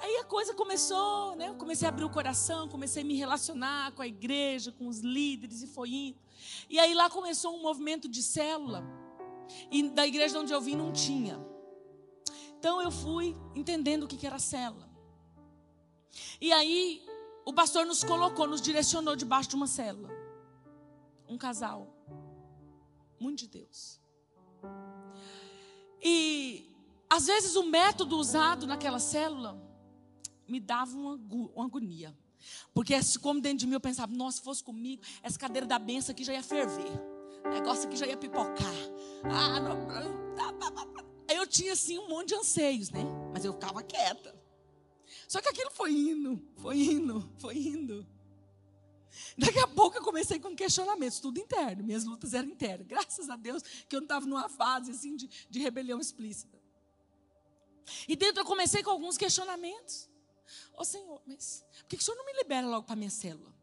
Aí 0.00 0.16
a 0.16 0.24
coisa 0.24 0.54
começou, 0.54 1.36
né? 1.36 1.48
Eu 1.48 1.54
comecei 1.54 1.86
a 1.86 1.88
abrir 1.88 2.04
o 2.04 2.10
coração, 2.10 2.68
comecei 2.68 3.02
a 3.02 3.06
me 3.06 3.14
relacionar 3.16 3.92
com 3.92 4.02
a 4.02 4.06
igreja, 4.06 4.72
com 4.72 4.88
os 4.88 4.98
líderes 5.00 5.62
e 5.62 5.66
foi 5.66 5.90
indo. 5.90 6.18
E 6.68 6.78
aí 6.78 6.92
lá 6.94 7.08
começou 7.08 7.56
um 7.56 7.62
movimento 7.62 8.08
de 8.08 8.22
célula. 8.22 8.84
E 9.70 9.88
da 9.90 10.06
igreja 10.06 10.38
onde 10.38 10.52
eu 10.52 10.60
vim 10.60 10.74
não 10.74 10.92
tinha. 10.92 11.38
Então 12.64 12.80
eu 12.80 12.90
fui 12.90 13.36
entendendo 13.54 14.04
o 14.04 14.08
que 14.08 14.26
era 14.26 14.38
célula. 14.38 14.88
E 16.40 16.50
aí 16.50 17.04
o 17.44 17.52
pastor 17.52 17.84
nos 17.84 18.02
colocou, 18.02 18.46
nos 18.46 18.62
direcionou 18.62 19.14
debaixo 19.14 19.50
de 19.50 19.54
uma 19.54 19.66
célula. 19.66 20.08
Um 21.28 21.36
casal. 21.36 21.94
Muito 23.20 23.40
de 23.40 23.48
Deus. 23.48 24.00
E 26.02 26.74
às 27.10 27.26
vezes 27.26 27.54
o 27.54 27.64
método 27.64 28.16
usado 28.16 28.66
naquela 28.66 28.98
célula 28.98 29.62
me 30.48 30.58
dava 30.58 30.96
uma, 30.96 31.20
uma 31.54 31.66
agonia. 31.66 32.16
Porque 32.72 32.94
como 33.20 33.42
dentro 33.42 33.58
de 33.58 33.66
mim 33.66 33.74
eu 33.74 33.80
pensava, 33.80 34.10
nossa, 34.14 34.38
se 34.38 34.42
fosse 34.42 34.64
comigo, 34.64 35.02
essa 35.22 35.38
cadeira 35.38 35.66
da 35.66 35.78
benção 35.78 36.14
aqui 36.14 36.24
já 36.24 36.32
ia 36.32 36.42
ferver. 36.42 36.92
O 37.44 37.50
negócio 37.50 37.86
aqui 37.86 37.96
já 37.98 38.06
ia 38.06 38.16
pipocar. 38.16 38.72
Ah, 39.24 39.60
não, 39.60 40.23
eu 41.44 41.48
tinha 41.48 41.74
assim 41.74 41.98
um 41.98 42.08
monte 42.08 42.28
de 42.28 42.34
anseios, 42.34 42.90
né? 42.90 43.02
Mas 43.32 43.44
eu 43.44 43.52
ficava 43.52 43.82
quieta. 43.82 44.34
Só 45.28 45.40
que 45.40 45.48
aquilo 45.48 45.70
foi 45.70 45.92
indo, 45.92 46.42
foi 46.56 46.76
indo, 46.78 47.30
foi 47.38 47.56
indo. 47.56 48.06
Daqui 49.38 49.58
a 49.58 49.68
pouco 49.68 49.96
eu 49.96 50.02
comecei 50.02 50.40
com 50.40 50.56
questionamentos, 50.56 51.20
tudo 51.20 51.38
interno, 51.38 51.84
minhas 51.84 52.04
lutas 52.04 52.34
eram 52.34 52.48
internas. 52.48 52.86
Graças 52.86 53.28
a 53.28 53.36
Deus 53.36 53.62
que 53.88 53.94
eu 53.94 54.00
não 54.00 54.06
estava 54.06 54.26
numa 54.26 54.48
fase 54.48 54.90
assim 54.90 55.14
de, 55.14 55.28
de 55.48 55.58
rebelião 55.60 56.00
explícita. 56.00 56.58
E 58.08 58.16
dentro 58.16 58.40
eu 58.40 58.46
comecei 58.46 58.82
com 58.82 58.90
alguns 58.90 59.18
questionamentos. 59.18 60.08
Ô 60.72 60.80
oh, 60.80 60.84
Senhor, 60.84 61.22
mas 61.26 61.64
por 61.80 61.88
que 61.88 61.96
o 61.96 62.02
Senhor 62.02 62.16
não 62.16 62.24
me 62.24 62.32
libera 62.32 62.66
logo 62.66 62.84
para 62.84 62.94
a 62.94 62.96
minha 62.96 63.10
célula? 63.10 63.54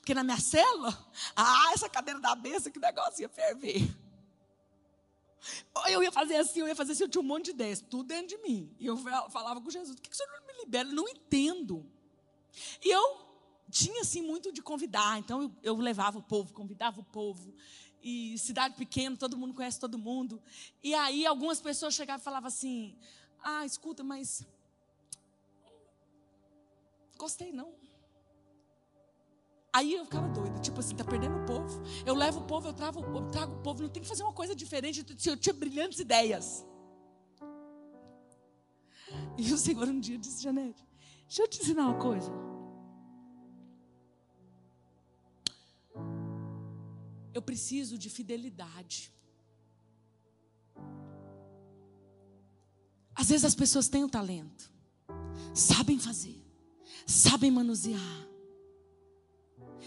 Porque 0.00 0.12
na 0.12 0.24
minha 0.24 0.40
célula, 0.40 0.92
ah, 1.36 1.70
essa 1.72 1.88
cadeira 1.88 2.18
da 2.20 2.34
bênção, 2.34 2.72
que 2.72 2.80
negócio 2.80 3.22
ia 3.22 3.28
ferver. 3.28 3.82
Eu 5.88 6.02
ia 6.02 6.12
fazer 6.12 6.36
assim, 6.36 6.60
eu 6.60 6.68
ia 6.68 6.76
fazer 6.76 6.92
assim, 6.92 7.04
eu 7.04 7.08
tinha 7.08 7.22
um 7.22 7.26
monte 7.26 7.46
de 7.46 7.50
ideias, 7.52 7.80
tudo 7.80 8.04
dentro 8.04 8.28
de 8.28 8.38
mim. 8.38 8.74
E 8.78 8.86
eu 8.86 8.96
falava 8.96 9.60
com 9.60 9.70
Jesus, 9.70 9.94
por 9.94 10.02
que 10.02 10.12
o 10.12 10.16
Senhor 10.16 10.30
não 10.32 10.46
me 10.46 10.60
libera? 10.64 10.88
Eu 10.88 10.94
não 10.94 11.08
entendo. 11.08 11.86
E 12.84 12.90
eu 12.90 13.28
tinha 13.70 14.00
assim 14.00 14.22
muito 14.22 14.52
de 14.52 14.62
convidar, 14.62 15.18
então 15.18 15.42
eu, 15.42 15.52
eu 15.62 15.76
levava 15.76 16.18
o 16.18 16.22
povo, 16.22 16.52
convidava 16.52 17.00
o 17.00 17.04
povo. 17.04 17.54
E 18.02 18.38
cidade 18.38 18.74
pequena, 18.76 19.16
todo 19.16 19.36
mundo 19.36 19.54
conhece 19.54 19.78
todo 19.78 19.98
mundo. 19.98 20.40
E 20.82 20.94
aí 20.94 21.26
algumas 21.26 21.60
pessoas 21.60 21.94
chegavam 21.94 22.20
e 22.20 22.24
falavam 22.24 22.48
assim: 22.48 22.96
Ah, 23.42 23.66
escuta, 23.66 24.04
mas. 24.04 24.46
Gostei 27.16 27.52
não. 27.52 27.74
Aí 29.72 29.94
eu 29.94 30.04
ficava 30.04 30.28
doida, 30.28 30.58
tipo 30.60 30.80
assim, 30.80 30.96
tá 30.96 31.04
perdendo 31.04 31.42
o 31.42 31.46
povo. 31.46 31.82
Eu 32.06 32.14
levo 32.14 32.40
o 32.40 32.44
povo, 32.44 32.68
eu 32.68 32.72
trago, 32.72 33.00
eu 33.00 33.30
trago 33.30 33.54
o 33.54 33.62
povo, 33.62 33.82
não 33.82 33.90
tem 33.90 34.02
que 34.02 34.08
fazer 34.08 34.22
uma 34.22 34.32
coisa 34.32 34.54
diferente. 34.54 35.04
Eu 35.26 35.36
tinha 35.36 35.52
brilhantes 35.52 36.00
ideias. 36.00 36.66
E 39.36 39.52
o 39.52 39.58
Senhor 39.58 39.86
um 39.88 40.00
dia 40.00 40.18
disse, 40.18 40.42
Janete, 40.42 40.84
deixa 41.26 41.42
eu 41.42 41.48
te 41.48 41.60
ensinar 41.60 41.88
uma 41.88 41.98
coisa. 41.98 42.32
Eu 47.32 47.42
preciso 47.42 47.96
de 47.96 48.10
fidelidade. 48.10 49.14
Às 53.14 53.28
vezes 53.28 53.44
as 53.44 53.54
pessoas 53.54 53.88
têm 53.88 54.02
o 54.02 54.08
talento, 54.08 54.72
sabem 55.54 55.98
fazer, 55.98 56.40
sabem 57.06 57.50
manusear. 57.50 58.27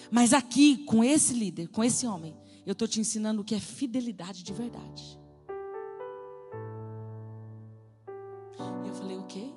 Mas 0.10 0.34
aqui, 0.34 0.84
com 0.86 1.04
esse 1.04 1.34
líder, 1.34 1.68
com 1.70 1.84
esse 1.84 2.06
homem, 2.06 2.36
eu 2.66 2.74
estou 2.74 2.88
te 2.88 3.00
ensinando 3.00 3.42
o 3.42 3.44
que 3.44 3.56
é 3.56 3.60
fidelidade 3.60 4.44
de 4.44 4.54
verdade. 4.54 5.20
E 8.84 8.88
eu 8.88 8.94
falei, 8.94 9.18
ok, 9.18 9.54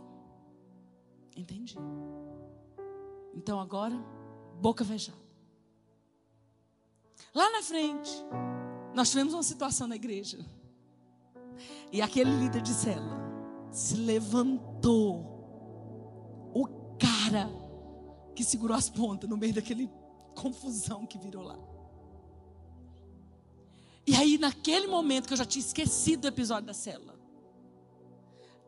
entendi. 1.36 1.76
Então 3.34 3.60
agora, 3.60 3.96
boca 4.60 4.84
fechada. 4.84 5.18
Lá 7.34 7.50
na 7.50 7.62
frente, 7.62 8.10
nós 8.94 9.10
tivemos 9.10 9.34
uma 9.34 9.42
situação 9.42 9.86
na 9.86 9.96
igreja. 9.96 10.38
E 11.92 12.00
aquele 12.00 12.30
líder 12.30 12.62
de 12.62 12.72
célula 12.72 13.18
se 13.70 13.96
levantou. 13.96 15.32
O 16.54 16.96
cara 16.98 17.50
que 18.34 18.44
segurou 18.44 18.76
as 18.76 18.88
pontas 18.88 19.28
no 19.28 19.36
meio 19.36 19.52
daquele 19.52 19.90
confusão 20.34 21.06
que 21.06 21.18
virou 21.18 21.42
lá. 21.42 21.58
E 24.06 24.14
aí, 24.14 24.36
naquele 24.36 24.86
momento 24.86 25.26
que 25.26 25.32
eu 25.32 25.38
já 25.38 25.46
tinha 25.46 25.64
esquecido 25.64 26.22
do 26.22 26.28
episódio 26.28 26.66
da 26.66 26.74
célula, 26.74 27.18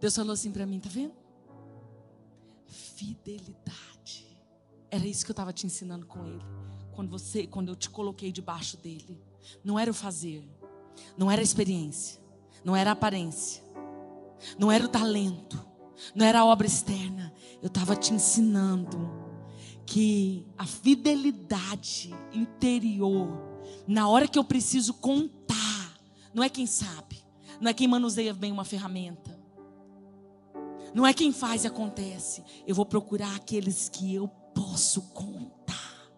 Deus 0.00 0.14
falou 0.14 0.32
assim 0.32 0.50
para 0.50 0.64
mim: 0.64 0.80
tá 0.80 0.88
vendo? 0.88 1.14
Fidelidade. 2.66 4.26
Era 4.90 5.06
isso 5.06 5.24
que 5.24 5.30
eu 5.30 5.34
estava 5.34 5.52
te 5.52 5.66
ensinando 5.66 6.06
com 6.06 6.24
ele 6.26 6.42
quando 6.92 7.10
você, 7.10 7.46
quando 7.46 7.68
eu 7.68 7.76
te 7.76 7.90
coloquei 7.90 8.32
debaixo 8.32 8.78
dele. 8.78 9.20
Não 9.62 9.78
era 9.78 9.90
o 9.90 9.94
fazer, 9.94 10.42
não 11.16 11.30
era 11.30 11.42
a 11.42 11.44
experiência, 11.44 12.20
não 12.64 12.74
era 12.74 12.90
a 12.90 12.92
aparência, 12.94 13.62
não 14.58 14.72
era 14.72 14.84
o 14.84 14.88
talento, 14.88 15.62
não 16.14 16.24
era 16.24 16.40
a 16.40 16.44
obra 16.44 16.66
externa. 16.66 17.32
Eu 17.60 17.68
estava 17.68 17.94
te 17.94 18.14
ensinando 18.14 19.25
que 19.86 20.44
a 20.58 20.66
fidelidade 20.66 22.12
interior, 22.32 23.62
na 23.86 24.08
hora 24.08 24.26
que 24.26 24.38
eu 24.38 24.44
preciso 24.44 24.94
contar, 24.94 25.96
não 26.34 26.42
é 26.42 26.48
quem 26.48 26.66
sabe, 26.66 27.24
não 27.60 27.70
é 27.70 27.74
quem 27.74 27.86
manuseia 27.86 28.34
bem 28.34 28.50
uma 28.50 28.64
ferramenta, 28.64 29.40
não 30.92 31.06
é 31.06 31.14
quem 31.14 31.32
faz 31.32 31.64
e 31.64 31.66
acontece. 31.66 32.42
Eu 32.66 32.74
vou 32.74 32.84
procurar 32.84 33.36
aqueles 33.36 33.88
que 33.88 34.14
eu 34.14 34.28
posso 34.54 35.02
contar. 35.10 36.10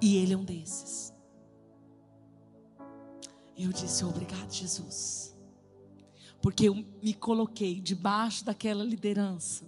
E 0.00 0.16
ele 0.16 0.34
é 0.34 0.36
um 0.36 0.44
desses. 0.44 1.12
Eu 3.56 3.72
disse: 3.72 4.04
Obrigado, 4.04 4.52
Jesus. 4.52 5.36
Porque 6.40 6.68
eu 6.68 6.74
me 6.74 7.12
coloquei 7.12 7.80
debaixo 7.80 8.44
daquela 8.44 8.84
liderança. 8.84 9.64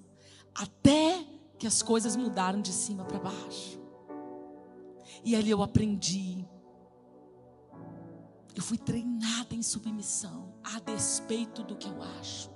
Até 0.54 1.26
que 1.58 1.66
as 1.66 1.82
coisas 1.82 2.16
mudaram 2.16 2.60
de 2.60 2.72
cima 2.72 3.04
para 3.04 3.18
baixo. 3.18 3.80
E 5.24 5.34
ali 5.34 5.50
eu 5.50 5.62
aprendi. 5.62 6.46
Eu 8.54 8.62
fui 8.62 8.78
treinada 8.78 9.54
em 9.54 9.62
submissão, 9.62 10.54
a 10.64 10.78
despeito 10.80 11.62
do 11.62 11.76
que 11.76 11.88
eu 11.88 12.02
acho, 12.18 12.50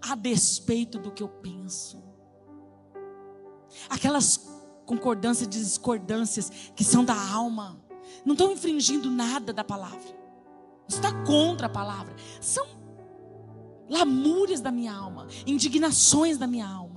a 0.00 0.14
despeito 0.14 0.98
do 0.98 1.10
que 1.10 1.22
eu 1.22 1.28
penso. 1.28 2.02
Aquelas 3.88 4.38
concordâncias 4.86 5.46
e 5.46 5.50
discordâncias 5.50 6.50
que 6.74 6.84
são 6.84 7.04
da 7.04 7.18
alma. 7.32 7.80
Não 8.24 8.32
estão 8.32 8.52
infringindo 8.52 9.10
nada 9.10 9.52
da 9.52 9.64
palavra. 9.64 10.16
Está 10.88 11.12
contra 11.24 11.66
a 11.66 11.70
palavra. 11.70 12.14
São 12.40 12.66
lamúrias 13.88 14.60
da 14.60 14.70
minha 14.70 14.92
alma, 14.92 15.26
indignações 15.46 16.38
da 16.38 16.46
minha 16.46 16.66
alma. 16.66 16.95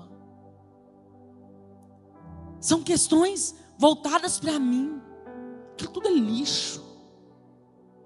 São 2.59 2.83
questões 2.83 3.55
voltadas 3.77 4.39
para 4.39 4.59
mim. 4.59 5.01
aquilo 5.73 5.91
tudo 5.91 6.07
é 6.07 6.11
lixo. 6.11 6.89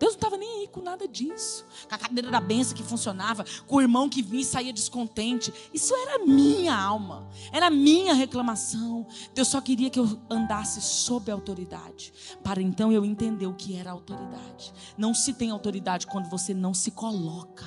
Deus 0.04 0.14
não 0.14 0.18
estava 0.18 0.38
nem 0.38 0.60
aí 0.60 0.68
com 0.68 0.82
nada 0.82 1.08
disso. 1.08 1.66
Com 1.88 1.96
a 1.96 1.98
cadeira 1.98 2.30
da 2.30 2.42
benção 2.42 2.76
que 2.76 2.84
funcionava, 2.84 3.46
com 3.66 3.78
o 3.78 3.82
irmão 3.82 4.10
que 4.10 4.22
vinha 4.22 4.42
e 4.42 4.46
saía 4.46 4.74
descontente. 4.74 5.54
Isso 5.74 5.96
era 5.96 6.26
minha 6.26 6.76
alma, 6.76 7.30
era 7.54 7.70
minha 7.70 8.14
reclamação. 8.14 9.08
Deus 9.34 9.48
só 9.48 9.62
queria 9.62 9.90
que 9.90 9.98
eu 9.98 10.20
andasse 10.30 10.82
sob 10.82 11.32
a 11.32 11.34
autoridade, 11.34 12.14
para 12.44 12.62
então 12.62 12.92
eu 12.92 13.06
entender 13.06 13.48
o 13.48 13.54
que 13.54 13.78
era 13.78 13.92
autoridade. 13.92 14.74
Não 14.98 15.14
se 15.14 15.32
tem 15.34 15.52
autoridade 15.52 16.06
quando 16.06 16.30
você 16.30 16.54
não 16.54 16.74
se 16.74 16.92
coloca. 16.92 17.66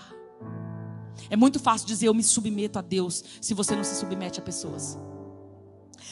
É 1.30 1.36
muito 1.36 1.58
fácil 1.58 1.86
dizer 1.86 2.08
eu 2.08 2.14
me 2.14 2.22
submeto 2.22 2.78
a 2.78 2.82
Deus 2.82 3.24
se 3.40 3.54
você 3.54 3.74
não 3.74 3.82
se 3.82 3.98
submete 3.98 4.40
a 4.40 4.42
pessoas. 4.42 4.98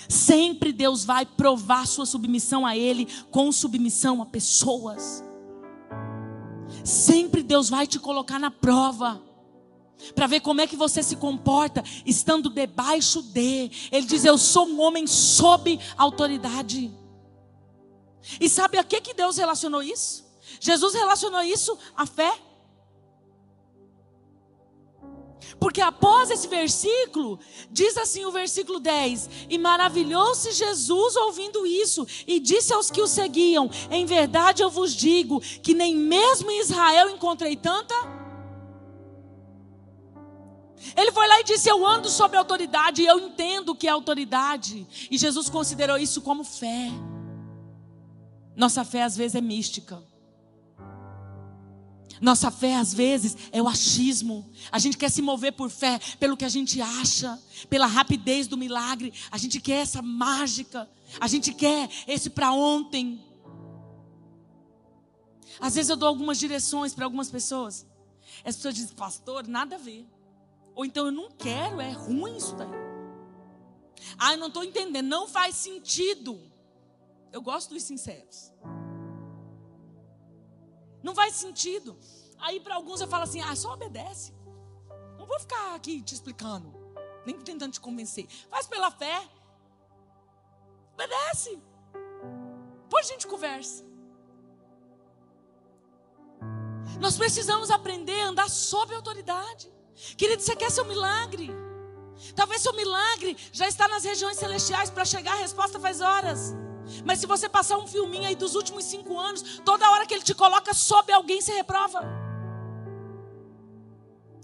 Sempre 0.09 0.73
Deus 0.73 1.05
vai 1.05 1.25
provar 1.25 1.87
sua 1.87 2.07
submissão 2.07 2.67
a 2.67 2.77
Ele 2.77 3.07
com 3.31 3.51
submissão 3.53 4.23
a 4.23 4.27
pessoas. 4.27 5.25
Sempre 6.85 7.43
Deus 7.43 7.69
vai 7.69 7.87
te 7.87 7.99
colocar 7.99 8.39
na 8.39 8.51
prova. 8.51 9.23
Para 10.15 10.27
ver 10.27 10.41
como 10.41 10.61
é 10.61 10.67
que 10.67 10.77
você 10.77 11.03
se 11.03 11.17
comporta 11.17 11.83
estando 12.05 12.51
debaixo 12.51 13.23
de. 13.23 13.71
Ele 13.91 14.07
diz: 14.07 14.25
Eu 14.25 14.37
sou 14.37 14.67
um 14.67 14.81
homem 14.81 15.07
sob 15.07 15.79
autoridade. 15.97 16.93
E 18.41 18.49
sabe 18.49 18.79
a 18.79 18.85
que, 18.85 19.01
que 19.01 19.15
Deus 19.15 19.37
relacionou 19.37 19.83
isso? 19.83 20.25
Jesus 20.61 20.95
relacionou 20.95 21.43
isso 21.43 21.77
à 21.97 22.07
fé. 22.07 22.33
Porque 25.59 25.81
após 25.81 26.31
esse 26.31 26.49
versículo, 26.49 27.39
diz 27.71 27.97
assim 27.97 28.25
o 28.25 28.33
versículo 28.33 28.81
10: 28.81 29.31
E 29.49 29.59
maravilhou-se 29.59 30.53
Jesus 30.53 31.17
ouvindo 31.17 31.67
isso, 31.67 32.07
e 32.27 32.41
disse 32.41 32.73
aos 32.73 32.91
que 32.91 33.01
o 33.01 33.07
seguiam: 33.07 33.71
Em 33.91 34.05
verdade 34.07 34.63
eu 34.63 34.71
vos 34.71 34.95
digo 34.95 35.41
que 35.41 35.75
nem 35.75 35.95
mesmo 35.95 36.51
em 36.51 36.61
Israel 36.61 37.11
encontrei 37.11 37.57
tanta. 37.57 37.95
Ele 40.97 41.13
foi 41.13 41.27
lá 41.27 41.41
e 41.41 41.45
disse: 41.45 41.69
Eu 41.69 41.87
ando 41.87 42.09
sob 42.09 42.37
autoridade, 42.37 43.03
e 43.03 43.07
eu 43.07 43.19
entendo 43.19 43.71
o 43.71 43.75
que 43.75 43.89
é 43.89 43.91
autoridade. 43.91 44.87
E 45.11 45.17
Jesus 45.17 45.49
considerou 45.49 45.99
isso 45.99 46.21
como 46.21 46.45
fé. 46.45 46.91
Nossa 48.57 48.85
fé 48.85 49.03
às 49.03 49.17
vezes 49.17 49.35
é 49.35 49.41
mística. 49.41 50.03
Nossa 52.25 52.51
fé, 52.51 52.77
às 52.77 52.95
vezes, 52.95 53.37
é 53.53 53.61
o 53.61 53.69
achismo. 53.69 54.51
A 54.73 54.79
gente 54.79 54.97
quer 54.97 55.11
se 55.11 55.21
mover 55.21 55.53
por 55.53 55.69
fé, 55.69 56.01
pelo 56.19 56.39
que 56.39 56.45
a 56.47 56.49
gente 56.49 56.81
acha, 56.81 57.39
pela 57.69 57.85
rapidez 57.85 58.47
do 58.47 58.57
milagre. 58.57 59.13
A 59.31 59.37
gente 59.37 59.61
quer 59.61 59.83
essa 59.83 60.01
mágica. 60.01 60.89
A 61.21 61.27
gente 61.29 61.53
quer 61.53 61.87
esse 62.09 62.31
para 62.31 62.51
ontem. 62.51 63.23
Às 65.61 65.75
vezes 65.75 65.91
eu 65.91 65.97
dou 65.97 66.09
algumas 66.09 66.39
direções 66.39 66.95
para 66.95 67.05
algumas 67.05 67.31
pessoas. 67.31 67.87
As 68.43 68.57
pessoas 68.57 68.75
dizem, 68.75 68.97
pastor, 68.97 69.47
nada 69.47 69.77
a 69.77 69.79
ver. 69.79 70.09
Ou 70.75 70.87
então 70.87 71.05
eu 71.05 71.13
não 71.13 71.31
quero, 71.31 71.79
é 71.79 71.91
ruim 71.91 72.39
isso 72.39 72.57
daí. 72.57 72.71
Ah, 74.17 74.33
eu 74.33 74.39
não 74.39 74.49
estou 74.49 74.65
entendendo, 74.65 75.07
não 75.07 75.29
faz 75.29 75.57
sentido. 75.57 76.41
Eu 77.31 77.43
gosto 77.43 77.75
dos 77.75 77.83
sinceros. 77.83 78.51
Não 81.05 81.15
faz 81.15 81.35
sentido. 81.35 81.99
Aí 82.39 82.59
para 82.59 82.77
alguns 82.77 83.01
eu 83.03 83.07
falo 83.07 83.25
assim: 83.25 83.41
ah, 83.43 83.55
só 83.55 83.75
obedece. 83.75 84.33
Não 85.19 85.27
vou 85.27 85.39
ficar 85.39 85.75
aqui 85.75 86.01
te 86.01 86.15
explicando, 86.15 86.75
nem 87.27 87.39
tentando 87.39 87.73
te 87.73 87.81
convencer. 87.81 88.27
Faz 88.51 88.67
pela 88.67 88.91
fé. 88.91 89.29
Obedece. 90.95 91.63
Depois 92.85 93.07
a 93.07 93.13
gente 93.13 93.27
conversa. 93.27 93.85
Nós 96.99 97.19
precisamos 97.19 97.71
aprender 97.71 98.21
a 98.21 98.29
andar 98.29 98.49
sob 98.49 98.95
autoridade. 98.95 99.71
Querido, 100.17 100.43
você 100.43 100.57
quer 100.57 100.71
seu 100.71 100.87
milagre? 100.87 101.51
Talvez 102.35 102.63
seu 102.63 102.73
milagre 102.73 103.37
já 103.53 103.69
está 103.69 103.87
nas 103.89 104.05
regiões 104.05 104.39
celestiais 104.39 104.89
para 104.89 105.05
chegar 105.05 105.33
a 105.33 105.37
resposta 105.37 105.79
faz 105.79 106.01
horas. 106.01 106.55
Mas 107.05 107.19
se 107.19 107.27
você 107.27 107.49
passar 107.49 107.79
um 107.79 107.87
filminho 107.87 108.27
aí 108.27 108.35
dos 108.35 108.55
últimos 108.55 108.85
cinco 108.85 109.19
anos, 109.19 109.61
toda 109.65 109.91
hora 109.91 110.07
que 110.07 110.15
ele 110.15 110.23
te 110.23 110.35
coloca 110.35 110.73
sob 110.75 111.13
alguém, 111.13 111.41
você 111.41 111.53
reprova. 111.53 112.01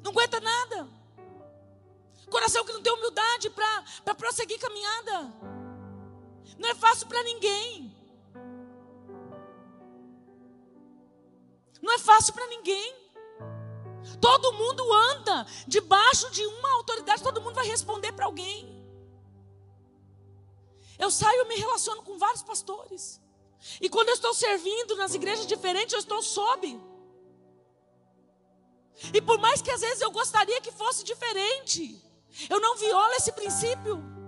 Não 0.02 0.10
aguenta 0.10 0.40
nada. 0.40 0.88
Coração 2.30 2.64
que 2.64 2.72
não 2.72 2.82
tem 2.82 2.92
humildade 2.92 3.50
para 3.50 4.14
prosseguir 4.14 4.58
caminhada. 4.58 5.34
Não 6.58 6.68
é 6.68 6.74
fácil 6.74 7.06
para 7.06 7.22
ninguém. 7.22 7.94
Não 11.82 11.92
é 11.92 11.98
fácil 11.98 12.32
para 12.32 12.46
ninguém. 12.46 12.94
Todo 14.20 14.52
mundo 14.52 14.92
anda 14.92 15.46
debaixo 15.66 16.30
de 16.30 16.44
uma 16.46 16.72
autoridade, 16.74 17.22
todo 17.22 17.40
mundo 17.40 17.54
vai 17.54 17.66
responder 17.66 18.12
para 18.12 18.26
alguém. 18.26 18.79
Eu 21.00 21.10
saio 21.10 21.42
e 21.42 21.48
me 21.48 21.56
relaciono 21.56 22.02
com 22.02 22.18
vários 22.18 22.42
pastores. 22.42 23.20
E 23.80 23.88
quando 23.88 24.08
eu 24.08 24.14
estou 24.14 24.34
servindo 24.34 24.96
nas 24.96 25.14
igrejas 25.14 25.46
diferentes, 25.46 25.94
eu 25.94 26.00
estou 26.00 26.22
sob. 26.22 26.78
E 29.14 29.20
por 29.22 29.38
mais 29.38 29.62
que 29.62 29.70
às 29.70 29.80
vezes 29.80 30.02
eu 30.02 30.10
gostaria 30.10 30.60
que 30.60 30.70
fosse 30.70 31.02
diferente, 31.02 31.98
eu 32.48 32.60
não 32.60 32.76
violo 32.76 33.14
esse 33.14 33.32
princípio. 33.32 34.19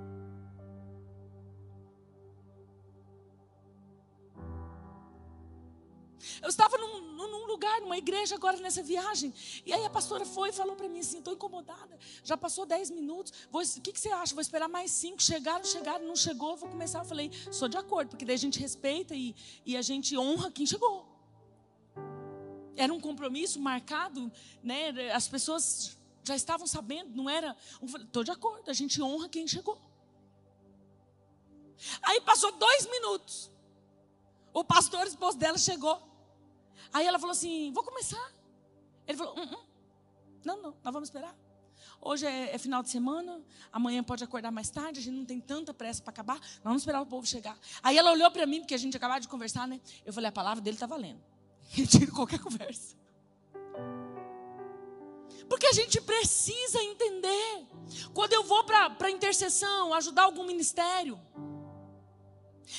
Eu 6.43 6.49
estava 6.49 6.76
num, 6.76 7.01
num, 7.12 7.47
lugar, 7.47 7.80
numa 7.80 7.97
igreja 7.97 8.34
agora 8.34 8.57
nessa 8.59 8.82
viagem. 8.82 9.32
E 9.64 9.72
aí 9.72 9.84
a 9.84 9.90
pastora 9.90 10.24
foi 10.26 10.49
e 10.49 10.53
falou 10.53 10.74
para 10.74 10.88
mim 10.88 10.99
assim: 10.99 11.18
estou 11.18 11.34
incomodada. 11.34 11.97
Já 12.24 12.36
passou 12.36 12.66
10 12.66 12.90
minutos. 12.90 13.32
o 13.53 13.80
que, 13.80 13.93
que 13.93 14.01
você 14.01 14.09
acha? 14.09 14.34
Vou 14.34 14.43
esperar 14.43 14.68
mais 14.68 14.90
5. 14.90 15.22
Chegaram, 15.22 15.64
chegaram, 15.64 16.05
não 16.05 16.16
chegou. 16.16 16.57
Vou 16.57 16.68
começar. 16.68 16.99
Eu 16.99 17.05
falei: 17.05 17.30
sou 17.53 17.68
de 17.68 17.76
acordo, 17.76 18.11
porque 18.11 18.24
daí 18.24 18.34
a 18.34 18.38
gente 18.38 18.59
respeita 18.59 19.14
e, 19.14 19.36
e 19.64 19.76
a 19.76 19.82
gente 19.82 20.18
honra 20.18 20.51
quem 20.51 20.66
chegou. 20.66 21.09
Era 22.74 22.93
um 22.93 23.01
compromisso 23.01 23.61
marcado, 23.61 24.32
né? 24.62 25.12
As 25.12 25.28
pessoas 25.28 25.97
já 26.24 26.34
estavam 26.34 26.66
sabendo, 26.66 27.14
não 27.14 27.30
era. 27.30 27.57
Estou 27.80 28.24
de 28.24 28.32
acordo, 28.32 28.68
a 28.68 28.74
gente 28.74 29.01
honra 29.01 29.28
quem 29.28 29.47
chegou. 29.47 29.80
Aí 32.03 32.20
passou 32.20 32.51
dois 32.53 32.86
minutos. 32.86 33.51
O 34.53 34.64
pastor, 34.64 35.07
esposo 35.07 35.38
dela, 35.38 35.57
chegou. 35.57 36.12
Aí 36.93 37.07
ela 37.07 37.18
falou 37.18 37.32
assim: 37.32 37.72
Vou 37.72 37.82
começar. 37.82 38.32
Ele 39.07 39.18
falou: 39.18 39.38
hum, 39.38 39.49
hum. 39.53 39.64
Não, 40.45 40.57
não, 40.61 40.74
nós 40.82 40.93
vamos 40.93 41.09
esperar. 41.09 41.34
Hoje 42.01 42.26
é, 42.26 42.55
é, 42.55 42.59
final 42.59 42.82
de 42.82 42.90
semana, 42.90 43.40
amanhã 43.72 44.03
pode 44.03 44.24
acordar 44.24 44.51
mais 44.51 44.68
tarde, 44.70 44.99
a 44.99 45.03
gente 45.03 45.16
não 45.16 45.24
tem 45.24 45.40
tanta 45.40 45.72
pressa 45.72 46.03
para 46.03 46.11
acabar, 46.11 46.38
nós 46.40 46.61
vamos 46.64 46.82
esperar 46.82 47.01
o 47.01 47.07
povo 47.07 47.26
chegar. 47.26 47.57
Aí 47.82 47.97
ela 47.97 48.11
olhou 48.11 48.30
para 48.30 48.45
mim, 48.45 48.61
porque 48.61 48.74
a 48.74 48.78
gente 48.78 48.97
acabou 48.97 49.20
de 49.20 49.28
conversar, 49.28 49.68
né? 49.68 49.80
Eu 50.05 50.12
falei: 50.12 50.28
A 50.28 50.32
palavra 50.32 50.61
dele 50.61 50.76
está 50.76 50.86
valendo. 50.86 51.20
Retiro 51.70 52.12
qualquer 52.12 52.40
conversa. 52.40 52.97
Porque 55.49 55.66
a 55.66 55.72
gente 55.72 56.01
precisa 56.01 56.82
entender. 56.82 57.66
Quando 58.14 58.32
eu 58.32 58.43
vou 58.45 58.64
para 58.64 58.97
a 58.99 59.11
intercessão, 59.11 59.93
ajudar 59.95 60.22
algum 60.22 60.45
ministério, 60.45 61.20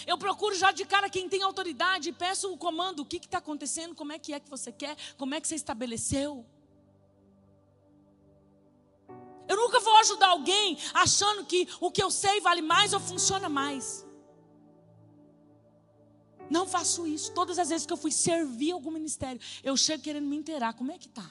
eu 0.06 0.18
procuro 0.18 0.56
já 0.56 0.72
de 0.72 0.86
cara 0.86 1.10
quem 1.10 1.30
tem 1.30 1.42
autoridade 1.42 2.10
e 2.10 2.14
peço 2.14 2.52
o 2.52 2.58
comando, 2.58 3.02
o 3.02 3.06
que 3.06 3.18
está 3.18 3.38
acontecendo, 3.38 3.96
como 3.96 4.12
é 4.12 4.20
que 4.20 4.34
é 4.34 4.40
que 4.40 4.50
você 4.50 4.72
quer, 4.72 4.96
como 5.18 5.36
é 5.36 5.42
que 5.42 5.48
você 5.48 5.56
estabeleceu. 5.56 6.46
Eu 9.48 9.58
nunca 9.58 9.80
vou 9.80 9.96
ajudar 9.98 10.30
alguém 10.30 10.78
achando 10.94 11.46
que 11.46 11.68
o 11.80 11.92
que 11.92 12.02
eu 12.02 12.10
sei 12.10 12.40
vale 12.42 12.62
mais 12.62 12.94
ou 12.94 13.00
funciona 13.00 13.50
mais. 13.50 14.06
Não 16.50 16.68
faço 16.68 17.06
isso. 17.08 17.32
Todas 17.34 17.58
as 17.60 17.70
vezes 17.70 17.86
que 17.86 17.94
eu 17.94 17.98
fui 17.98 18.12
servir 18.12 18.72
algum 18.72 18.92
ministério, 18.92 19.42
eu 19.64 19.76
chego 19.76 20.04
querendo 20.04 20.28
me 20.28 20.36
inteirar. 20.36 20.74
Como 20.74 20.92
é 20.92 20.98
que 20.98 21.10
tá? 21.10 21.30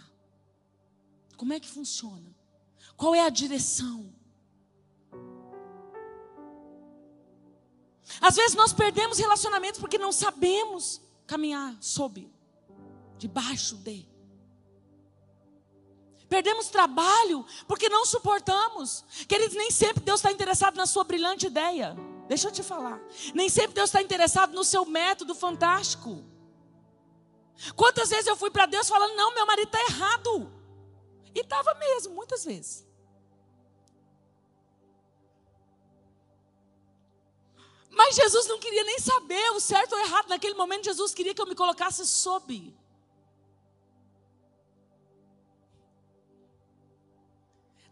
Como 1.36 1.53
é 1.53 1.61
que 1.61 1.68
funciona? 1.68 2.34
Qual 2.96 3.14
é 3.14 3.20
a 3.20 3.30
direção? 3.30 4.12
Às 8.20 8.36
vezes 8.36 8.55
nós 8.55 8.72
perdemos 8.72 9.18
relacionamentos 9.18 9.80
porque 9.80 9.98
não 9.98 10.12
sabemos 10.12 11.00
caminhar 11.26 11.76
sob, 11.80 12.30
debaixo 13.16 13.76
de. 13.76 14.07
Perdemos 16.28 16.68
trabalho 16.68 17.44
porque 17.68 17.88
não 17.88 18.07
suportamos. 18.07 19.05
Queridos, 19.28 19.55
nem 19.55 19.70
sempre 19.70 20.03
Deus 20.03 20.20
está 20.20 20.32
interessado 20.32 20.76
na 20.76 20.86
sua 20.86 21.05
brilhante 21.05 21.46
ideia. 21.46 21.94
Deixa 22.26 22.48
eu 22.48 22.53
te 22.53 22.62
falar. 22.62 22.98
Nem 23.34 23.48
sempre 23.48 23.74
Deus 23.74 23.90
está 23.90 24.00
interessado 24.00 24.55
no 24.55 24.64
seu 24.64 24.86
método 24.86 25.34
fantástico. 25.34 26.24
Quantas 27.76 28.09
vezes 28.09 28.26
eu 28.26 28.36
fui 28.36 28.50
para 28.50 28.66
Deus 28.66 28.88
falando, 28.88 29.14
não, 29.14 29.34
meu 29.34 29.46
marido 29.46 29.66
está 29.66 29.80
errado. 29.82 30.50
E 31.34 31.40
estava 31.40 31.74
mesmo, 31.74 32.14
muitas 32.14 32.44
vezes. 32.44 32.86
Mas 37.93 38.16
Jesus 38.16 38.47
não 38.47 38.59
queria 38.59 38.84
nem 38.84 38.99
saber 38.99 39.51
o 39.53 39.61
certo 39.61 39.93
ou 39.93 39.99
errado. 40.01 40.28
Naquele 40.28 40.55
momento, 40.55 40.84
Jesus 40.84 41.12
queria 41.12 41.34
que 41.34 41.40
eu 41.40 41.47
me 41.47 41.55
colocasse 41.55 42.07
sob. 42.07 42.74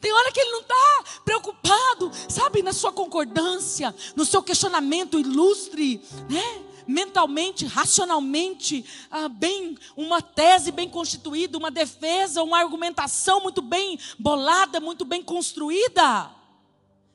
Tem 0.00 0.12
hora 0.12 0.32
que 0.32 0.40
ele 0.40 0.52
não 0.52 0.60
está 0.62 1.04
preocupado, 1.24 2.10
sabe, 2.28 2.62
na 2.62 2.72
sua 2.72 2.90
concordância, 2.90 3.94
no 4.16 4.24
seu 4.24 4.42
questionamento 4.42 5.20
ilustre, 5.20 6.02
né? 6.28 6.64
mentalmente, 6.86 7.66
racionalmente, 7.66 8.84
ah, 9.10 9.28
bem, 9.28 9.78
uma 9.96 10.20
tese 10.20 10.72
bem 10.72 10.88
constituída, 10.88 11.56
uma 11.56 11.70
defesa, 11.70 12.42
uma 12.42 12.58
argumentação 12.58 13.40
muito 13.40 13.62
bem 13.62 13.98
bolada, 14.18 14.80
muito 14.80 15.04
bem 15.04 15.22
construída. 15.22 16.30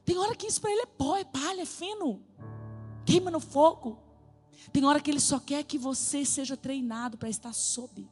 Tem 0.06 0.18
hora 0.18 0.36
que 0.36 0.48
isso 0.48 0.62
para 0.62 0.72
ele 0.72 0.82
é 0.82 0.86
pó, 0.86 1.18
é 1.18 1.24
palha, 1.24 1.64
é 1.64 1.66
fino, 1.66 2.22
queima 3.06 3.30
no 3.32 3.40
fogo. 3.40 4.00
Tem 4.72 4.84
hora 4.86 5.00
que 5.00 5.12
ele 5.12 5.20
só 5.20 5.40
quer 5.40 5.64
que 5.64 5.78
você 5.78 6.26
seja 6.26 6.58
treinado 6.58 7.18
para 7.18 7.30
estar 7.30 7.54
sob, 7.54 8.08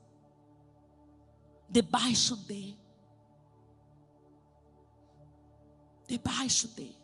debaixo 1.67 2.35
de, 2.35 2.77
debaixo 6.07 6.67
de. 6.69 6.95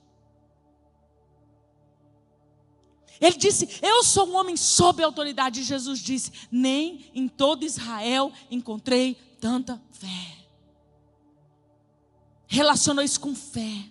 Ele 3.20 3.36
disse: 3.36 3.80
Eu 3.82 4.04
sou 4.04 4.28
um 4.28 4.36
homem 4.36 4.56
sob 4.56 5.04
autoridade. 5.04 5.60
E 5.60 5.64
Jesus 5.64 6.00
disse: 6.00 6.32
Nem 6.52 7.10
em 7.14 7.28
todo 7.28 7.66
Israel 7.66 8.32
encontrei 8.50 9.16
tanta 9.42 9.82
fé. 9.92 10.38
Relacionou 12.48 13.04
isso 13.04 13.20
com 13.20 13.36
fé. 13.36 13.90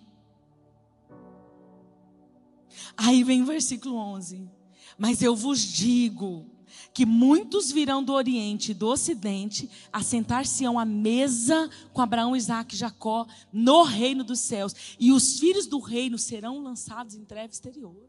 Aí 2.98 3.22
vem 3.22 3.42
o 3.42 3.46
versículo 3.46 3.94
11: 3.94 4.50
Mas 4.98 5.22
eu 5.22 5.36
vos 5.36 5.60
digo 5.60 6.44
que 6.92 7.06
muitos 7.06 7.70
virão 7.70 8.02
do 8.02 8.12
Oriente 8.12 8.72
e 8.72 8.74
do 8.74 8.88
Ocidente 8.88 9.70
a 9.92 10.02
sentar-se-ão 10.02 10.76
à 10.76 10.84
mesa 10.84 11.70
com 11.92 12.02
Abraão, 12.02 12.34
Isaac 12.34 12.74
e 12.74 12.78
Jacó 12.78 13.24
no 13.52 13.84
reino 13.84 14.24
dos 14.24 14.40
céus, 14.40 14.74
e 14.98 15.12
os 15.12 15.38
filhos 15.38 15.66
do 15.66 15.78
reino 15.78 16.18
serão 16.18 16.60
lançados 16.60 17.14
em 17.14 17.24
treva 17.24 17.52
exterior. 17.52 18.08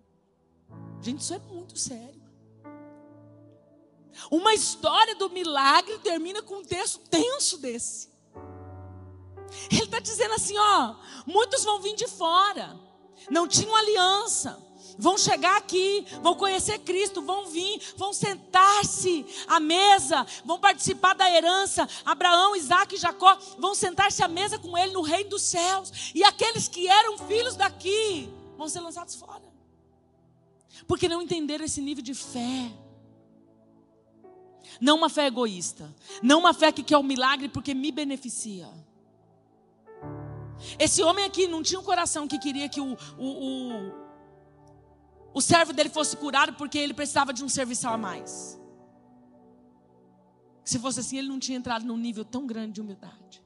Gente, 1.02 1.22
isso 1.22 1.36
é 1.36 1.40
muito 1.40 1.78
sério. 1.78 2.20
Uma 4.32 4.56
história 4.56 5.16
do 5.16 5.30
milagre 5.30 6.00
termina 6.00 6.42
com 6.42 6.56
um 6.56 6.66
texto 6.66 7.00
tenso 7.10 7.60
desse. 7.60 8.10
Ele 9.72 9.84
está 9.84 10.00
dizendo 10.00 10.34
assim: 10.34 10.58
ó, 10.58 10.96
muitos 11.28 11.64
vão 11.64 11.80
vir 11.80 11.96
de 11.96 12.08
fora, 12.08 12.76
não 13.30 13.48
tinham 13.48 13.76
aliança, 13.76 14.69
vão 14.98 15.18
chegar 15.18 15.58
aqui, 15.58 16.06
vão 16.22 16.36
conhecer 16.36 16.80
Cristo, 16.80 17.22
vão 17.22 17.48
vir, 17.48 17.80
vão 17.98 18.14
sentar-se 18.14 19.26
à 19.48 19.60
mesa, 19.60 20.26
vão 20.44 20.60
participar 20.60 21.14
da 21.14 21.30
herança. 21.30 21.88
Abraão, 22.06 22.56
Isaac 22.56 22.96
e 22.96 23.00
Jacó 23.00 23.38
vão 23.58 23.76
sentar-se 23.76 24.24
à 24.24 24.28
mesa 24.28 24.58
com 24.58 24.78
ele 24.78 24.94
no 24.94 25.02
reino 25.02 25.30
dos 25.32 25.44
céus, 25.44 26.12
e 26.14 26.24
aqueles 26.24 26.68
que 26.68 26.88
eram 26.88 27.18
filhos 27.18 27.56
daqui 27.56 28.30
vão 28.58 28.68
ser 28.68 28.80
lançados 28.82 29.16
fora 29.16 29.50
porque 30.90 31.08
não 31.08 31.22
entenderam 31.22 31.66
esse 31.66 31.82
nível 31.82 32.04
de 32.04 32.16
fé. 32.16 32.72
Não 34.82 34.98
uma 34.98 35.08
fé 35.08 35.28
egoísta, 35.28 35.94
não 36.22 36.40
uma 36.40 36.54
fé 36.54 36.72
que 36.72 36.82
quer 36.82 36.98
o 36.98 37.02
um 37.02 37.04
milagre 37.04 37.48
porque 37.48 37.74
me 37.74 37.92
beneficia. 37.92 38.68
Esse 40.78 41.04
homem 41.04 41.26
aqui 41.26 41.48
não 41.48 41.62
tinha 41.62 41.80
um 41.80 41.84
coração 41.84 42.28
que 42.28 42.40
queria 42.40 42.68
que 42.68 42.82
o, 42.82 42.98
o, 43.18 43.28
o, 43.28 43.94
o 45.34 45.42
servo 45.42 45.74
dele 45.74 45.90
fosse 45.90 46.18
curado 46.18 46.54
porque 46.54 46.78
ele 46.78 46.94
precisava 46.94 47.34
de 47.34 47.44
um 47.44 47.50
serviçal 47.50 47.94
a 47.94 47.98
mais. 47.98 48.60
Se 50.64 50.78
fosse 50.80 51.00
assim, 51.00 51.18
ele 51.18 51.28
não 51.28 51.40
tinha 51.40 51.58
entrado 51.58 51.86
num 51.86 51.98
nível 51.98 52.24
tão 52.24 52.46
grande 52.46 52.74
de 52.74 52.82
humildade. 52.82 53.44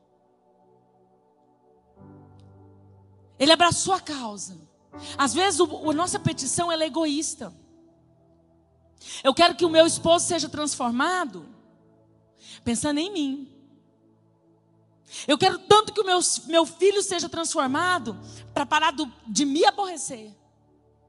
Ele 3.40 3.52
abraçou 3.52 3.94
a 3.94 4.00
causa. 4.00 4.58
Às 5.18 5.34
vezes 5.34 5.60
o, 5.60 5.90
a 5.90 5.94
nossa 5.94 6.20
petição 6.20 6.72
é 6.72 6.76
egoísta. 6.86 7.54
Eu 9.24 9.34
quero 9.34 9.56
que 9.56 9.66
o 9.66 9.70
meu 9.70 9.86
esposo 9.86 10.26
seja 10.26 10.48
transformado 10.48 11.54
pensando 12.64 13.00
em 13.00 13.12
mim. 13.12 13.50
Eu 15.28 15.38
quero 15.38 15.60
tanto 15.60 15.94
que 15.94 16.02
o 16.02 16.06
meu, 16.06 16.20
meu 16.48 16.66
filho 16.66 17.02
seja 17.04 17.30
transformado 17.30 18.20
para 18.54 18.66
parar 18.66 18.92
do, 18.92 19.12
de 19.28 19.46
me 19.46 19.64
aborrecer. 19.66 20.36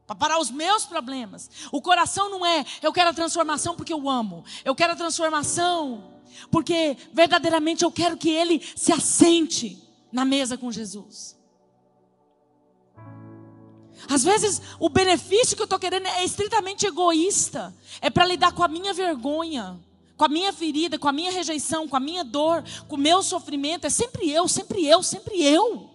Para 0.07 0.17
parar 0.17 0.39
os 0.39 0.51
meus 0.51 0.85
problemas. 0.85 1.51
O 1.73 1.81
coração 1.81 2.31
não 2.31 2.45
é, 2.45 2.65
eu 2.83 2.93
quero 2.93 3.11
a 3.11 3.15
transformação 3.15 3.75
porque 3.75 3.93
eu 3.93 4.09
amo. 4.09 4.45
Eu 4.65 4.75
quero 4.75 4.93
a 4.93 4.97
transformação 4.97 6.15
porque 6.51 6.97
verdadeiramente 7.13 7.85
eu 7.85 7.93
quero 7.93 8.17
que 8.17 8.31
ele 8.31 8.63
se 8.77 8.93
assente 8.93 9.83
na 10.13 10.25
mesa 10.25 10.57
com 10.57 10.71
Jesus. 10.71 11.35
Às 14.09 14.23
vezes, 14.23 14.61
o 14.79 14.89
benefício 14.89 15.57
que 15.57 15.63
eu 15.63 15.65
estou 15.65 15.79
querendo 15.79 16.07
é 16.07 16.25
estritamente 16.25 16.87
egoísta. 16.87 17.75
É 18.01 18.11
para 18.11 18.27
lidar 18.27 18.53
com 18.53 18.63
a 18.63 18.69
minha 18.69 18.93
vergonha, 18.93 19.81
com 20.17 20.25
a 20.25 20.29
minha 20.29 20.53
ferida, 20.53 20.99
com 20.99 21.09
a 21.09 21.13
minha 21.13 21.33
rejeição, 21.33 21.89
com 21.89 21.97
a 21.97 22.01
minha 22.01 22.23
dor, 22.23 22.63
com 22.87 22.97
o 22.97 22.99
meu 22.99 23.23
sofrimento. 23.23 23.87
É 23.87 23.91
sempre 23.91 24.31
eu, 24.31 24.47
sempre 24.47 24.87
eu, 24.87 25.03
sempre 25.03 25.43
eu. 25.43 25.94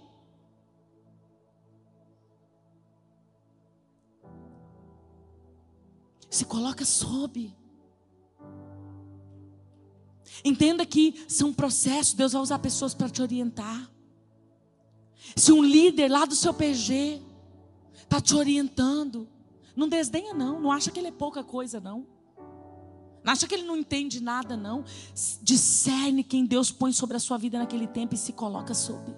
Se 6.29 6.45
coloca 6.45 6.85
sob. 6.85 7.53
Entenda 10.43 10.85
que 10.85 11.25
são 11.27 11.53
processos, 11.53 12.13
Deus 12.13 12.33
vai 12.33 12.41
usar 12.41 12.59
pessoas 12.59 12.93
para 12.93 13.09
te 13.09 13.21
orientar. 13.21 13.89
Se 15.35 15.51
um 15.51 15.63
líder 15.63 16.09
lá 16.09 16.25
do 16.25 16.35
seu 16.35 16.53
PG 16.53 17.21
está 18.03 18.19
te 18.19 18.35
orientando. 18.35 19.27
Não 19.75 19.87
desdenha, 19.87 20.33
não. 20.33 20.59
Não 20.59 20.71
acha 20.71 20.91
que 20.91 20.99
ele 20.99 21.07
é 21.07 21.11
pouca 21.11 21.43
coisa, 21.43 21.79
não. 21.79 22.07
Não 23.23 23.33
acha 23.33 23.47
que 23.47 23.53
ele 23.53 23.63
não 23.63 23.77
entende 23.77 24.21
nada, 24.21 24.57
não. 24.57 24.83
Discerne 25.41 26.23
quem 26.23 26.45
Deus 26.45 26.71
põe 26.71 26.91
sobre 26.91 27.17
a 27.17 27.19
sua 27.19 27.37
vida 27.37 27.59
naquele 27.59 27.87
tempo 27.87 28.15
e 28.15 28.17
se 28.17 28.33
coloca 28.33 28.73
sobre. 28.73 29.13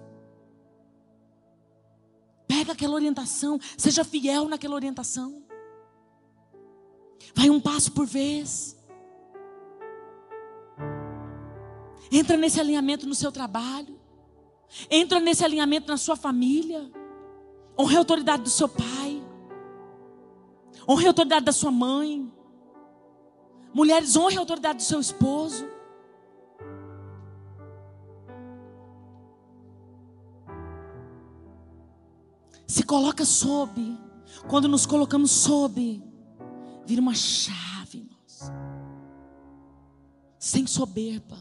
Pega 2.46 2.72
aquela 2.72 2.94
orientação, 2.94 3.58
seja 3.78 4.04
fiel 4.04 4.48
naquela 4.48 4.74
orientação. 4.74 5.42
Vai 7.34 7.50
um 7.50 7.60
passo 7.60 7.92
por 7.92 8.06
vez. 8.06 8.76
Entra 12.10 12.36
nesse 12.36 12.60
alinhamento 12.60 13.06
no 13.06 13.14
seu 13.14 13.32
trabalho. 13.32 13.98
Entra 14.90 15.18
nesse 15.20 15.44
alinhamento 15.44 15.88
na 15.88 15.96
sua 15.96 16.16
família. 16.16 16.90
Honre 17.78 17.96
a 17.96 17.98
autoridade 17.98 18.42
do 18.42 18.50
seu 18.50 18.68
pai. 18.68 19.22
Honre 20.88 21.06
a 21.06 21.10
autoridade 21.10 21.46
da 21.46 21.52
sua 21.52 21.70
mãe. 21.70 22.30
Mulheres, 23.72 24.16
honre 24.16 24.36
a 24.36 24.40
autoridade 24.40 24.78
do 24.78 24.82
seu 24.82 25.00
esposo. 25.00 25.66
Se 32.66 32.82
coloca 32.82 33.24
sob. 33.24 33.98
Quando 34.48 34.68
nos 34.68 34.86
colocamos 34.86 35.30
sob, 35.30 36.02
vira 36.92 37.00
uma 37.00 37.14
chave, 37.14 37.98
irmãos. 37.98 38.52
Sem 40.38 40.66
soberba. 40.66 41.38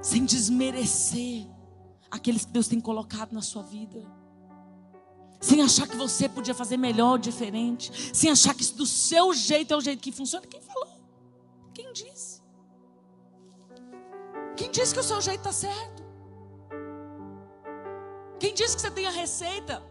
Sem 0.00 0.24
desmerecer 0.24 1.46
aqueles 2.10 2.46
que 2.46 2.52
Deus 2.52 2.68
tem 2.68 2.80
colocado 2.80 3.32
na 3.32 3.42
sua 3.42 3.62
vida 3.62 4.00
sem 5.42 5.62
achar 5.62 5.88
que 5.88 5.96
você 5.96 6.28
podia 6.28 6.52
fazer 6.52 6.76
melhor 6.76 7.12
ou 7.12 7.18
diferente, 7.18 7.90
sem 8.14 8.30
achar 8.30 8.54
que 8.54 8.62
do 8.74 8.84
seu 8.84 9.32
jeito 9.32 9.72
é 9.72 9.76
o 9.76 9.80
jeito 9.80 9.98
que 9.98 10.12
funciona. 10.12 10.46
Quem 10.46 10.60
falou? 10.60 10.86
Quem 11.72 11.90
disse? 11.94 12.42
Quem 14.54 14.70
disse 14.70 14.92
que 14.92 15.00
o 15.00 15.02
seu 15.02 15.18
jeito 15.22 15.38
está 15.38 15.50
certo? 15.50 16.04
Quem 18.38 18.52
disse 18.52 18.76
que 18.76 18.82
você 18.82 18.90
tem 18.90 19.06
a 19.06 19.10
receita? 19.10 19.82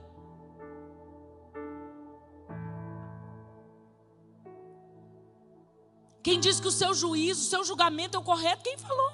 Quem 6.29 6.39
disse 6.39 6.61
que 6.61 6.67
o 6.67 6.71
seu 6.71 6.93
juízo, 6.93 7.41
o 7.41 7.43
seu 7.43 7.63
julgamento 7.63 8.15
é 8.15 8.19
o 8.19 8.23
correto? 8.23 8.61
Quem 8.61 8.77
falou? 8.77 9.11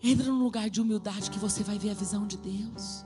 Entra 0.00 0.26
num 0.26 0.44
lugar 0.44 0.70
de 0.70 0.80
humildade 0.80 1.28
que 1.28 1.40
você 1.40 1.64
vai 1.64 1.76
ver 1.76 1.90
a 1.90 1.94
visão 1.94 2.24
de 2.24 2.36
Deus. 2.36 3.04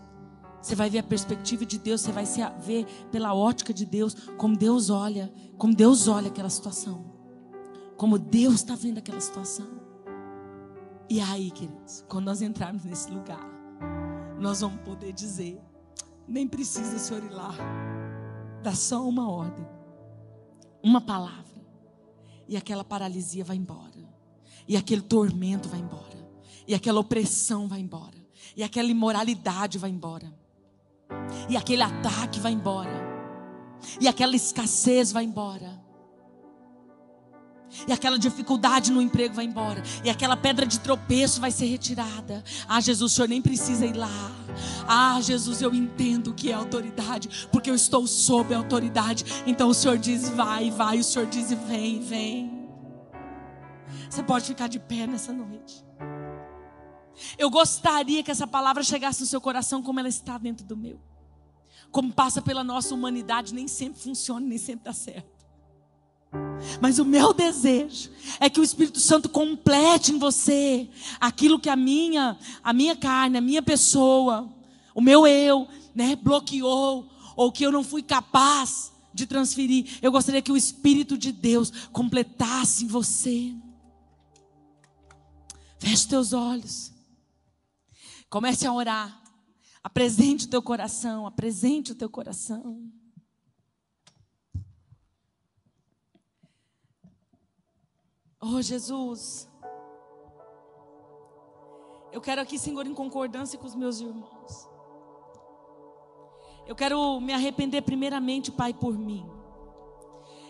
Você 0.60 0.74
vai 0.74 0.90
ver 0.90 0.98
a 0.98 1.02
perspectiva 1.02 1.64
de 1.64 1.78
Deus, 1.78 2.02
você 2.02 2.12
vai 2.12 2.26
se 2.26 2.42
ver 2.58 2.84
pela 3.10 3.32
ótica 3.32 3.72
de 3.72 3.86
Deus, 3.86 4.14
como 4.36 4.54
Deus 4.54 4.90
olha, 4.90 5.32
como 5.56 5.74
Deus 5.74 6.06
olha 6.06 6.28
aquela 6.28 6.50
situação. 6.50 7.02
Como 7.96 8.18
Deus 8.18 8.56
está 8.56 8.74
vendo 8.74 8.98
aquela 8.98 9.22
situação. 9.22 9.70
E 11.08 11.18
aí, 11.18 11.50
queridos, 11.50 12.04
quando 12.10 12.26
nós 12.26 12.42
entrarmos 12.42 12.84
nesse 12.84 13.10
lugar, 13.10 13.48
nós 14.38 14.60
vamos 14.60 14.82
poder 14.82 15.14
dizer: 15.14 15.58
nem 16.28 16.46
precisa 16.46 16.98
Senhor 16.98 17.24
ir 17.24 17.32
lá. 17.32 17.54
Dá 18.62 18.74
só 18.74 19.06
uma 19.06 19.30
ordem, 19.30 19.66
uma 20.82 21.00
palavra, 21.00 21.64
e 22.46 22.56
aquela 22.56 22.84
paralisia 22.84 23.44
vai 23.44 23.56
embora, 23.56 24.08
e 24.68 24.76
aquele 24.76 25.02
tormento 25.02 25.68
vai 25.68 25.80
embora, 25.80 26.28
e 26.66 26.74
aquela 26.74 27.00
opressão 27.00 27.66
vai 27.66 27.80
embora, 27.80 28.18
e 28.56 28.62
aquela 28.62 28.88
imoralidade 28.88 29.78
vai 29.78 29.90
embora, 29.90 30.32
e 31.48 31.56
aquele 31.56 31.82
ataque 31.82 32.38
vai 32.38 32.52
embora, 32.52 33.08
e 34.00 34.06
aquela 34.06 34.36
escassez 34.36 35.10
vai 35.10 35.24
embora. 35.24 35.89
E 37.86 37.92
aquela 37.92 38.18
dificuldade 38.18 38.90
no 38.90 39.00
emprego 39.00 39.34
vai 39.34 39.44
embora. 39.44 39.82
E 40.04 40.10
aquela 40.10 40.36
pedra 40.36 40.66
de 40.66 40.80
tropeço 40.80 41.40
vai 41.40 41.50
ser 41.50 41.66
retirada. 41.66 42.42
Ah, 42.68 42.80
Jesus, 42.80 43.12
o 43.12 43.14
Senhor 43.14 43.28
nem 43.28 43.40
precisa 43.40 43.86
ir 43.86 43.96
lá. 43.96 44.32
Ah, 44.86 45.20
Jesus, 45.20 45.62
eu 45.62 45.74
entendo 45.74 46.34
que 46.34 46.50
é 46.50 46.54
autoridade. 46.54 47.48
Porque 47.50 47.70
eu 47.70 47.74
estou 47.74 48.06
sob 48.06 48.54
a 48.54 48.58
autoridade. 48.58 49.24
Então 49.46 49.68
o 49.68 49.74
Senhor 49.74 49.98
diz 49.98 50.28
vai, 50.28 50.70
vai. 50.70 50.98
O 50.98 51.04
Senhor 51.04 51.26
diz 51.26 51.52
vem, 51.52 52.00
vem. 52.00 52.68
Você 54.08 54.22
pode 54.22 54.46
ficar 54.46 54.68
de 54.68 54.78
pé 54.78 55.06
nessa 55.06 55.32
noite. 55.32 55.84
Eu 57.38 57.50
gostaria 57.50 58.22
que 58.22 58.30
essa 58.30 58.46
palavra 58.46 58.82
chegasse 58.82 59.20
no 59.20 59.26
seu 59.26 59.40
coração 59.40 59.82
como 59.82 60.00
ela 60.00 60.08
está 60.08 60.38
dentro 60.38 60.64
do 60.66 60.76
meu. 60.76 60.98
Como 61.90 62.12
passa 62.12 62.40
pela 62.40 62.62
nossa 62.62 62.94
humanidade, 62.94 63.54
nem 63.54 63.68
sempre 63.68 64.00
funciona, 64.00 64.46
nem 64.46 64.58
sempre 64.58 64.84
dá 64.84 64.92
certo. 64.92 65.39
Mas 66.80 66.98
o 66.98 67.04
meu 67.04 67.32
desejo 67.32 68.10
é 68.38 68.48
que 68.48 68.60
o 68.60 68.62
Espírito 68.62 69.00
Santo 69.00 69.28
complete 69.28 70.12
em 70.12 70.18
você 70.18 70.88
aquilo 71.20 71.58
que 71.58 71.68
a 71.68 71.76
minha, 71.76 72.38
a 72.62 72.72
minha 72.72 72.94
carne, 72.94 73.38
a 73.38 73.40
minha 73.40 73.62
pessoa, 73.62 74.48
o 74.94 75.00
meu 75.00 75.26
eu, 75.26 75.66
né, 75.94 76.14
bloqueou 76.16 77.10
ou 77.36 77.50
que 77.50 77.64
eu 77.64 77.72
não 77.72 77.82
fui 77.82 78.02
capaz 78.02 78.92
de 79.12 79.26
transferir. 79.26 79.98
Eu 80.00 80.12
gostaria 80.12 80.42
que 80.42 80.52
o 80.52 80.56
Espírito 80.56 81.18
de 81.18 81.32
Deus 81.32 81.70
completasse 81.92 82.84
em 82.84 82.88
você. 82.88 83.54
Feche 85.78 86.06
teus 86.06 86.32
olhos. 86.32 86.92
Comece 88.28 88.66
a 88.66 88.72
orar. 88.72 89.20
Apresente 89.82 90.44
o 90.44 90.48
teu 90.48 90.62
coração, 90.62 91.26
apresente 91.26 91.92
o 91.92 91.94
teu 91.94 92.08
coração. 92.08 92.92
Oh, 98.40 98.62
Jesus. 98.62 99.48
Eu 102.10 102.20
quero 102.20 102.40
aqui, 102.40 102.58
Senhor, 102.58 102.86
em 102.86 102.94
concordância 102.94 103.58
com 103.58 103.66
os 103.66 103.74
meus 103.74 104.00
irmãos. 104.00 104.68
Eu 106.66 106.74
quero 106.74 107.20
me 107.20 107.32
arrepender 107.32 107.82
primeiramente, 107.82 108.50
Pai, 108.50 108.72
por 108.72 108.96
mim. 108.96 109.28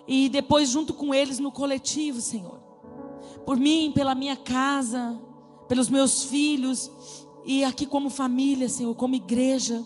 E 0.07 0.29
depois 0.29 0.69
junto 0.69 0.95
com 0.95 1.13
eles 1.13 1.39
no 1.39 1.51
coletivo, 1.51 2.21
Senhor. 2.21 2.61
Por 3.45 3.57
mim, 3.57 3.93
pela 3.95 4.15
minha 4.15 4.37
casa, 4.37 5.21
pelos 5.67 5.89
meus 5.89 6.25
filhos 6.25 6.91
e 7.45 7.65
aqui 7.65 7.87
como 7.87 8.09
família, 8.09 8.69
Senhor, 8.69 8.95
como 8.95 9.15
igreja. 9.15 9.85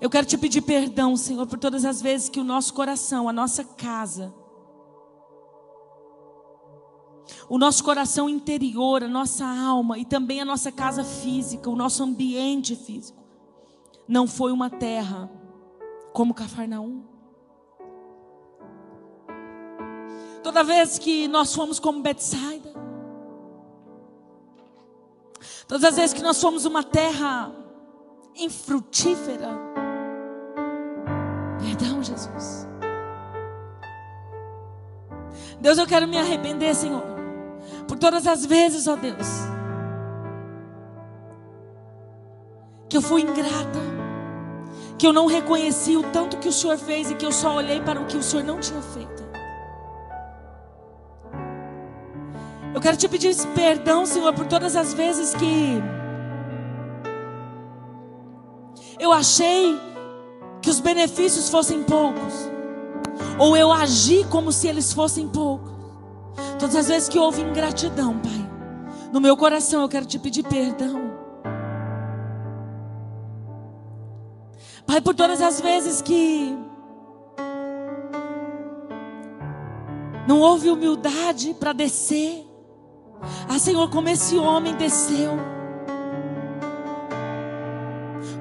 Eu 0.00 0.10
quero 0.10 0.26
te 0.26 0.36
pedir 0.36 0.62
perdão, 0.62 1.16
Senhor, 1.16 1.46
por 1.46 1.58
todas 1.58 1.84
as 1.84 2.02
vezes 2.02 2.28
que 2.28 2.40
o 2.40 2.44
nosso 2.44 2.74
coração, 2.74 3.28
a 3.28 3.32
nossa 3.32 3.64
casa, 3.64 4.34
o 7.48 7.58
nosso 7.58 7.82
coração 7.82 8.28
interior, 8.28 9.02
a 9.02 9.08
nossa 9.08 9.44
alma 9.44 9.98
e 9.98 10.04
também 10.04 10.40
a 10.40 10.44
nossa 10.44 10.70
casa 10.70 11.04
física, 11.04 11.70
o 11.70 11.76
nosso 11.76 12.02
ambiente 12.02 12.74
físico, 12.76 13.18
não 14.06 14.26
foi 14.26 14.52
uma 14.52 14.70
terra 14.70 15.30
como 16.12 16.34
Cafarnaum. 16.34 17.02
Toda 20.42 20.64
vez 20.64 20.98
que 20.98 21.28
nós 21.28 21.54
fomos 21.54 21.78
como 21.78 22.00
Betsaida, 22.00 22.72
todas 25.66 25.84
as 25.84 25.96
vezes 25.96 26.14
que 26.14 26.22
nós 26.22 26.40
fomos 26.40 26.64
uma 26.64 26.82
terra 26.82 27.52
infrutífera, 28.34 29.50
perdão, 31.58 32.02
Jesus. 32.02 32.66
Deus, 35.60 35.76
eu 35.76 35.86
quero 35.86 36.06
me 36.06 36.16
arrepender, 36.16 36.74
Senhor 36.74 37.17
todas 37.98 38.26
as 38.26 38.46
vezes, 38.46 38.86
ó 38.86 38.96
Deus, 38.96 39.28
que 42.88 42.96
eu 42.96 43.02
fui 43.02 43.22
ingrata, 43.22 43.80
que 44.96 45.06
eu 45.06 45.12
não 45.12 45.26
reconheci 45.26 45.96
o 45.96 46.02
tanto 46.04 46.38
que 46.38 46.48
o 46.48 46.52
Senhor 46.52 46.78
fez 46.78 47.10
e 47.10 47.14
que 47.14 47.26
eu 47.26 47.32
só 47.32 47.54
olhei 47.54 47.80
para 47.80 48.00
o 48.00 48.06
que 48.06 48.16
o 48.16 48.22
Senhor 48.22 48.44
não 48.44 48.58
tinha 48.58 48.80
feito. 48.80 49.28
Eu 52.74 52.80
quero 52.80 52.96
te 52.96 53.08
pedir 53.08 53.34
perdão, 53.54 54.06
Senhor, 54.06 54.32
por 54.32 54.46
todas 54.46 54.76
as 54.76 54.94
vezes 54.94 55.34
que 55.34 55.82
eu 59.00 59.12
achei 59.12 59.78
que 60.60 60.70
os 60.70 60.80
benefícios 60.80 61.48
fossem 61.48 61.82
poucos, 61.82 62.48
ou 63.38 63.56
eu 63.56 63.72
agi 63.72 64.24
como 64.30 64.52
se 64.52 64.68
eles 64.68 64.92
fossem 64.92 65.28
poucos. 65.28 65.77
Todas 66.58 66.76
as 66.76 66.88
vezes 66.88 67.08
que 67.08 67.18
houve 67.18 67.42
ingratidão, 67.42 68.18
Pai, 68.18 68.50
no 69.12 69.20
meu 69.20 69.36
coração 69.36 69.82
eu 69.82 69.88
quero 69.88 70.06
te 70.06 70.18
pedir 70.18 70.42
perdão. 70.42 71.08
Pai, 74.86 75.00
por 75.00 75.14
todas 75.14 75.42
as 75.42 75.60
vezes 75.60 76.00
que 76.00 76.56
não 80.26 80.40
houve 80.40 80.70
humildade 80.70 81.54
para 81.54 81.72
descer. 81.72 82.46
Ah, 83.48 83.58
Senhor, 83.58 83.90
como 83.90 84.08
esse 84.08 84.36
homem 84.36 84.74
desceu. 84.74 85.57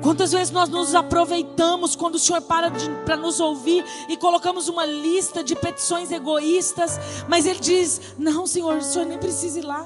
Quantas 0.02 0.32
vezes 0.32 0.52
nós 0.52 0.70
nos 0.70 0.94
aproveitamos 0.94 1.96
quando 1.96 2.16
o 2.16 2.20
Senhor 2.20 2.42
para 2.42 2.72
para 3.06 3.18
nos 3.18 3.40
ouvir 3.40 3.84
e 4.08 4.16
colocamos 4.16 4.68
uma 4.70 4.86
lista 4.86 5.44
de 5.44 5.56
petições 5.56 6.12
egoístas, 6.12 7.00
mas 7.28 7.46
Ele 7.46 7.60
diz: 7.60 8.14
Não, 8.18 8.46
Senhor, 8.46 8.78
o 8.78 8.84
Senhor 8.84 9.06
nem 9.06 9.18
precisa 9.18 9.60
ir 9.60 9.64
lá. 9.64 9.86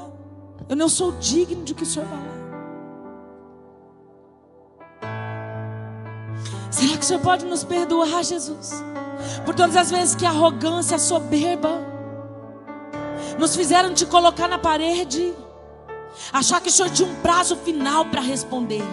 Eu 0.67 0.75
não 0.75 0.89
sou 0.89 1.13
digno 1.13 1.63
de 1.63 1.73
que 1.73 1.83
o 1.83 1.85
Senhor 1.85 2.07
vá 2.07 2.15
lá. 2.15 2.41
Será 6.69 6.97
que 6.97 7.03
o 7.03 7.07
Senhor 7.07 7.21
pode 7.21 7.45
nos 7.45 7.63
perdoar, 7.63 8.23
Jesus? 8.23 8.71
Por 9.45 9.55
todas 9.55 9.75
as 9.75 9.91
vezes 9.91 10.15
que 10.15 10.25
a 10.25 10.29
arrogância, 10.29 10.95
a 10.95 10.99
soberba 10.99 11.69
nos 13.39 13.55
fizeram 13.55 13.93
te 13.93 14.05
colocar 14.05 14.47
na 14.47 14.57
parede, 14.57 15.33
achar 16.31 16.61
que 16.61 16.69
o 16.69 16.71
Senhor 16.71 16.89
tinha 16.89 17.07
um 17.07 17.15
prazo 17.15 17.55
final 17.55 18.05
para 18.05 18.21
responder 18.21 18.83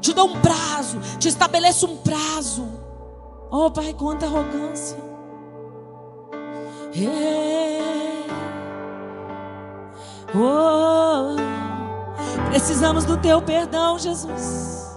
te 0.00 0.12
dou 0.12 0.28
um 0.28 0.40
prazo, 0.40 0.98
te 1.18 1.28
estabeleço 1.28 1.86
um 1.86 1.96
prazo. 1.98 2.66
Oh, 3.50 3.70
Pai, 3.70 3.94
quanta 3.94 4.26
arrogância. 4.26 4.96
Oh, 10.34 11.36
precisamos 12.50 13.04
do 13.04 13.16
teu 13.16 13.40
perdão, 13.42 13.98
Jesus. 13.98 14.96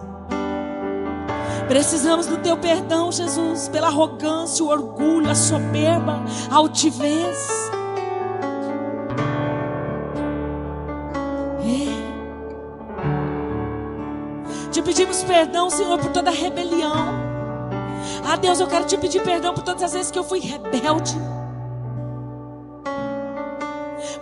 Precisamos 1.67 2.25
do 2.25 2.37
teu 2.37 2.57
perdão, 2.57 3.11
Jesus, 3.11 3.67
pela 3.67 3.87
arrogância, 3.87 4.65
o 4.65 4.69
orgulho, 4.69 5.29
a 5.29 5.35
soberba, 5.35 6.19
a 6.49 6.55
altivez. 6.55 7.69
Perdão, 15.29 15.69
Senhor, 15.69 15.99
por 15.99 16.11
toda 16.11 16.31
rebelião. 16.31 16.91
Ah, 18.27 18.35
Deus, 18.35 18.59
eu 18.59 18.65
quero 18.65 18.85
te 18.85 18.97
pedir 18.97 19.21
perdão 19.21 19.53
por 19.53 19.61
todas 19.61 19.83
as 19.83 19.93
vezes 19.93 20.09
que 20.09 20.17
eu 20.17 20.23
fui 20.23 20.39
rebelde. 20.39 21.15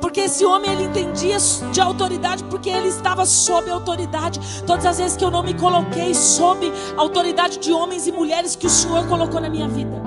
Porque 0.02 0.20
esse 0.20 0.46
homem 0.46 0.70
ele 0.70 0.84
entendia 0.84 1.38
de 1.72 1.80
autoridade 1.80 2.44
porque 2.44 2.70
ele 2.70 2.90
estava 2.90 3.26
sob 3.26 3.72
autoridade. 3.72 4.42
Todas 4.66 4.86
as 4.86 4.98
vezes 4.98 5.16
que 5.16 5.24
eu 5.24 5.32
não 5.32 5.42
me 5.42 5.54
coloquei 5.54 6.14
sob 6.14 6.72
autoridade 6.98 7.58
de 7.58 7.72
homens 7.72 8.06
e 8.06 8.12
mulheres 8.12 8.58
que 8.58 8.68
o 8.68 8.70
Senhor 8.70 9.08
colocou 9.08 9.40
na 9.40 9.50
minha 9.50 9.68
vida. 9.70 10.02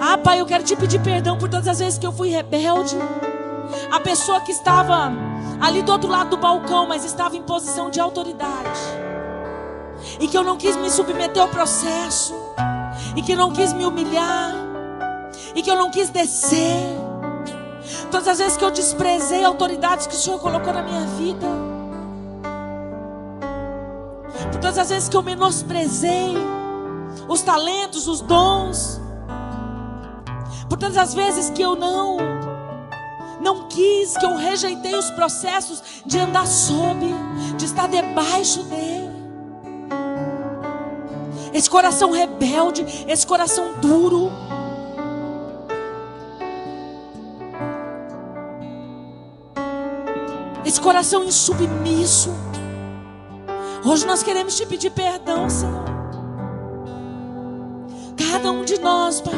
Ah, 0.00 0.16
Pai, 0.16 0.40
eu 0.40 0.46
quero 0.46 0.64
te 0.64 0.74
pedir 0.74 1.02
perdão 1.02 1.36
por 1.36 1.50
todas 1.50 1.68
as 1.68 1.78
vezes 1.80 1.98
que 1.98 2.06
eu 2.06 2.12
fui 2.12 2.30
rebelde. 2.30 2.96
A 3.92 4.00
pessoa 4.00 4.40
que 4.40 4.52
estava 4.52 5.12
ali 5.60 5.82
do 5.82 5.92
outro 5.92 6.08
lado 6.08 6.30
do 6.30 6.38
balcão, 6.38 6.88
mas 6.88 7.04
estava 7.04 7.36
em 7.36 7.42
posição 7.42 7.90
de 7.90 8.00
autoridade. 8.00 9.07
E 10.20 10.28
que 10.28 10.36
eu 10.36 10.42
não 10.42 10.56
quis 10.56 10.76
me 10.76 10.90
submeter 10.90 11.42
ao 11.42 11.48
processo. 11.48 12.34
E 13.16 13.22
que 13.22 13.32
eu 13.32 13.36
não 13.36 13.52
quis 13.52 13.72
me 13.72 13.84
humilhar. 13.84 14.52
E 15.54 15.62
que 15.62 15.70
eu 15.70 15.76
não 15.76 15.90
quis 15.90 16.10
descer. 16.10 16.96
Todas 18.10 18.28
as 18.28 18.38
vezes 18.38 18.56
que 18.56 18.64
eu 18.64 18.70
desprezei 18.70 19.44
autoridades 19.44 20.06
que 20.06 20.14
o 20.14 20.18
Senhor 20.18 20.38
colocou 20.38 20.72
na 20.72 20.82
minha 20.82 21.06
vida. 21.18 21.46
por 24.58 24.60
todas 24.60 24.78
as 24.78 24.88
vezes 24.88 25.08
que 25.08 25.16
eu 25.16 25.22
menosprezei 25.22 26.34
os 27.28 27.42
talentos, 27.42 28.08
os 28.08 28.20
dons, 28.20 29.00
por 30.68 30.76
todas 30.76 30.96
as 30.96 31.14
vezes 31.14 31.50
que 31.50 31.62
eu 31.62 31.76
não 31.76 32.16
não 33.40 33.68
quis, 33.68 34.16
que 34.16 34.26
eu 34.26 34.36
rejeitei 34.36 34.96
os 34.96 35.10
processos 35.12 35.80
de 36.04 36.18
andar 36.18 36.44
sob, 36.44 37.06
de 37.56 37.64
estar 37.64 37.86
debaixo 37.86 38.64
dele. 38.64 39.07
Esse 41.58 41.68
coração 41.68 42.12
rebelde, 42.12 42.86
esse 43.08 43.26
coração 43.26 43.80
duro. 43.80 44.30
Esse 50.64 50.80
coração 50.80 51.24
insubmisso. 51.24 52.30
Hoje 53.84 54.06
nós 54.06 54.22
queremos 54.22 54.56
te 54.56 54.64
pedir 54.66 54.90
perdão, 54.90 55.50
Senhor. 55.50 55.84
Cada 58.30 58.52
um 58.52 58.64
de 58.64 58.78
nós, 58.78 59.20
Pai, 59.20 59.34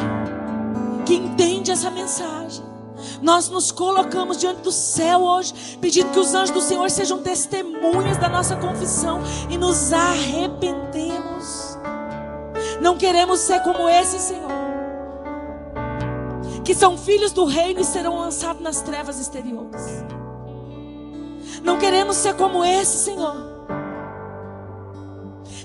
que 1.06 1.14
entende 1.14 1.70
essa 1.70 1.90
mensagem. 1.90 2.62
Nós 3.22 3.48
nos 3.48 3.72
colocamos 3.72 4.36
diante 4.36 4.60
do 4.60 4.70
céu 4.70 5.22
hoje, 5.22 5.78
pedindo 5.80 6.10
que 6.10 6.18
os 6.18 6.34
anjos 6.34 6.50
do 6.50 6.60
Senhor 6.60 6.90
sejam 6.90 7.22
testemunhas 7.22 8.18
da 8.18 8.28
nossa 8.28 8.56
confissão 8.56 9.22
e 9.48 9.56
nos 9.56 9.90
arrependemos. 9.90 11.69
Não 12.80 12.96
queremos 12.96 13.40
ser 13.40 13.60
como 13.60 13.88
esse, 13.88 14.18
Senhor, 14.18 14.50
que 16.64 16.74
são 16.74 16.96
filhos 16.96 17.32
do 17.32 17.44
reino 17.44 17.80
e 17.80 17.84
serão 17.84 18.18
lançados 18.18 18.62
nas 18.62 18.80
trevas 18.80 19.20
exteriores. 19.20 20.04
Não 21.62 21.78
queremos 21.78 22.16
ser 22.16 22.34
como 22.34 22.64
esse, 22.64 22.96
Senhor 23.04 23.50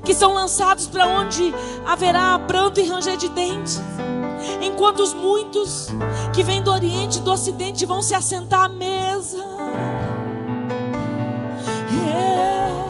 que 0.06 0.14
são 0.14 0.34
lançados 0.34 0.88
para 0.88 1.08
onde 1.08 1.54
haverá 1.86 2.38
pranto 2.40 2.80
e 2.80 2.88
ranger 2.88 3.18
de 3.18 3.28
dentes. 3.30 3.82
Enquanto 4.62 5.00
os 5.00 5.14
muitos 5.14 5.88
que 6.34 6.44
vêm 6.44 6.62
do 6.62 6.72
Oriente 6.72 7.18
e 7.18 7.22
do 7.22 7.32
Ocidente 7.32 7.86
vão 7.86 8.02
se 8.02 8.14
assentar 8.14 8.66
à 8.66 8.70
mesa. 8.70 9.44
Yeah. 11.92 12.86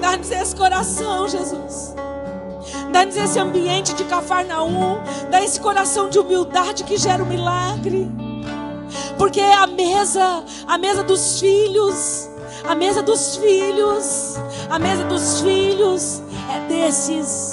Dá-nos 0.00 0.30
esse 0.30 0.54
coração, 0.54 1.28
Jesus. 1.28 1.94
Dá-nos 2.94 3.16
esse 3.16 3.40
ambiente 3.40 3.92
de 3.94 4.04
Cafarnaum. 4.04 5.00
Dá 5.28 5.42
esse 5.42 5.58
coração 5.58 6.08
de 6.08 6.18
humildade 6.18 6.84
que 6.84 6.96
gera 6.96 7.22
o 7.22 7.26
um 7.26 7.28
milagre. 7.28 8.08
Porque 9.18 9.40
é 9.40 9.54
a 9.54 9.66
mesa, 9.66 10.44
a 10.66 10.78
mesa 10.78 11.02
dos 11.02 11.40
filhos 11.40 12.28
a 12.66 12.74
mesa 12.74 13.02
dos 13.02 13.36
filhos, 13.36 14.36
a 14.70 14.78
mesa 14.78 15.04
dos 15.04 15.40
filhos 15.42 16.22
é 16.50 16.60
desses. 16.66 17.52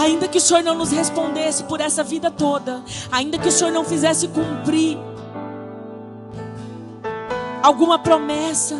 Ainda 0.00 0.26
que 0.26 0.38
o 0.38 0.40
Senhor 0.40 0.62
não 0.62 0.74
nos 0.74 0.90
respondesse 0.90 1.64
por 1.64 1.80
essa 1.80 2.02
vida 2.02 2.30
toda, 2.30 2.82
ainda 3.10 3.38
que 3.38 3.48
o 3.48 3.52
Senhor 3.52 3.70
não 3.70 3.84
fizesse 3.84 4.28
cumprir 4.28 4.98
alguma 7.62 7.98
promessa 7.98 8.76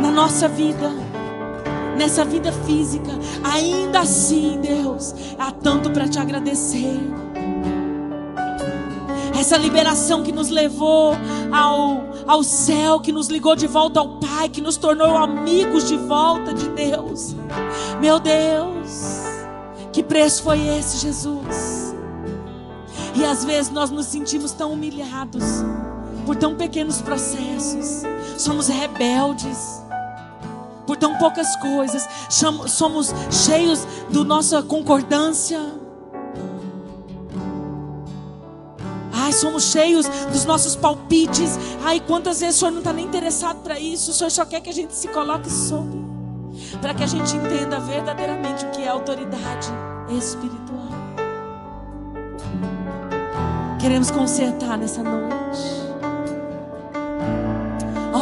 na 0.00 0.10
nossa 0.10 0.48
vida, 0.48 0.90
nessa 1.96 2.24
vida 2.24 2.52
física, 2.52 3.10
ainda 3.42 4.00
assim, 4.00 4.58
Deus, 4.60 5.14
há 5.38 5.50
tanto 5.50 5.90
para 5.90 6.08
te 6.08 6.18
agradecer 6.18 7.00
essa 9.38 9.56
liberação 9.56 10.22
que 10.22 10.30
nos 10.30 10.48
levou 10.48 11.14
ao, 11.50 12.04
ao 12.26 12.42
céu, 12.44 13.00
que 13.00 13.10
nos 13.10 13.26
ligou 13.26 13.56
de 13.56 13.66
volta 13.66 13.98
ao 13.98 14.20
Pai, 14.20 14.48
que 14.48 14.60
nos 14.60 14.76
tornou 14.76 15.16
amigos 15.16 15.88
de 15.88 15.96
volta 15.96 16.54
de 16.54 16.68
Deus. 16.68 17.34
Meu 18.00 18.20
Deus, 18.20 19.22
que 19.92 20.02
preço 20.02 20.44
foi 20.44 20.64
esse, 20.68 20.98
Jesus? 20.98 21.92
E 23.16 23.24
às 23.24 23.44
vezes 23.44 23.70
nós 23.72 23.90
nos 23.90 24.06
sentimos 24.06 24.52
tão 24.52 24.72
humilhados 24.72 25.44
por 26.24 26.36
tão 26.36 26.54
pequenos 26.54 27.02
processos, 27.02 28.02
somos 28.38 28.68
rebeldes 28.68 29.81
por 30.86 30.96
tão 30.96 31.16
poucas 31.18 31.54
coisas, 31.56 32.08
somos 32.28 33.14
cheios 33.30 33.86
da 34.10 34.24
nossa 34.24 34.62
concordância 34.62 35.60
Ai, 39.32 39.32
somos 39.32 39.64
cheios 39.64 40.06
dos 40.30 40.44
nossos 40.44 40.76
palpites. 40.76 41.58
Ai, 41.82 42.00
quantas 42.00 42.40
vezes 42.40 42.56
o 42.56 42.58
Senhor 42.58 42.70
não 42.72 42.80
está 42.80 42.92
nem 42.92 43.06
interessado 43.06 43.62
para 43.62 43.78
isso. 43.78 44.10
O 44.10 44.14
Senhor 44.14 44.30
só 44.30 44.44
quer 44.44 44.60
que 44.60 44.68
a 44.68 44.72
gente 44.72 44.94
se 44.94 45.08
coloque 45.08 45.50
sobre. 45.50 46.02
Para 46.80 46.92
que 46.92 47.02
a 47.02 47.06
gente 47.06 47.34
entenda 47.34 47.78
verdadeiramente 47.78 48.66
o 48.66 48.70
que 48.70 48.82
é 48.82 48.88
autoridade 48.88 49.68
espiritual. 50.10 50.88
Queremos 53.80 54.10
consertar 54.10 54.76
nessa 54.76 55.02
noite. 55.02 55.91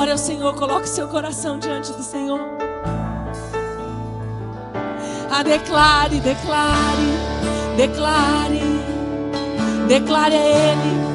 Ora 0.00 0.12
ao 0.12 0.18
Senhor, 0.18 0.54
coloque 0.54 0.88
seu 0.88 1.06
coração 1.08 1.58
diante 1.58 1.92
do 1.92 2.02
Senhor. 2.02 2.40
Ah, 5.30 5.42
declare, 5.42 6.18
declare, 6.20 7.76
declare. 7.76 8.60
Declare 9.86 10.36
a 10.36 10.40
Ele 10.40 11.09